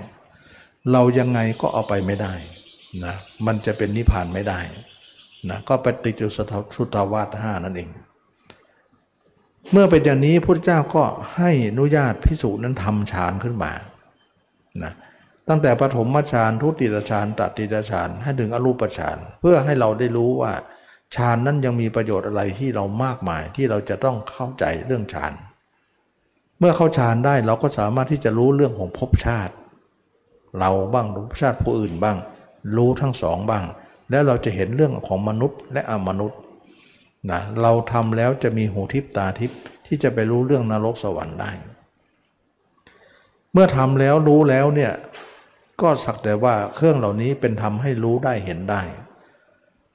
[0.93, 2.35] เรายังไงก็เอาไปไม่ได้
[3.05, 3.15] นะ
[3.47, 4.61] มันจะเป็นนิพพานไม่ได้
[5.51, 6.27] นะก็ปฏิจุ
[6.77, 7.91] สุตาวาสห้านั่นเอง
[9.71, 11.05] เมื่อเป็นอย่างนี้พระเจ้าก็
[11.37, 13.73] ให้อนุญาตพิสูจนั้นทำฌานขึ้นมา
[14.83, 14.93] นะ
[15.49, 20.53] ตั้งแต่ปฐมฌานทุติยฌานตติยฌานให้ถึงอรูปฌานเพื่อให้เราได้รู้ว่า
[21.17, 25.33] ฌานนั้นยังมีประโยชน์อะไรที่เรามากมายที่เราจะต้องเข้าใจเรื่องฌาน
[26.59, 29.55] เมื่อเข้าฌานได้เราก็สามารถที่จะรู้เรื่องของภพชาติ
[30.59, 32.17] เราบ้างภพชาติผู้อื่นบ้าง
[32.77, 33.65] รู้ทั้งสองบ้าง
[34.11, 36.39] แล้วเราจะเห็นเรื่องของมนุษย์และอมนุษย์
[37.31, 39.51] นะเราทำแล้วจะมีหูทิพตาทิพ
[39.87, 41.51] ที่จะไปรู้เรื่องนรกสวรรค์ได้
[43.53, 44.93] เมื่อทำแล้วรู้แล้วเนี่ย
[45.81, 48.83] ก็สักแต่ว่าเครื่องเหล่านี้เป็นทำให้รู้ได้เห็นได้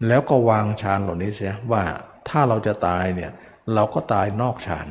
[0.08, 1.84] แล้วก็วางฌานเหล่านี้เสียว่า
[2.30, 3.32] ถ้าเราจะตายเนี่ย
[3.74, 4.88] เราก็ตายนอกฌาน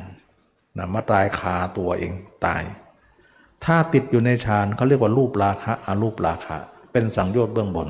[0.77, 2.13] นะมาตายคาตัวเอง
[2.45, 2.63] ตาย
[3.65, 6.57] ถ้าติดอยู่ในฌานเขาเรียกว่ารูปราคะอารูปราคะ
[6.91, 7.89] เป็นสังโยชน์เบื้องบน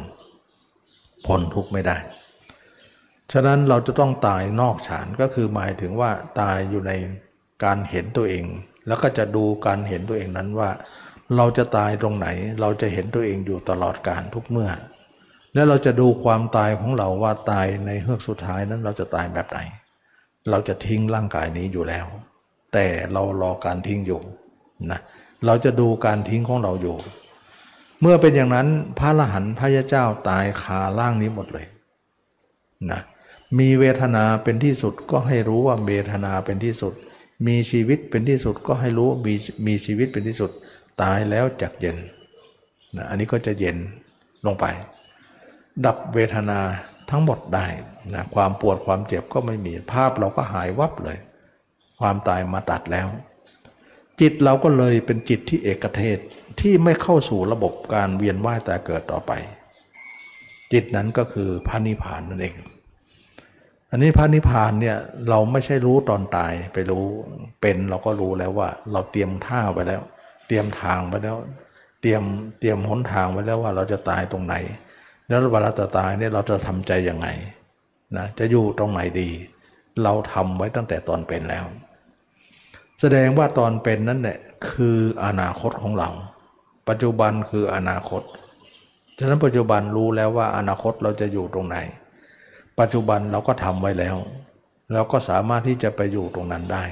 [1.26, 1.98] พ้นทุกข์ไม่ได้
[3.32, 6.92] ฉะนั้นเราจะต้องตายนอกฌานก็คือหมายถึงว่าตายอยู่ใน
[7.64, 8.46] การเห็นตัวเอง
[8.88, 10.70] แล้วก็จะดูการเห็นตัวเองนั้นว่า
[11.38, 12.28] เราจะตายตรงไหน
[12.62, 14.70] เราจะเห็นตัวเองอยู่ตลอดการทุกเมื่อ
[15.58, 19.60] แล้วเราจะดูความตายของเราว่าตายในเฮือกสุดท้ายนั้นเราจะตายแบบไหน
[20.50, 22.06] เราจะทิ้งร่างกายนี้อยู่แล้ว
[22.74, 24.22] แต่เรารอการทิ้งอยู่
[24.92, 25.00] นะ
[25.46, 26.96] เราจะดูการทิ้งของเราอยู่
[28.02, 28.68] เมื่อเป็นอย่างนั้น
[29.00, 31.66] พระละหันพระยาเจ้าตายคาร่างนี้หมดเลย
[32.92, 33.02] นะ
[33.60, 36.94] มีเวทนาเป็นที่สุดก็ให้รู้ว่าเวทนาเป็นที่สุด
[37.48, 39.34] มีชีวิตเป็นที่สุดก็ให้รู้มี
[39.68, 40.52] มีชีวิตเป็นที่สุด
[41.02, 41.98] ตายแล้วจักเย็น
[42.96, 43.78] นะอันนี้ก็จะเย็น
[44.46, 44.66] ลงไป
[45.86, 46.60] ดับเวทนา
[47.10, 47.66] ทั้งหมดได้
[48.14, 51.18] นะความปวดความเจ็บก็ไม่มีภาพเราก็หายวับเลย
[52.00, 53.08] ความตายมาตัดแล้ว
[54.22, 56.18] จิตเราก็เลยเป็นจิตที่เอกเทศ
[56.60, 59.32] ที่ไม่เข้าสู่ระบบการเวียนว่ายแต่เกิดต่อไป
[60.74, 62.56] จิตนั้นก็คือพระนิพพานนั่นเอง
[63.92, 64.98] อันนี้พระนิพพานเนี่ย
[65.30, 67.06] เราไม่ใช่รู้ตอนตายไปรู้
[67.62, 70.02] เป็นเราก็รู้แล้วว่า เราเตรียมท่าไปแล้ว
[70.48, 71.38] เตรียมทางไว้แล้ว
[72.02, 72.24] เตรียม
[72.60, 74.56] เตรียมหนทางไว้แล้วว่าเราจะตายตรงไหน
[75.28, 77.28] แล้วเวลาจะตายเนี่ยเราจะทำใจยังไง
[78.18, 79.30] นะจะอยู่ตรงไหนดี
[80.04, 81.66] เราทำไว้ตั้งแต่ตอนเป็นแล้ว
[83.00, 84.38] แสดงว่าตอนเป็นนั่นแหละ
[84.70, 86.10] คืออนาคตของเรา
[86.90, 88.22] ปัจจุบันคืออนาคต
[89.20, 91.78] ฉะนั้นปัจจุบันรู้แล้วว่าอนาคตเราจะอยู่ตรงไหน
[92.80, 94.16] ปัจจุบันเราก็ทำไว้แล้ว
[94.94, 96.84] เราก็สามารถที่จะไปอยู่ตรงนั้นได้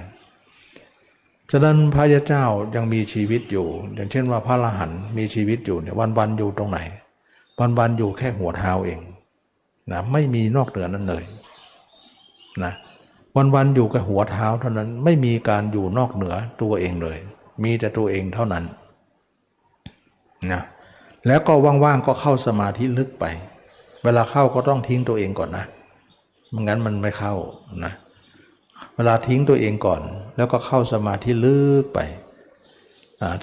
[1.52, 2.44] ฉะนั้นพระยาเจ้า
[2.76, 6.80] ยังมีชีวิตอยู่ อย่างเช่นว่าพระละหันมีชีวิตอยู่เนี่ยวันวันอยู่ตรงไหน
[7.60, 9.00] วันวันอยู่แค่หัวเท้าเอง
[9.92, 11.24] นะไม่มีนอกเหนือนั้นเลย
[12.64, 12.74] นะ
[13.36, 17.18] วันวันอยู่กับหัวเท้าเท่านั้นไม่มีการอยู่นอกเหนือตัวเองเลย
[17.64, 18.64] มีแต่ตัวเองเท่านั้น
[20.52, 20.62] นะ
[21.28, 21.54] แล้วก็
[21.84, 23.26] ว่างๆก็เข้าสมาธิลึกไป
[24.04, 25.66] เวลาเข้าก็ต้องทิ้งตัวเองก่อนนะ
[26.50, 27.34] ไม่งั้นมันไม่เข้า
[27.86, 27.94] นะ
[28.96, 30.02] เวลาทิ้งตัวเองก่อน
[30.38, 32.00] แล้วก็เข้าสมาธิลึกไป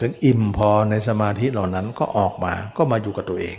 [0.01, 3.57] ถึงอิ่มพอในสมาธิเหล่านั้นก็ออกมาก็มาอยู่กับตัวเอง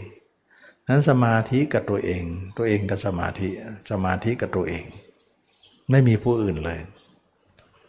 [0.89, 2.23] นั้นสมาธิกับตัวเอง
[2.57, 3.49] ตัวเองกับสมาธิ
[3.91, 4.84] สมาธิกับตัวเอง
[5.89, 6.80] ไม่มีผู้อื่นเลย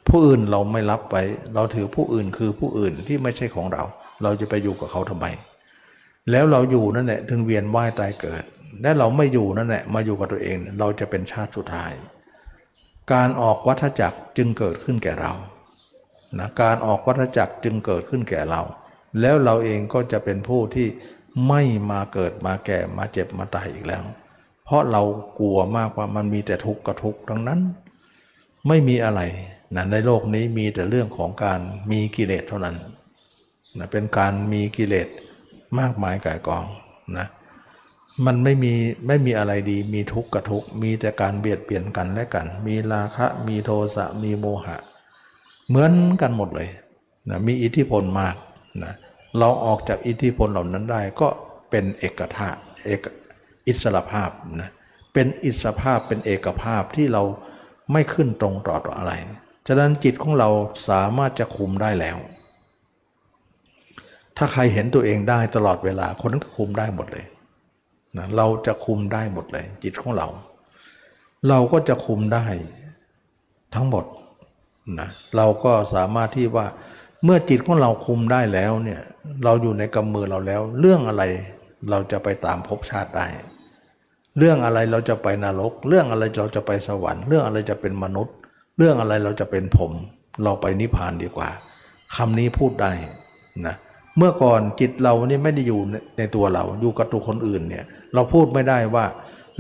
[0.09, 1.17] ผู้อื่นเราไม่รับไป
[1.55, 3.85] เราถือผู้อื่นคือผู้อื่นที่ไม่ใช่ของเรา
[4.23, 5.27] เราจะไปอยู่กับเขาทำไม
[6.31, 8.43] แล้วเราอยู่นั่นแหละถึงเวียนว่ายตายเกิด
[8.83, 11.93] และเราไม่อยู่นั่นแหละมาอยู่กับตัวเอง เราจะเป็นชาติสุดท้าย
[13.13, 15.33] การออกวัฏจักรจึงเกิดขึ้นแก่เรา
[16.39, 18.63] นะการออกวัฏจักรจึงเกิดขึ้นแก่เรา
[19.21, 20.87] แล้วเราเองก็จะเป็นผู้ที่
[21.49, 24.03] ไม่มาเกิดมาแก่มาเจ็บมาตายอีกแล้ว
[24.65, 25.03] เพราะเรา
[25.39, 27.61] กลัวมากว่ามันมีแต่ทุกข์กับทุกข์ทั้งนั้น
[28.69, 29.21] ไม่มีอะไร
[29.75, 32.77] นะในโลกนี้มีแต่เรื่องของการมีกิเลสเท่านั้น
[33.79, 35.09] นะเป็นการมีกิเลส
[35.79, 36.65] มากมายก่ายกอง
[37.19, 37.27] นะ
[38.27, 38.73] มันไม่มี
[39.07, 44.77] ไม่มีอะไรดี มีทุกข์กับทุกข์มีแต่การเบียดเบียนกันและกัน มีราคะมีโทสะมีโมหะ
[45.69, 46.71] เหมือนกันหมดเลย
[47.29, 48.37] นะมีอิทธิพลมาก
[48.85, 48.95] นะ
[49.39, 51.29] เราออกจากอิทธิพลเหล่านั้นได้ก็
[51.71, 52.51] เป็นเอกทา
[52.87, 53.07] เอก
[53.69, 54.31] อิสระภาพ
[54.61, 54.71] นะ
[55.13, 57.23] เป็นอิสระภาพเป็นเอกภาพที่เรา
[57.93, 59.13] ไม่ขึ้นตรงต่อต่ออะไร
[59.67, 60.49] ฉะนั้นจิตของเรา
[60.89, 62.19] สามารถจะคุมได้แล้ว
[64.37, 67.25] ถ้าใครเห็นตัวเองได้ตลอดเวลาคนนั้นก็คุมได้หมดเลย
[68.17, 70.29] นะเราจะคุมได้หมดเลย จิตของเรา
[71.49, 72.45] เราก็จะคุมได้
[73.75, 74.05] ทั้งหมด
[75.01, 76.67] นะเราก็สามารถที่ว่า
[77.25, 79.01] เมื่อจิตของเราคุมได้แล้วเนี่ย
[79.45, 81.23] เราอยู่ในกำมือเราแล้ว เรื่องอะไร
[81.91, 83.27] เราจะไปตามภพชาติได้
[84.39, 88.35] เรื่องอะไรเราจะไปนรก เรื่องอะไรเราจะไปสวรรค์ เรื่องอะไรจะเป็นมนุษย์
[88.79, 89.93] เรื่องอะไรเราจะเป็นผม
[90.43, 91.51] เราไปนิพพานดีกว่า
[92.17, 92.93] คำนี้พูดได้
[93.67, 93.75] นะ
[94.19, 95.81] เมื่อก่อนจิตเรานี่ไม่ได้อยู่
[96.19, 97.85] ในตัวเราอยู่กับตัวคนอื่นเนี่ย
[98.15, 99.05] เราพูดไม่ได้ว่า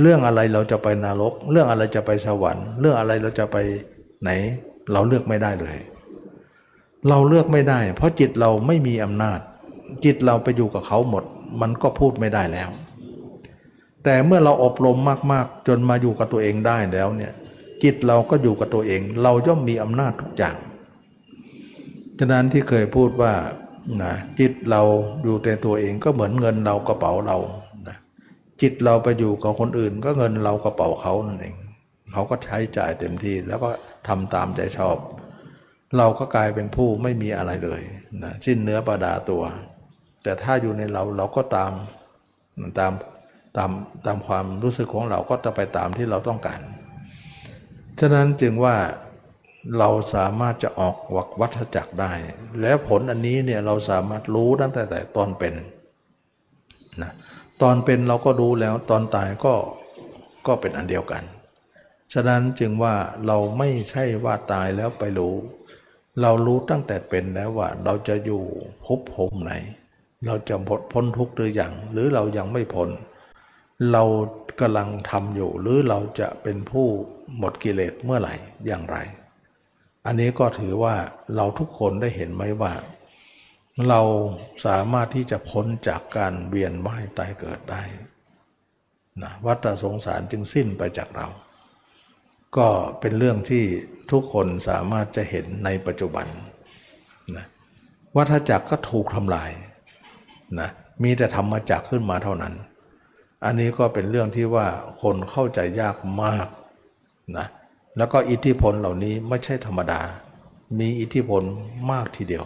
[0.00, 3.56] เรื่องอะไรเราจะไปนรก เรื่องอะไรจะไปสวรรค์ เรื่องอะไรเราจะไป
[4.22, 4.30] ไหน
[4.92, 5.76] เราเลือกไม่ได้เลย
[7.08, 9.40] เราเลือกไม่ได้ เพราะจิตเราไม่มีอำนาจ
[10.04, 11.24] จิตเราไปอยู่กับเขาหมด
[11.60, 12.70] มันก็พูดไม่ได้แล้ว
[14.04, 14.98] แต่เมื่อเราอบรม
[15.32, 17.32] มากๆ จนมาอยู่กับตัวเองได้แล้วเนี่ย
[17.82, 20.56] จิตเราก็อยู่กับตัวเอง เราย่อมมีอำนาจทุกอย่าง
[22.18, 23.32] ฉะนั้นที่เคยพูดว่า
[24.02, 24.82] นะจิตเรา
[25.24, 27.38] อยู่แต่ตัวเองก็เหมือนเงินเรากระเป๋าเรา
[27.88, 27.96] นะ
[28.62, 31.56] จิตเราไปอยู่กับคนอื่น ก็เงินเรากระเป๋าเขานั่นเอง
[32.12, 33.70] เขาก็ใช้จ่ายเต็มที่แล้วก็
[34.08, 34.96] ทำตามใจชอบ
[35.98, 37.82] เราก็กลายเป็นผู้ไม่มีอะไรเลย
[38.24, 39.42] นะสิ้นเนื้อประดาตัว
[40.22, 41.72] แต่ถ้าอยู่ในเราเราก็ตาม
[42.78, 42.92] ตาม
[43.56, 43.70] ตาม
[44.06, 46.60] ตามความรู้สึกของเราก็จะไปตามที่เราต้องการ
[48.00, 48.76] ฉะนั้นจึงว่า
[49.78, 52.12] เราสามารถจะออกวักวัฏจักรได้
[52.60, 55.54] และผลอันนี้เนี่ยเราสามารถรู้ตั้งแต่แต่ตอนเป็น
[57.02, 57.12] นะ
[57.62, 59.54] ตอนเป็นเราก็รู้แล้วตอนตายก็
[60.46, 61.22] ก็เป็นอันเดียวกัน
[62.12, 62.94] ฉะนั้นจึงว่า
[63.26, 65.34] เราไม่ใช่ว่าตายแล้วไปรู้
[66.20, 68.42] เรารู้ตั้งแต่เป็นแล้วว่า เราจะอยู่
[68.84, 69.52] ภพภูมิไหน
[70.26, 70.56] เราจะ
[70.92, 72.88] พ้นทุกข์หรืออยังหรือเรายังไม่พ้น
[73.92, 74.02] เรา
[74.60, 76.86] กำลังทำอยู่ หรือเราจะเป็นผู้
[77.38, 78.34] หมดกิเลสเมื่อไหร่
[78.66, 78.96] อย่างไร
[80.06, 80.94] อันนี้ก็ถือว่า
[81.36, 82.72] เราทุกคนได้เห็นไหมว่า
[83.88, 84.00] เรา
[84.66, 87.82] สามารถที่จะพ้นจากการเวียนว่ายตายเกิดได้
[89.22, 91.28] นะวัฏสงสารจึงสิ้นไปจากเรา
[92.56, 92.68] ก็
[93.00, 93.64] เป็นเรื่องที่
[94.10, 96.26] ทุกคนสามารถจะเห็นในปัจจุบัน
[97.36, 97.46] นะ
[98.16, 99.50] วัฏจักรก็ถูกทำลาย
[100.60, 100.68] นะ
[101.02, 102.54] มีแต่ธรรมจักรขึ้นมาเท่านั้น
[103.44, 104.66] อันนี้ก็เป็นเรื่องที่ว่า
[105.02, 106.46] คนเข้าใจยากมาก
[107.38, 107.46] นะ
[107.96, 110.00] แล้วก็อิทธิพลเหล่านี้ไม่ใช่ธรรมดา
[110.78, 111.42] มีอิทธิพล
[111.90, 112.44] มากทีเดียว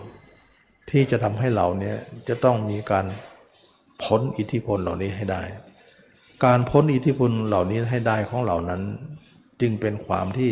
[0.90, 1.96] ที่จะทำให้เราเนี่ย
[2.28, 3.06] จะต้องมีการ
[4.02, 5.42] พ้นอิทธิพลเหล่านี้ให้ได้
[6.44, 8.82] การพ้นอิทธิพลเหล่านี้ให้ได้ของเหล่านั้น
[9.60, 10.50] จึงเป็นความที่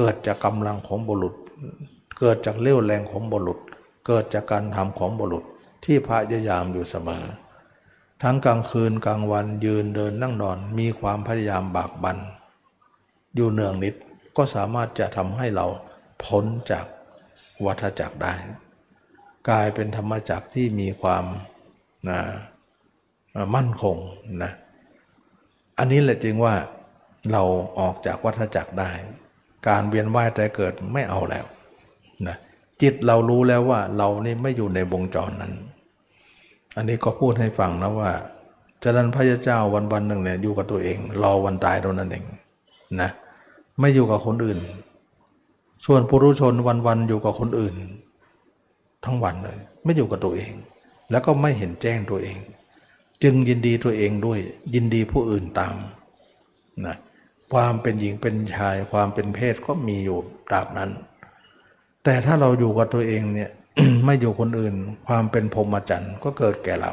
[0.00, 1.34] เกิดจากกำลังของบุรุษ
[2.18, 3.58] เกิดจากเลี้ยวแรงของบุรุษ
[4.06, 5.44] เกิดจากการทำของบุรุษ
[5.84, 7.24] ที่พยายามอยู่เสมอ
[8.22, 12.18] ทั้งกลางคืนกลางวันยืนเดินนั่งนอนมีความพยายามบากบัน่น
[13.34, 13.94] อยู่เนืองนิด
[14.36, 15.66] ก็สามารถจะทำให้เรา
[16.24, 16.86] พ้นจาก
[17.64, 18.34] วัฏจักรได้
[19.48, 21.24] กลายเป็นธรรมจักรที่มีความ
[22.08, 22.18] นะ
[23.54, 23.96] มั่นคง
[24.42, 24.52] นะ
[25.78, 26.54] อันนี้แหละจึงว่า
[27.32, 27.42] เรา
[27.78, 28.90] ออกจากวัฏจักรได้
[29.68, 31.44] การเวียนว่ายแต่เกิดไม่เอาแล้ว
[32.28, 32.36] นะ
[32.82, 35.52] จิตเรารู้แล้วว่าเรานี่ไม่อยู่ในวงจรนั้น
[36.76, 38.10] อันนี้ก็พูดให้ฟังนะว่า
[38.82, 42.24] จรันพระเจ้าวันวันหนึ่งเนี่ยอยู่กับตัวเอง รอวันตายเท่านั้นเอง
[43.00, 43.10] นะ
[43.80, 44.58] ไม่อยู่กับคนอื่น
[45.86, 46.54] ส่วนปุรุชน
[46.86, 47.74] วันๆอยู่กับคนอื่น
[49.04, 50.52] ทั้งวันเลย ไม่อยู่กับตัวเอง
[51.10, 52.38] แล้วก็ไม่เห็นแจ้งตัวเอง
[53.22, 54.40] จึงยินดีตัวเองด้วย
[54.74, 55.74] ยินดีผู้อื่นตาม
[56.86, 56.96] นะ
[57.52, 60.18] ความเป็นหญิงเป็นชาย ความเป็นเพศก็มีอยู่
[60.48, 60.90] ตราบนั้น
[62.04, 63.50] แต่ถ้าเราอยู่กับตัวเองเนี่ย
[64.04, 64.74] ไม่อยู่คนอื่น
[65.06, 66.92] ความเป็นพรหมจรรย์ก็เกิดแก่เรา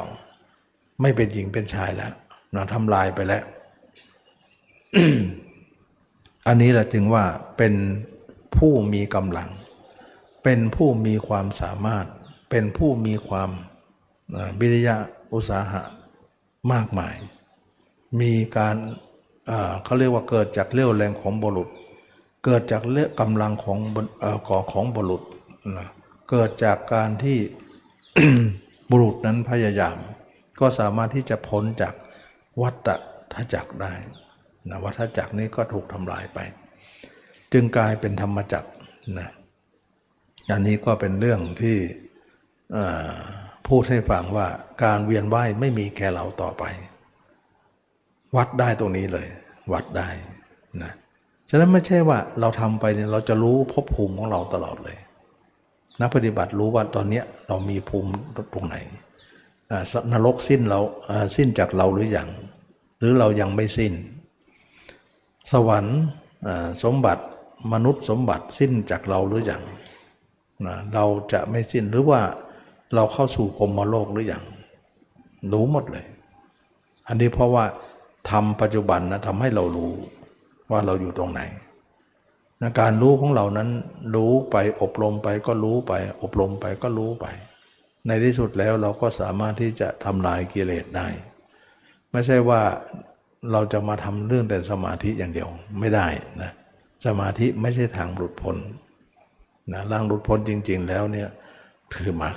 [1.00, 2.12] ไม่เป็นหญิงเป็นชายแล้ว
[2.54, 3.44] นะทำลายไปแล้ว
[6.46, 7.24] อันนี้แหละจึงว่า
[7.56, 7.74] เป็น
[8.56, 9.50] ผู้มีกำลัง
[10.44, 12.06] เป็นผู้มีความสามารถ
[12.50, 13.50] เป็นผู้มีความ
[14.60, 14.96] วิริยะ
[15.32, 15.82] อุตสาหะ
[16.72, 17.14] มากมาย
[18.20, 18.76] มีการ
[19.84, 21.68] เขาเรียกว่าเกิดจากเรี่ยวแรงของบุรุษ
[22.44, 23.78] เกิดจากเรื่อกำลังของ
[24.48, 25.22] ก่อของบุรุษ
[26.30, 27.38] เกิดจากการที่
[28.90, 29.96] บุรุษนั้นพยายาม
[30.60, 31.94] ก็สามารถที่จะพ้นจาก
[32.62, 32.88] วัฏ
[33.32, 33.92] ฏจักรได้
[34.70, 36.38] นะวัฏจักรนี้ก็ถูกทำลายไป
[37.52, 38.70] จึงกลายเป็นธรรมจักร
[39.18, 39.28] นะ
[40.52, 41.76] อันนี้ก็เป็นเรื่องที่
[43.68, 44.48] พูดให้ฟังว่า
[44.84, 46.64] การเวียนว่ายไม่มีแก่เราต่อไป
[48.36, 49.26] วัดได้ตรงนี้เลย
[49.72, 50.08] วัดได้
[50.82, 50.92] นะ
[51.50, 54.96] ฉะนั้นไม่ใช่ว่าเราทำไปเนี่ยเราจะรู้ภพภูมิของเราตลอดเลย
[56.00, 58.10] นักปฏิบัติรู้ว่าตอนเนี้ยเรามีภูมิ
[58.54, 58.76] ตรงไหน
[60.12, 60.80] นรกสิ้นเรา
[61.36, 62.28] สิ้นจากเราหรืออยัง
[62.98, 63.92] หรือเรายังไม่สิ้น
[65.52, 65.98] สวรรค์
[66.84, 67.24] สมบัติ
[67.72, 69.62] มนุษย์สมบัติสิ้นจากเราหรืออยัง
[70.94, 72.20] เราจะไม่สิ้นหรือว่า
[72.94, 74.42] เราเข้าสู่พรมโลกหรือยัง
[75.52, 76.06] รู้หมดเลย
[77.08, 77.64] อันนี้เพราะว่า
[78.30, 79.92] ทำปัจจุบันนะทำให้เรารู้
[80.70, 81.40] ว่าเราอยู่ตรงไหน
[82.62, 83.68] นะการรู้ของเรานั้น
[84.14, 85.92] รู้ไปอบรมไปก็รู้ไป
[86.22, 87.26] อบรมไปก็รู้ไป
[88.06, 91.08] ในที่สุดแล้วเราก็สามารถที่จะทำลายกิเลสได้
[92.12, 92.62] ไม่ใช่ว่า
[93.52, 95.48] เราจะมาทำเรื่องแต่สมาธิอย่างเดียว
[95.80, 96.06] ไม่ได้
[96.42, 96.50] นะ
[97.06, 98.56] สมาธิไม่ใช่ทางหลุดพ้น
[99.72, 101.28] นะร่างหลุดพ้นจริง ๆ แล้วเนี่ย
[101.94, 102.36] ถือมรรค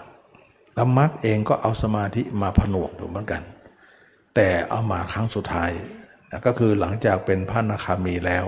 [0.74, 3.42] แล้วมรรคเองก็เอาสมาธิมาผนวกอยู่เหมือนกัน
[4.42, 5.72] แต่เอามาครั้งสุดท้าย
[6.32, 8.46] นะก็คือหลังจากเป็นพระนาคามีแล้ว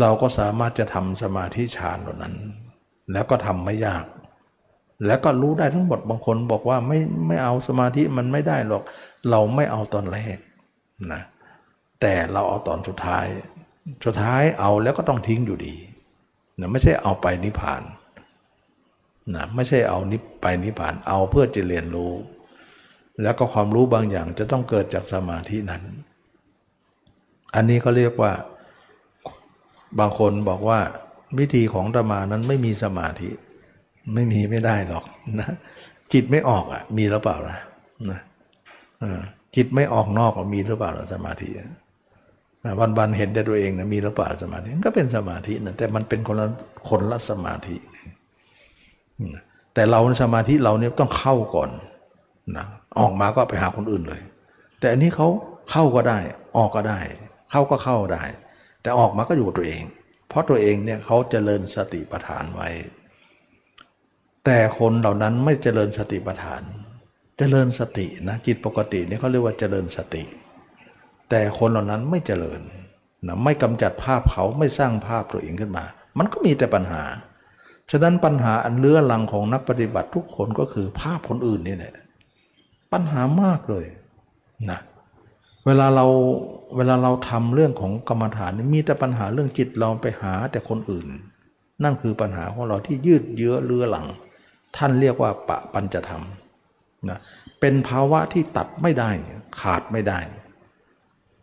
[0.00, 2.34] เราก็สามารถจะทำสมาธิฌานเหล่านั้น
[3.12, 4.04] แล้วก็ทำไม่ยาก
[5.06, 8.82] แล้วก็รู้ได้ทั้งหมดบางคนบอกว่าไม่ไม่เอาสมาธิมันไม่ได้หรอก
[9.30, 10.36] เราไม่เอาตอนแรก
[11.12, 11.22] นะ
[12.00, 13.26] แต่เราเอาตอนสุดท้าย
[14.04, 15.74] สุดท้ายเอาแล้วก็ต้องทิ้งอยู่ดี
[16.58, 17.82] นะไม่ใช่เอาไปนิพพาน
[19.34, 22.12] นะไม่ใช่เอานิพไปนิพพานเอาเพื่อจะเรียนรู้
[23.22, 25.82] แล้วก็ความรู้บางอย่างจะต้องเกิดจากสมาธินั้น
[27.54, 28.32] อันนี้เขาเรียกว่า
[29.98, 30.80] บางคนบอกว่า
[31.38, 33.30] วิธีของตมานั้นไม่มีสมาธิ
[34.14, 35.04] ไม่มีไม่ได้หรอก
[35.40, 35.50] นะ
[36.12, 37.56] จิตไม่ออกอะ มีหรือเปล่าล่ะ
[38.10, 38.20] นะ
[39.56, 41.48] จิตไม่ออกนอกมีหรือเปล่าล่ะสมาธิ
[42.80, 46.46] วันวันเห็นแต่ตัวเองนะมีหรือเปล่าสมาธิก็เป็นสมาธินะแต่มันเป็นคนละ
[46.88, 47.76] คนละสมาธิ
[49.74, 51.70] แต่เราสมาธิเราเนี่ยต้องเข้าก่อน
[52.56, 52.66] นะ
[52.98, 54.22] ออกมาก็ไปหาคนอื่นเลย
[54.80, 55.28] แต่อันนี้เขา
[55.70, 56.18] เข้าก็ได้
[56.56, 57.00] ออกก็ได้
[57.50, 58.24] เข้าก็เข้าได้
[58.82, 59.82] แต่ออกมาก็อยู่ตัวเอง
[60.28, 62.68] เพราะตัวเองเนี่ยเขาเจริญสติปัฏฐานไว้
[64.44, 66.62] แต่คนเหล่านั้นไม่เจริญสติปัฏฐาน
[67.38, 70.22] เจริญสตินะจิตปกติเนี่ยเขาเรียกว่าเจริญสติ
[71.30, 72.60] แต่คนเหล่านั้นไม่เจริญ
[73.26, 75.84] นะไม่กำจัดภาพเขาไม่สร้างภาพตัวเองขึ้นมา
[76.18, 77.02] มันก็มีแต่ปัญหา
[77.90, 81.94] ฉะนั้นปัญหาอันเลื้อรังของนักปฏิบัติทุกคนก็คือภาพคนอื่นนี่แหละ
[82.92, 83.86] ปัญหามากเลย
[84.70, 84.80] นะ
[85.66, 86.06] เวลาเรา
[86.76, 91.06] เวลาเราทำเรื่องของกรรมฐานมีแต่ปัญหาเรื่องจิตเราไปหาแต่คนอื่น
[91.84, 94.06] นั่นคือปัญหาของเราที่ยืดเยื้อเลื้อหลัง
[94.76, 96.24] ท่านเรียกว่าปะปัญจธรรม
[97.08, 97.18] นะ
[97.60, 99.10] เป็นภาวะที่ตัดไม่ได้
[99.60, 100.20] ขาดไม่ได้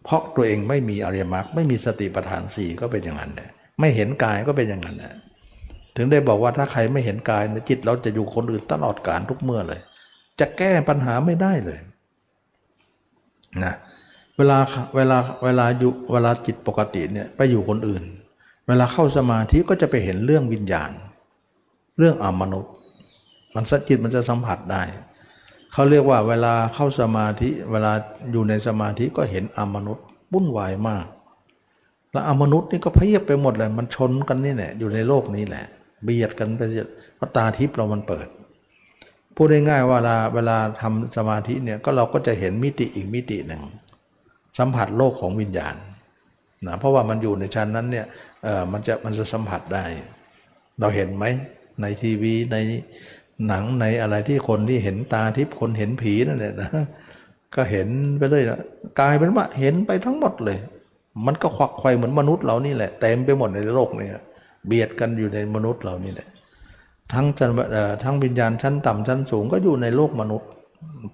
[0.03, 3.49] เพราะตัวเองไม่มีอริยมรรคไม่มีสติปัฏฐานสี่ก็เป็นอย่างนั้นแหละ
[3.79, 5.13] ไม่เห็นกายก็เป็นอย่างนั้นแหละ
[5.95, 9.81] ถึงได้บอกว่าถ้าใครไม่เห็นกายจิตเราจะอยู่คนอื่นตลอดกาลทุกเมื่อเลย
[10.39, 11.79] จะแก้ปัญหาไม่ได้เลย
[13.63, 13.73] นะ
[14.37, 14.57] เวลา
[14.95, 18.03] เวลาเวลาอยู่เวลาจิตปกติเนี่ยไปอยู่คนอื่น
[18.67, 20.91] เวลาเข้าสมาธิก็จะไปเห็นเรื่องวิญญาณ
[21.97, 22.73] เรื่องอมนุษย์
[23.55, 24.83] มันสจิตมันจะสัมผัสได้
[25.73, 27.91] เขาเรียกว่าเวลาเข้าสมาธิเวลา
[28.31, 31.05] อยู่ในสมาธิก็เห็นอมนุษย์วุ่นวายมาก
[32.11, 35.65] แล้วอมนุษย์นี่ก็เพียบไปหมดเลยมันชนกันนี่แหละอยู่ในโลกนี้แหละ
[36.03, 36.61] เบียดกันไป
[37.15, 38.27] เพราะตาทิพย์เรามันเปิด
[39.39, 43.61] พูดง่ายๆว่าเวลาเวลาทำสมาธิเนี่ยก็เราก็จะเห็นมิติอีกมิติหนึ่ง
[44.57, 45.75] สัมผัสโลกของวิญญาณ
[46.67, 48.05] นะเพราะว่ามันอยู่ในชั้นนั้นเนี่ย
[48.43, 49.85] เออมันจะมันจะสัมผัสได้
[50.79, 51.25] เราเห็นไหม
[51.81, 52.57] ในทีวีใน
[53.47, 56.69] หนังในอะไรที่คนที่เห็นตาทิพย์คนเห็นผีนั่นแหละนะ
[57.55, 58.59] ก็เห็นไปเลยนะ
[58.99, 60.57] กลายเป็นว่าเห็นไปทั้งหมดเลย
[61.25, 64.13] มันก็ควักไขว่เหมือนมนุษย์เรานี่แหละเต็มไปหมดในโลกเนี่ย
[64.67, 66.27] เบียดกันอยู่ในมนุษย์เรานี่แหละ
[67.13, 67.25] ทั้ง
[68.03, 70.49] ทั้งวิญญาณชั้นต่ำชั้นสูงก็อยู่ในโลกมนุษย์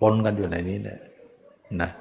[0.02, 1.00] ปนกันอยู่ในนี้เนี่ย
[1.82, 1.92] นะ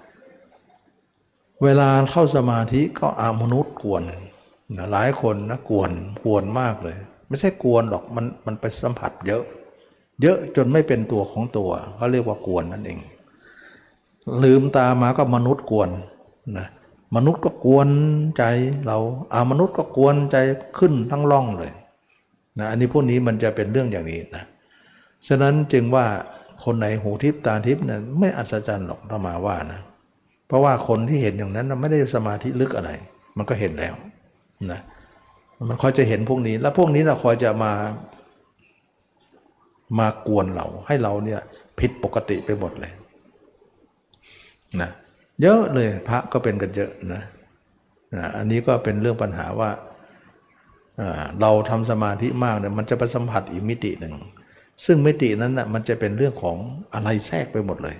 [1.62, 4.02] เวลาเข้าสมาธิก็อามนุษย์กวน
[4.77, 5.90] นะหลายคนนะกวน
[6.24, 6.97] กวนมากเลย
[7.28, 9.43] ไม่ใช่กวนหรอกมันมันไปสัมผัสเยอะ
[10.23, 12.98] เยอะจนไม่เป็นตัวของตัวเขาเรียกว่ากวนนั่นเอง
[14.44, 15.90] ลืมตามาก็มนุษย์กวน
[16.59, 16.69] นะ
[17.16, 17.89] มนุษย์ก็กวน
[18.39, 18.44] ใจ
[18.86, 18.98] เรา
[19.35, 20.36] อามนุษย์ก็กวนใจ
[20.78, 21.73] ขึ้นทั้งล่องเลย
[22.59, 24.45] นะอันนี้พวกนี้มันจะเป็นเรื่องอย่างนี้นะ
[25.29, 26.07] ฉะนั้นจึงว่า
[26.65, 29.81] คนไหนหูทิพตาทิพเนี่ยไม่อัศจรรย์หรอกธรรมาว่านะ
[30.47, 32.91] เพราะว่าคนที่เห็นอย่างนั้นไม่ได้สมาธิลึกอะไร
[33.37, 33.95] มันก็เห็นแล้ว
[34.73, 34.81] นะ
[35.69, 37.73] มันคอยจะเห็นพวกนี้ แล้วพวกนี้เราคอยจะมา
[39.99, 41.41] มากวนเราให้เราเนี่ย
[41.79, 42.93] ผิดปกติไปหมดเลย
[44.81, 44.91] นะ
[45.43, 47.23] เยอะเลยพระก็เป็นกันเยอะนะ
[48.37, 49.70] อันนี้ก็เป็นเรื่องปัญหาว่า
[51.40, 54.14] เราทำสมาธิมากเนี่ยมันจะไปสัมผัสอีกมิติหนึ่ง
[54.85, 56.56] ซึ่งมิตินั้นนะมันจะเป็นเรื่องของ
[56.94, 57.97] อะไรแทรกไปหมดเลย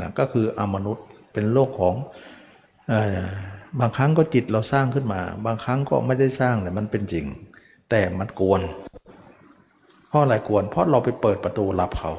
[0.00, 1.94] นะก็คืออมนุษย์เป็นโลกของ
[3.80, 7.26] บางครั้งก็จิตเราสร้างขึ้นมา บางครั้งก็ไม่ได้สร้างแต่มันเป็นจริง
[7.90, 8.60] แต่มันกวน
[10.08, 12.12] เพราะอะไรกวนเพราะเราไปเปิดประตูรับเขา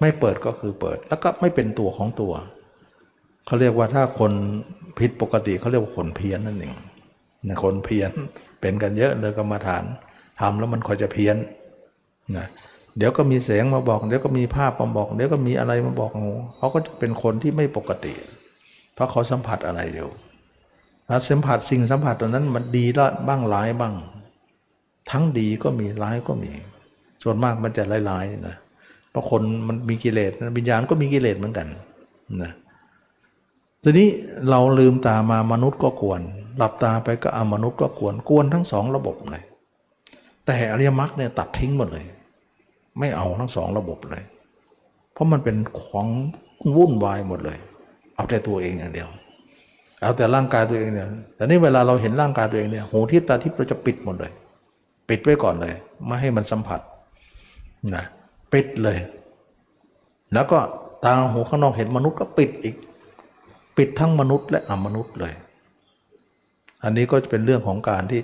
[0.00, 2.32] ไม่เปิดก็คือเปิดแล้วก็ไม่เป็นตัวของตัว
[3.46, 4.32] เขาเรียกว่าถ้าคน
[4.98, 6.74] ผิดปกติเขาเรียกว่าคนเพี้ยนนั่นเอง
[7.48, 8.10] นะคนเพี้ยน
[8.60, 9.84] เป็นกันเยอะเลยกรรมาฐาน
[10.40, 11.36] ทำแล้วมันคอยจะเพี้ยน
[12.36, 12.46] นะ
[12.98, 16.10] เดี๋ยวก็มีเสียงมาบอก เดี๋ยวก็มีภาพมาบอก เดี๋ยวก็มีอะไรมาบอก
[16.56, 18.14] เขาก็จะเป็นคนที่ไม่ปกติ
[18.94, 20.10] เพราะเขาสัมผัสอะไรอยู่
[21.06, 23.94] แล้วสัมผัสสิ่งสัมผัสตัวนั้นมันดีละบ้างร้ายบ้าง
[25.10, 26.52] ทั้งดีก็มีร้ายก็มี
[27.22, 28.56] ส่วนมากมันจะร้ายๆนะ
[29.10, 31.66] เพราะคนมันมีกิเลสวิญญาณก็มีกิเลสเหมือนกัน
[32.42, 32.52] นะ
[33.82, 34.08] ทีนี้
[34.50, 36.20] เราลืมตามามนุษย์ก็กวน
[36.56, 39.44] หลับตาไปก็อามนุษย์ก็กวนกวนทั้งสองระบบเลย
[40.46, 42.06] แต่อริยมรรคเนี่ยตัดทิ้งหมดเลย
[42.98, 44.24] ไม่เอาทั้งสองระบบเลย
[45.12, 46.06] เพราะมันเป็นของ
[46.76, 47.58] วุ่นวายหมดเลย
[48.14, 49.08] เอาแต่ตัวเองอย่างเดียว
[50.02, 54.32] เอาแต่ร่างกายตัวเองเนี่ยแต่นี่เวลาเราเห็นร่างกายตัวเองเนี่ยหูทิพตาทิพเราจะปิดหมดเลย
[55.08, 55.74] ปิดไว้ก่อนเลย
[56.06, 56.80] ไม่ให้มันสัมผัส
[57.96, 58.04] นะ
[58.52, 58.98] ปิดเลย
[60.34, 60.58] แล้วก็
[61.04, 62.76] ตาหูข้างนอกเห็นมนุษย์ก็ปิดอีก
[63.80, 65.34] ปิดทั้งมนุษย์และอมนุษย์เลย
[66.82, 68.20] อันนี้ก็จะเป็นเรื่องของการที่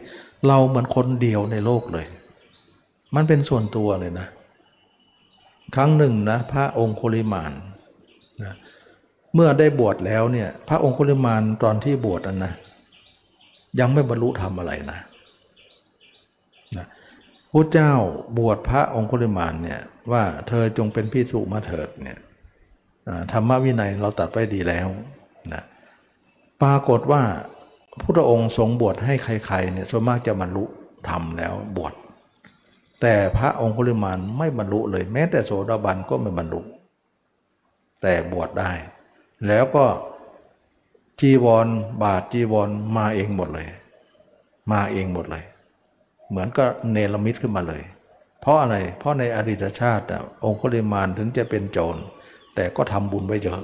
[0.46, 2.06] เราเหมือนคนเดียวในโลกเลย
[3.14, 4.28] มันเป็นส่วนตัวเลยนะ
[5.76, 7.52] ครั้งหนึ่งนะพระองค์โคลิมาน
[8.44, 8.54] นะ
[9.34, 12.52] เมื่อได้บวชแล้วเนี่ยพระองค์โคลิมานตอนที่บวชนั้นนะ
[13.80, 14.98] ยังไม่บรรลุธรรมอะไรนะ
[16.76, 16.86] นะ
[17.52, 17.92] พระเจ้า
[18.38, 19.80] บวชพระองค์โคลิมานเนี่ย
[20.12, 22.18] ว่าเธอจงเป็นพิสุมาเถิดเนี่ย
[23.32, 24.88] ธรรมวินัยเราตัดไปดีแล้ว
[25.54, 25.64] นะ
[26.62, 27.22] ปรากฏว่า
[28.02, 30.64] พระองค์ทรงบวชให้ใครๆเนี่ยส่วนมากจะบรรลุ
[31.08, 31.94] ธรรมแล้วบวช
[33.00, 36.60] แต่พระองคุลิมานไม่บรรลุเลย แม้แต่โสดาบันก็ไม่บรรลุ
[38.02, 38.72] แต่บวชได้
[39.48, 39.84] แล้วก็
[41.20, 41.66] จีวร
[42.02, 43.68] บาทจีวรมาเองหมดเลย
[44.72, 45.44] มาเองหมดเลย
[46.28, 47.82] เหมือนก็เนรมิตขึ้นมาเลย
[48.40, 50.04] เพราะอะไรเพราะในอดีตชาติ
[50.44, 51.96] องคุลิมานถึงจะเป็นโจร
[52.54, 53.62] แต่ก็ทำบุญไว้เยอะ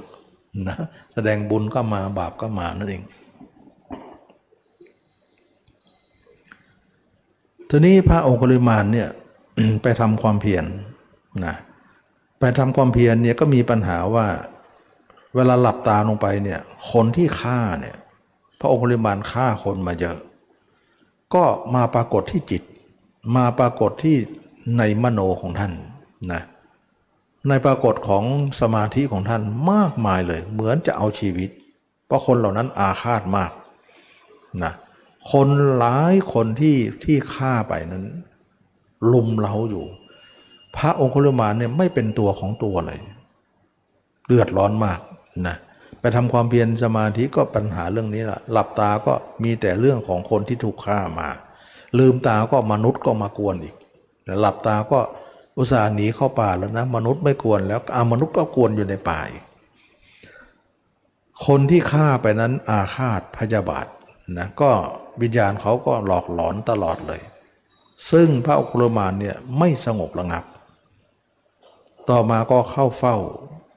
[0.67, 0.77] นะ
[1.13, 3.03] แสดงบุญก็มาบาปก็มานั่นเอง
[7.69, 9.09] ทีนี้พระองคุลิมานเนี่ย
[9.83, 10.65] ไปทำความเพียรน
[11.45, 11.55] นะ
[12.39, 14.27] ไปทำความเพียรเนี่ยก็มีปัญหาว่า
[15.35, 16.59] เวลาหลับตาลงไปเนี่ย
[16.91, 17.95] คนที่ฆ่าเนี่ย
[18.59, 20.17] พระองคุลิมานฆ่าคนมาเยอะ
[21.33, 21.43] ก็
[21.75, 22.63] มาปรากฏที่จิต
[23.35, 24.15] มาปรากฏที่
[24.77, 25.73] ในมโนของท่าน
[26.33, 26.41] นะ
[27.49, 28.23] ในปรากฏของ
[28.61, 29.41] สมาธิของท่าน
[29.71, 31.49] มากมายเลย เหมือนจะเอาชีวิต
[32.05, 33.51] เพราะคนเหล่านั้นอาฆาตมาก
[34.63, 34.73] นะ
[35.31, 35.47] คน
[35.77, 38.05] หลายคนที่ที่ฆ่าไปนั้น
[39.11, 39.85] ลุมเล้าอยู่
[40.75, 42.99] พระองคุลมานเนี่ยไม่เป็นตัวของตัวเลย
[44.27, 44.99] เดือดร้อนมาก
[45.47, 45.55] นะ
[45.99, 49.13] ไปทำความเพียรสมาธิก็ปัญหาเรื่องนี้แหละหลับตาก็
[49.43, 51.29] มีแต่เรื่องของคนที่ถูกฆ่ามา
[51.99, 53.75] ลืมตาก็มนุษย์ก็มากวนอีก
[54.41, 54.99] หลับตาก็
[55.57, 59.21] อุตส่าห์หนีเข้าป่าแล้วนะ มนุษย์ไม่กวนแล้วอามนุษย์ก็กวนอยู่ในป่า
[61.45, 63.87] คนที่ฆ่าไปนั้นอาฆาตพยาบาท
[64.37, 64.71] นะก็
[65.21, 67.21] วิญญาณเขาก็หลอกหลอนตลอดเลย
[68.11, 70.43] ซึ่งพระอุคุลมานเนี่ยไม่สงบระงับ
[72.09, 73.15] ต่อมาก็เข้าเฝ้า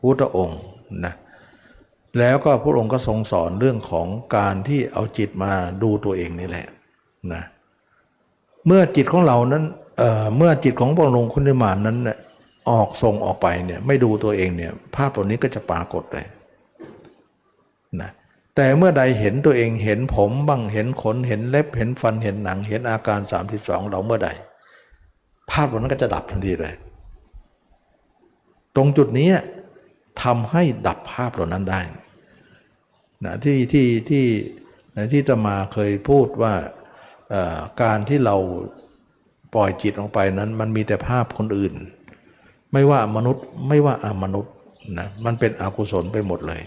[0.00, 0.60] พุทธองค์
[1.04, 1.14] นะ
[2.18, 6.66] แล้วก็พระองค์ก็ทรงสอนเรื่องของการที่เอาจิตมาดูตัวเองนี่แหละ
[7.32, 7.42] นะ
[8.66, 9.64] เมื่อจิตของเรานั้น
[10.36, 12.18] เมื่อจิตของพระองค์คุณนิมานนั้นเนี่ย
[12.70, 16.26] ออกส่งออกไปเนี่ยไม่ดูตัวเองเนี่ยภาพตัวนี้ก็จะปรากฏเลย
[18.00, 18.10] นะ
[18.56, 23.20] แต่เมื่อใดเห็นตัวเองเห็นผมบ้างเห็นขนเห็นเล็บเห็นฟันเห็นหนัง เห็นอาการ
[23.50, 24.30] 32 เราเมื่อใด
[25.50, 26.74] ภาพนั้นก็จะดับทันทีเลย
[28.76, 29.30] ตรงจุดนี้
[30.22, 31.80] ทำให้ดับภาพเหล่านั้นได้
[33.24, 34.26] นะที่ที่ที่
[35.12, 36.54] ที่ตมาเคยพูดว่า
[37.82, 38.36] การที่เรา
[39.56, 41.74] ปล่อยจิตออกไปนั้น มันมีแต่ภาพคนอื่น
[42.72, 44.52] ไม่ว่ามนุษย์ไม่ว่าอมนุษย์
[44.98, 46.62] นะมันเป็นอกุศลไปหมดเลย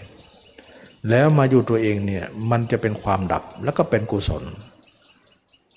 [1.10, 4.44] แล้วมาอยู่ตัวเองเนี่ยมันจะเป็นความดับแล้วก็เป็นกุศล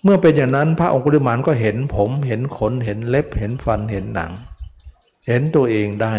[0.03, 4.31] เมื่อเป็นอย่างนั้นพระองคุลิมานก็เห็นผมเห็นขนเห็นเล็บเห็นฟันเห็นหนัง
[5.27, 6.15] เห็นตัวเองได้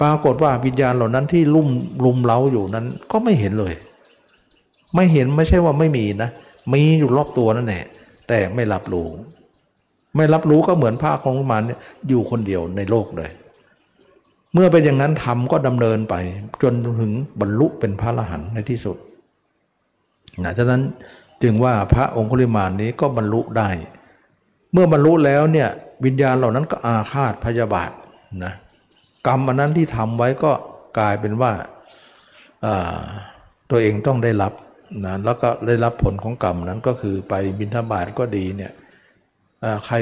[0.00, 1.68] ปรากฏว่าวิญญาณเหล่านั้นที่ลุ่ม
[2.04, 3.74] ลุมเล้าอยู่นั้นก็ไม่เห็นเลย
[4.94, 6.30] ไม่เห็นไม่ใช่ว่าไม่มีนะ
[6.72, 7.84] มีอยู่รอบตัวนั่นแหละ
[8.28, 9.08] แต่ไม่รับรู้
[10.16, 11.78] ไม่รับรู้ก็เหมือนพระของมานเนี่ย
[12.08, 13.30] อยู่คนเดียวในโลกเลย
[14.54, 16.14] เมื่อเป็นอย่างนั้นธรรมก็ดำเนินไป
[16.62, 18.96] จนถึงบรรลุเป็นพระอรหันต์ในที่สุด
[20.44, 20.82] นะฉะนั้น
[21.42, 23.68] จึงว่าพระองคุลิมานนี้ก็บรรลุได้
[24.72, 25.68] เมื่อบรรลุแล้วเนี่ย
[26.04, 27.90] วิญญาณเหล่านั้นก็อาฆาตพยาบาท
[28.44, 28.52] นะ
[29.26, 30.52] กรรมอันนั้นที่ทำไว้ก็
[30.98, 31.52] กลายเป็นว่า
[33.70, 34.52] ตัวเองต้องได้รับ
[35.06, 38.72] นะแล้วก็ได้รับผลของกรรมนั้นก็คือไปบิณฑบาตก็ดีเนี่ย
[39.86, 39.96] ใคร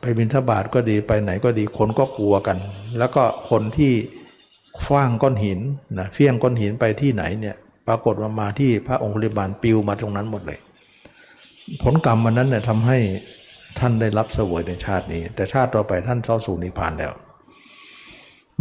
[0.00, 2.58] ไปบินทบาทก็ดีไปไหนก็ดีคนก็กลัวกัน
[2.98, 3.92] แล้วก็คนที่
[4.86, 5.60] ฟว้างก้อนหิน
[5.98, 7.56] นะเฟี้ยงก้อนหินไปที่ไหนเนี่ย
[7.88, 10.58] ปรากฏว่ามาที่พระองคุลิมานปลิวมาตรงนั้นหมดเลย
[11.82, 12.98] ผลกรรมมันนั้นเนี่ยทำให้
[13.78, 17.12] ท่านได้รับเสวยในชาตินี้ แต่ชาติต่อไปท่านเข้าสู่นิพพานแล้ว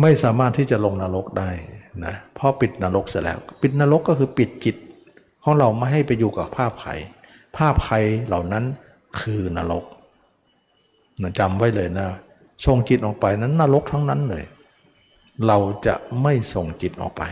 [0.02, 1.50] ไม่สามารถที่จะลงนรกได้
[2.06, 4.76] นะเพราะปิดนรกเสร็จแล้ว ปิดนรกก็คือปิดจิต
[5.44, 6.94] ของเราไม่ให้ไปอยู่กับภาพไข่
[7.58, 8.64] ภาพไข่เหล่านั้น
[9.20, 9.86] คือนรก
[11.22, 12.08] นะจำไว้เลยนะ
[12.66, 14.44] ส่งจิตออกไปนั้นนรกทั้งนั้นเลย
[15.48, 17.24] เราจะไม่ส่งจิตออกไป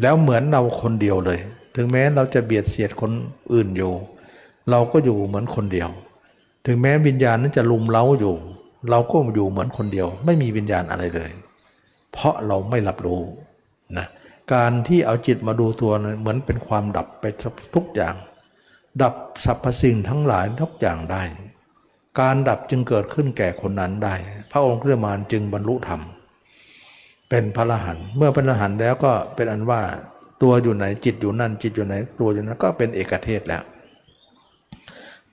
[0.00, 1.38] แล้วเหมือนเราคนเดียวเลย
[1.74, 3.10] ถึงแม้เราจะเบียดเสียดคน
[3.52, 3.92] อื่นอยู่
[4.70, 5.90] เราก็อยู่เหมือนคนเดียว
[6.66, 8.34] ถึงแม้วิญญาณนั้นจะลุมเล้าอยู่
[8.90, 11.30] เราก็อยู่เหมือนคนเดียว ไม่มีวิญญาณอะไรเลย
[12.12, 13.22] เพราะเราไม่รับรู้
[13.96, 14.06] นะ
[14.52, 17.24] การที่เอาจิตมาดูตัวนั้นเหมือนเป็นความดับไป
[17.74, 18.14] ทุกอย่าง
[19.02, 19.14] ดับ
[19.44, 21.22] สรรพสิ่งทั้งหลายทุกอย่างได้
[22.20, 24.14] การดับจึงเกิดขึ้นแก่คนนั้นได้
[24.52, 26.00] พระองค์เพื่อมานจึงบรรลุธรรม
[27.28, 29.82] เป็นพระอรหันเมื่อเป็นอรหันแล้วก็เป็นอันว่า
[30.42, 33.62] ตัวอยู่ไหนจิตอยู่นั่นจิตอยู่ไหนตัวอยู่นั้นก็เป็นเอกเทศแล้ว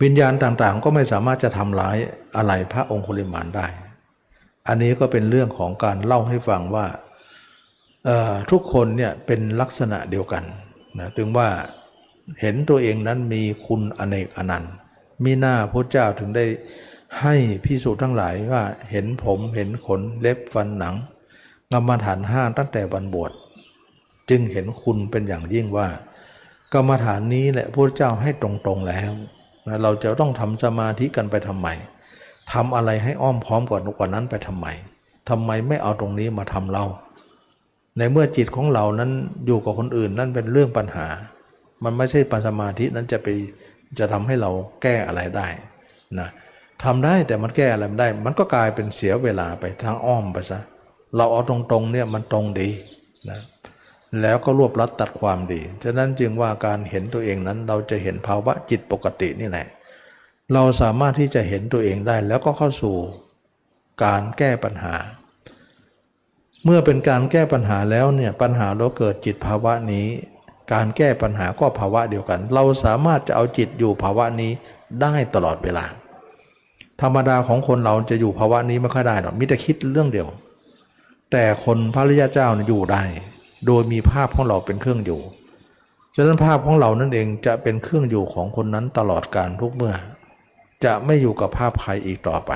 [0.01, 1.97] วิญญาณต่างๆ ก็ไม่สามารถจะทำร้าย
[2.37, 3.67] อะไรพระองคุลิมานได้
[4.67, 6.85] อันนี้ก็เป็นเรื่องของการเล่าให้ฟังว่า
[8.51, 10.43] ทุกคนเนี่ยเป็นลักษณะเดียวกัน
[10.99, 11.47] นะถึงว่า
[12.41, 14.73] เห็นตัวเองนั้นมีคุณอเนกอนันต์
[15.23, 16.45] มีหน้าพระเจ้าถึงได้
[17.21, 17.35] ให้
[17.65, 20.95] พิสูจน์ทั้งหลายว่าเห็นผมเห็นขนเล็บฟันหนัง
[21.71, 23.31] กรรมฐานห้าตั้งแต่วันบวช
[24.29, 25.87] จึงเห็นคุณเป็นอย่างยิ่งว่า
[26.73, 29.11] กรรมฐานนี้แหละพระเจ้าให้ตรงๆแล้ว
[29.67, 31.67] นะเราจะต้องทำสมาธิกันไปทำไม
[32.53, 34.67] ทำอะไรให้อ้อมพร้อมกว่ากว่านั้นไปทำไม
[35.29, 36.85] ทำไมไม่เอาตรงนี้มาทำเรา
[37.97, 39.11] ในเมื่อจิตของเรานั้น
[39.45, 41.07] อยู่กับคนอื่นนั่นเป็นเรื่องปัญหา
[41.83, 43.27] มันไม่ใช่ปัญสมาธินั้นจะไป
[43.99, 44.51] จะทำให้เรา
[44.81, 45.47] แก้อะไรได้
[46.19, 46.29] นะ
[46.83, 50.59] ทำได้แต่มันแก้อะไรไม่ได้ มันก็กลายเป็นเสียเวลาไปทางอ้อมไปซะ
[51.15, 52.69] เราเอาตรงๆเนี่ยมันตรงดี
[53.29, 53.39] นะ
[54.21, 59.67] แล้วก็รวบรัดตัดความดี ฉะนั้นจึงว่าการเห็นตัวเองนั้นเราจะเห็นภาวะจิตปกตินี่แหละ
[60.53, 62.95] เราสามารถที่จะเห็นตัวเองได้ แล้วก็เข้าสู่
[64.03, 64.95] การแก้ปัญหา
[66.63, 70.07] เมื่อเป็นการแก้ปัญหาแล้วเนี่ยปัญหาเราเกิดจิตภาวะนี้
[70.73, 74.51] การแก้ปัญหาก็ภาวะเดียวกัน เราสามารถจะเอาจิตอยู่ภาวะนี้
[75.01, 75.85] ได้ตลอดเวลา
[77.01, 80.27] ธรรมดาของคนเราจะอยู่ภาวะนี้ไม่ค่อยได้หรอกมิแต่คิดเรื่องเดียว
[81.31, 83.03] แต่คนพระริยาเจ้าอยู่ได้
[83.65, 85.21] โดยมีภาพของเราเป็นเครื่องอยู่
[86.15, 89.95] ฉะนั้นภาพของเรานั่นเองจะเป็นเครื่องอยู่ของคนนั้นตลอดการทุกเมื่อ
[90.85, 92.51] จะไม่อยู่กับภาพใครอีกต่อไป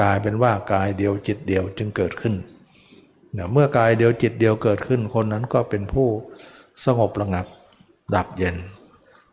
[0.00, 2.34] กลายเป็นว่ากายเดียวจิตเดียวจึงเกิดขึ้น
[3.52, 6.08] เมื่อกายเดียวจิตเดียวเกิดขึ้นคนนั้นก็เป็นผู้
[6.84, 7.46] สงบระงับ
[8.14, 8.56] ดับเย็น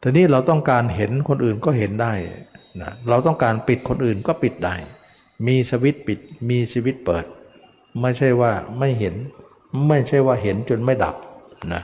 [0.02, 2.14] ทีนี้เราต้องการเห็นคนอื่นก็เห็นได้
[2.82, 4.76] นะเราต้องการปิดคนอื่นก็ปิดได้
[5.48, 6.20] มีสวิตปิด
[6.50, 7.26] มีสวิตเปิด
[8.02, 9.16] ไม่ใช่ว่าไม่เห็น
[9.88, 11.16] ไม่ใช่ว่าเห็นจนไม่ดับ
[11.74, 11.84] นะ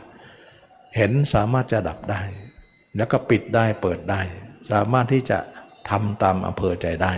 [0.97, 2.21] เห็นสามารถจะดับได้
[2.97, 4.21] แล้วก็ปิดได้เปิดได้
[4.71, 5.38] สามารถที่จะ
[5.89, 7.13] ทำตามอำเภอใจได้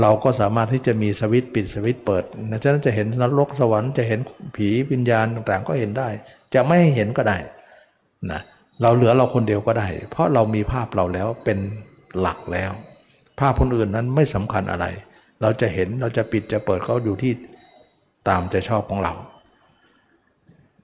[0.00, 4.20] เราก็สามารถที่จะมีสวิตปิดสวิตเปิดนะฉะนั้นจะเห็นนรกสวรรค์จะเห็น
[4.56, 6.08] ผีวิญญาณต่างๆ ก็เห็นได้
[6.54, 7.38] จะไม่เห็นก็ได้
[8.32, 8.40] นะ
[8.82, 11.58] เราเหลือเราคนเดียวก็ได้ เพราะเรามีภาพเราแล้วเป็น
[12.20, 12.72] หลักแล้ว
[13.40, 14.86] ภาพคนอื่นนั้นไม่สำคัญอะไร
[15.42, 17.32] เราจะเห็นเราจะปิดจะเปิดเขาอยู่ที่
[18.28, 19.14] ตามใจชอบของเรา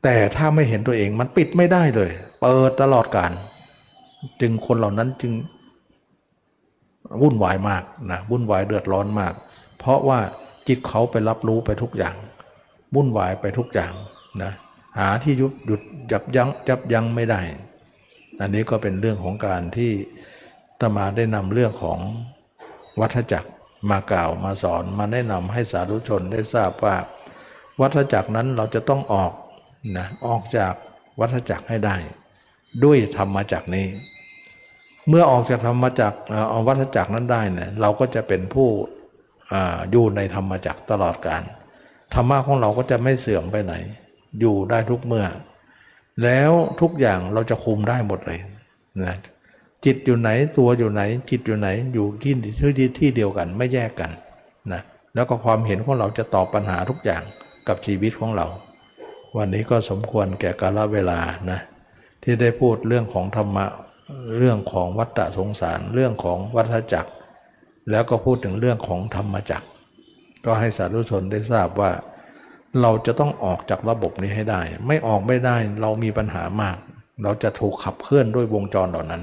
[0.03, 2.11] แต่ถ้าไม่เห็นตัวเองมันปิดไม่ได้เลย
[2.41, 3.33] เปิดตลอดการ
[4.41, 5.33] จึงคนเหล่านั้นจึง
[7.23, 9.33] วุ่นวายมากนะวุ่นวายเดือดร้อนมาก
[9.79, 10.21] เพราะว่า
[10.69, 12.17] จิตเขาไปรับรู้ไปทุกอย่าง
[12.95, 13.93] วุ่นวายไปทุกอย่าง
[14.43, 14.53] นะ
[14.99, 15.81] หาที่ยุบหยุด
[16.13, 17.41] จับยั้งจับยั้งไม่ได้
[18.41, 19.93] อันนี้ก็เป็นเรื่องของการที่
[20.81, 21.99] ตมาได้นำเรื่องของ
[23.01, 23.51] วัฏจักร
[23.91, 26.97] มากล่าวมาสอนมาแนะนำให้สาธุชนได้ทราบว่า
[27.81, 29.33] วัฏจักรนั้นเราจะต้องออก
[29.99, 30.75] นะออกจาก
[31.21, 31.97] วัฏจักรให้ได้
[32.85, 33.87] ด้วยธรรมจักรนี้
[35.09, 36.19] เมื่อออกจากธรรมจักร
[36.51, 38.69] เอาวัฏจักรนั้นได้เนี่ยเราก็จะเป็นผู้
[39.91, 41.43] อยู่ในธรรมจักรตลอดการ
[42.15, 43.75] ธรรมะของเราก็จะไม่เสื่อมไปไหน
[44.41, 45.27] อยู่ได้ทุกเมื่อ
[46.23, 48.41] แล้วทุกอย่างเราจะคุมได้หมดเลย
[49.05, 49.17] นะ
[49.85, 52.35] จิตอยู่ไหนตัวอยู่ไหน จิตอยู่ไหนอยู่ที่
[52.79, 54.11] ที่ที่เดียวกันไม่แยกกัน
[54.73, 54.83] นะ
[55.15, 57.23] แล้วก็ความเห็นของเราจะตอบปัญหาทุกอย่าง
[57.69, 58.47] กับชีวิตของเรา
[59.37, 61.21] วันนี้ก็สมควรแก่กาลเวลา
[61.51, 61.61] นะ
[62.23, 63.67] ที่ได้พูดเรื่องของธรรมะ
[64.39, 67.13] เรื่องของวัฏสงสารเรื่องของวัฏจักร
[67.91, 69.69] แล้วก็พูดถึงเรื่องของธรรมจักร
[70.45, 71.91] ก็ให้สาธุชนได้ทราบว่า
[72.83, 76.77] เราจะต้องออกจากระบบนี้ให้ได้ ไม่ออกไม่ได้เรามีปัญหามาก
[77.23, 79.23] เราจะถูกขับเคลื่อนด้วยวงจรเหล่านั้น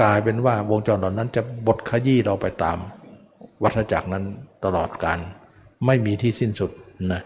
[0.00, 2.78] กลายเป็นว่าวงจรเหล่านั้นจะบดขยี้เราไปตาม
[3.62, 4.24] วัฏจักรนั้น
[4.64, 5.18] ตลอดการ
[5.86, 6.70] ไม่มีที่สิ้นสุด
[7.12, 7.22] นะ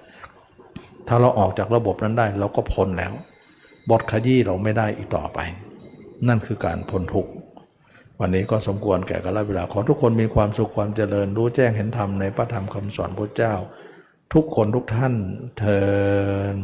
[1.09, 3.13] ถ้าเราออกจากระบบนั้นได้ เราก็พ้นแล้ว
[3.91, 5.39] บทขยี้เราไม่ได้อีกต่อไป
[6.29, 7.31] นั่นคือการพ้นทุกข์
[8.21, 13.55] วันนี้ก็สมควรแก่กาลเวลาขอทุกคนมีความสุขความเจริญรู้แจ้งเห็นธรรมในพระธรรมคำสอนพระเจ้า
[14.35, 15.15] ทุกคนทุกท่าน
[15.59, 16.57] เทอ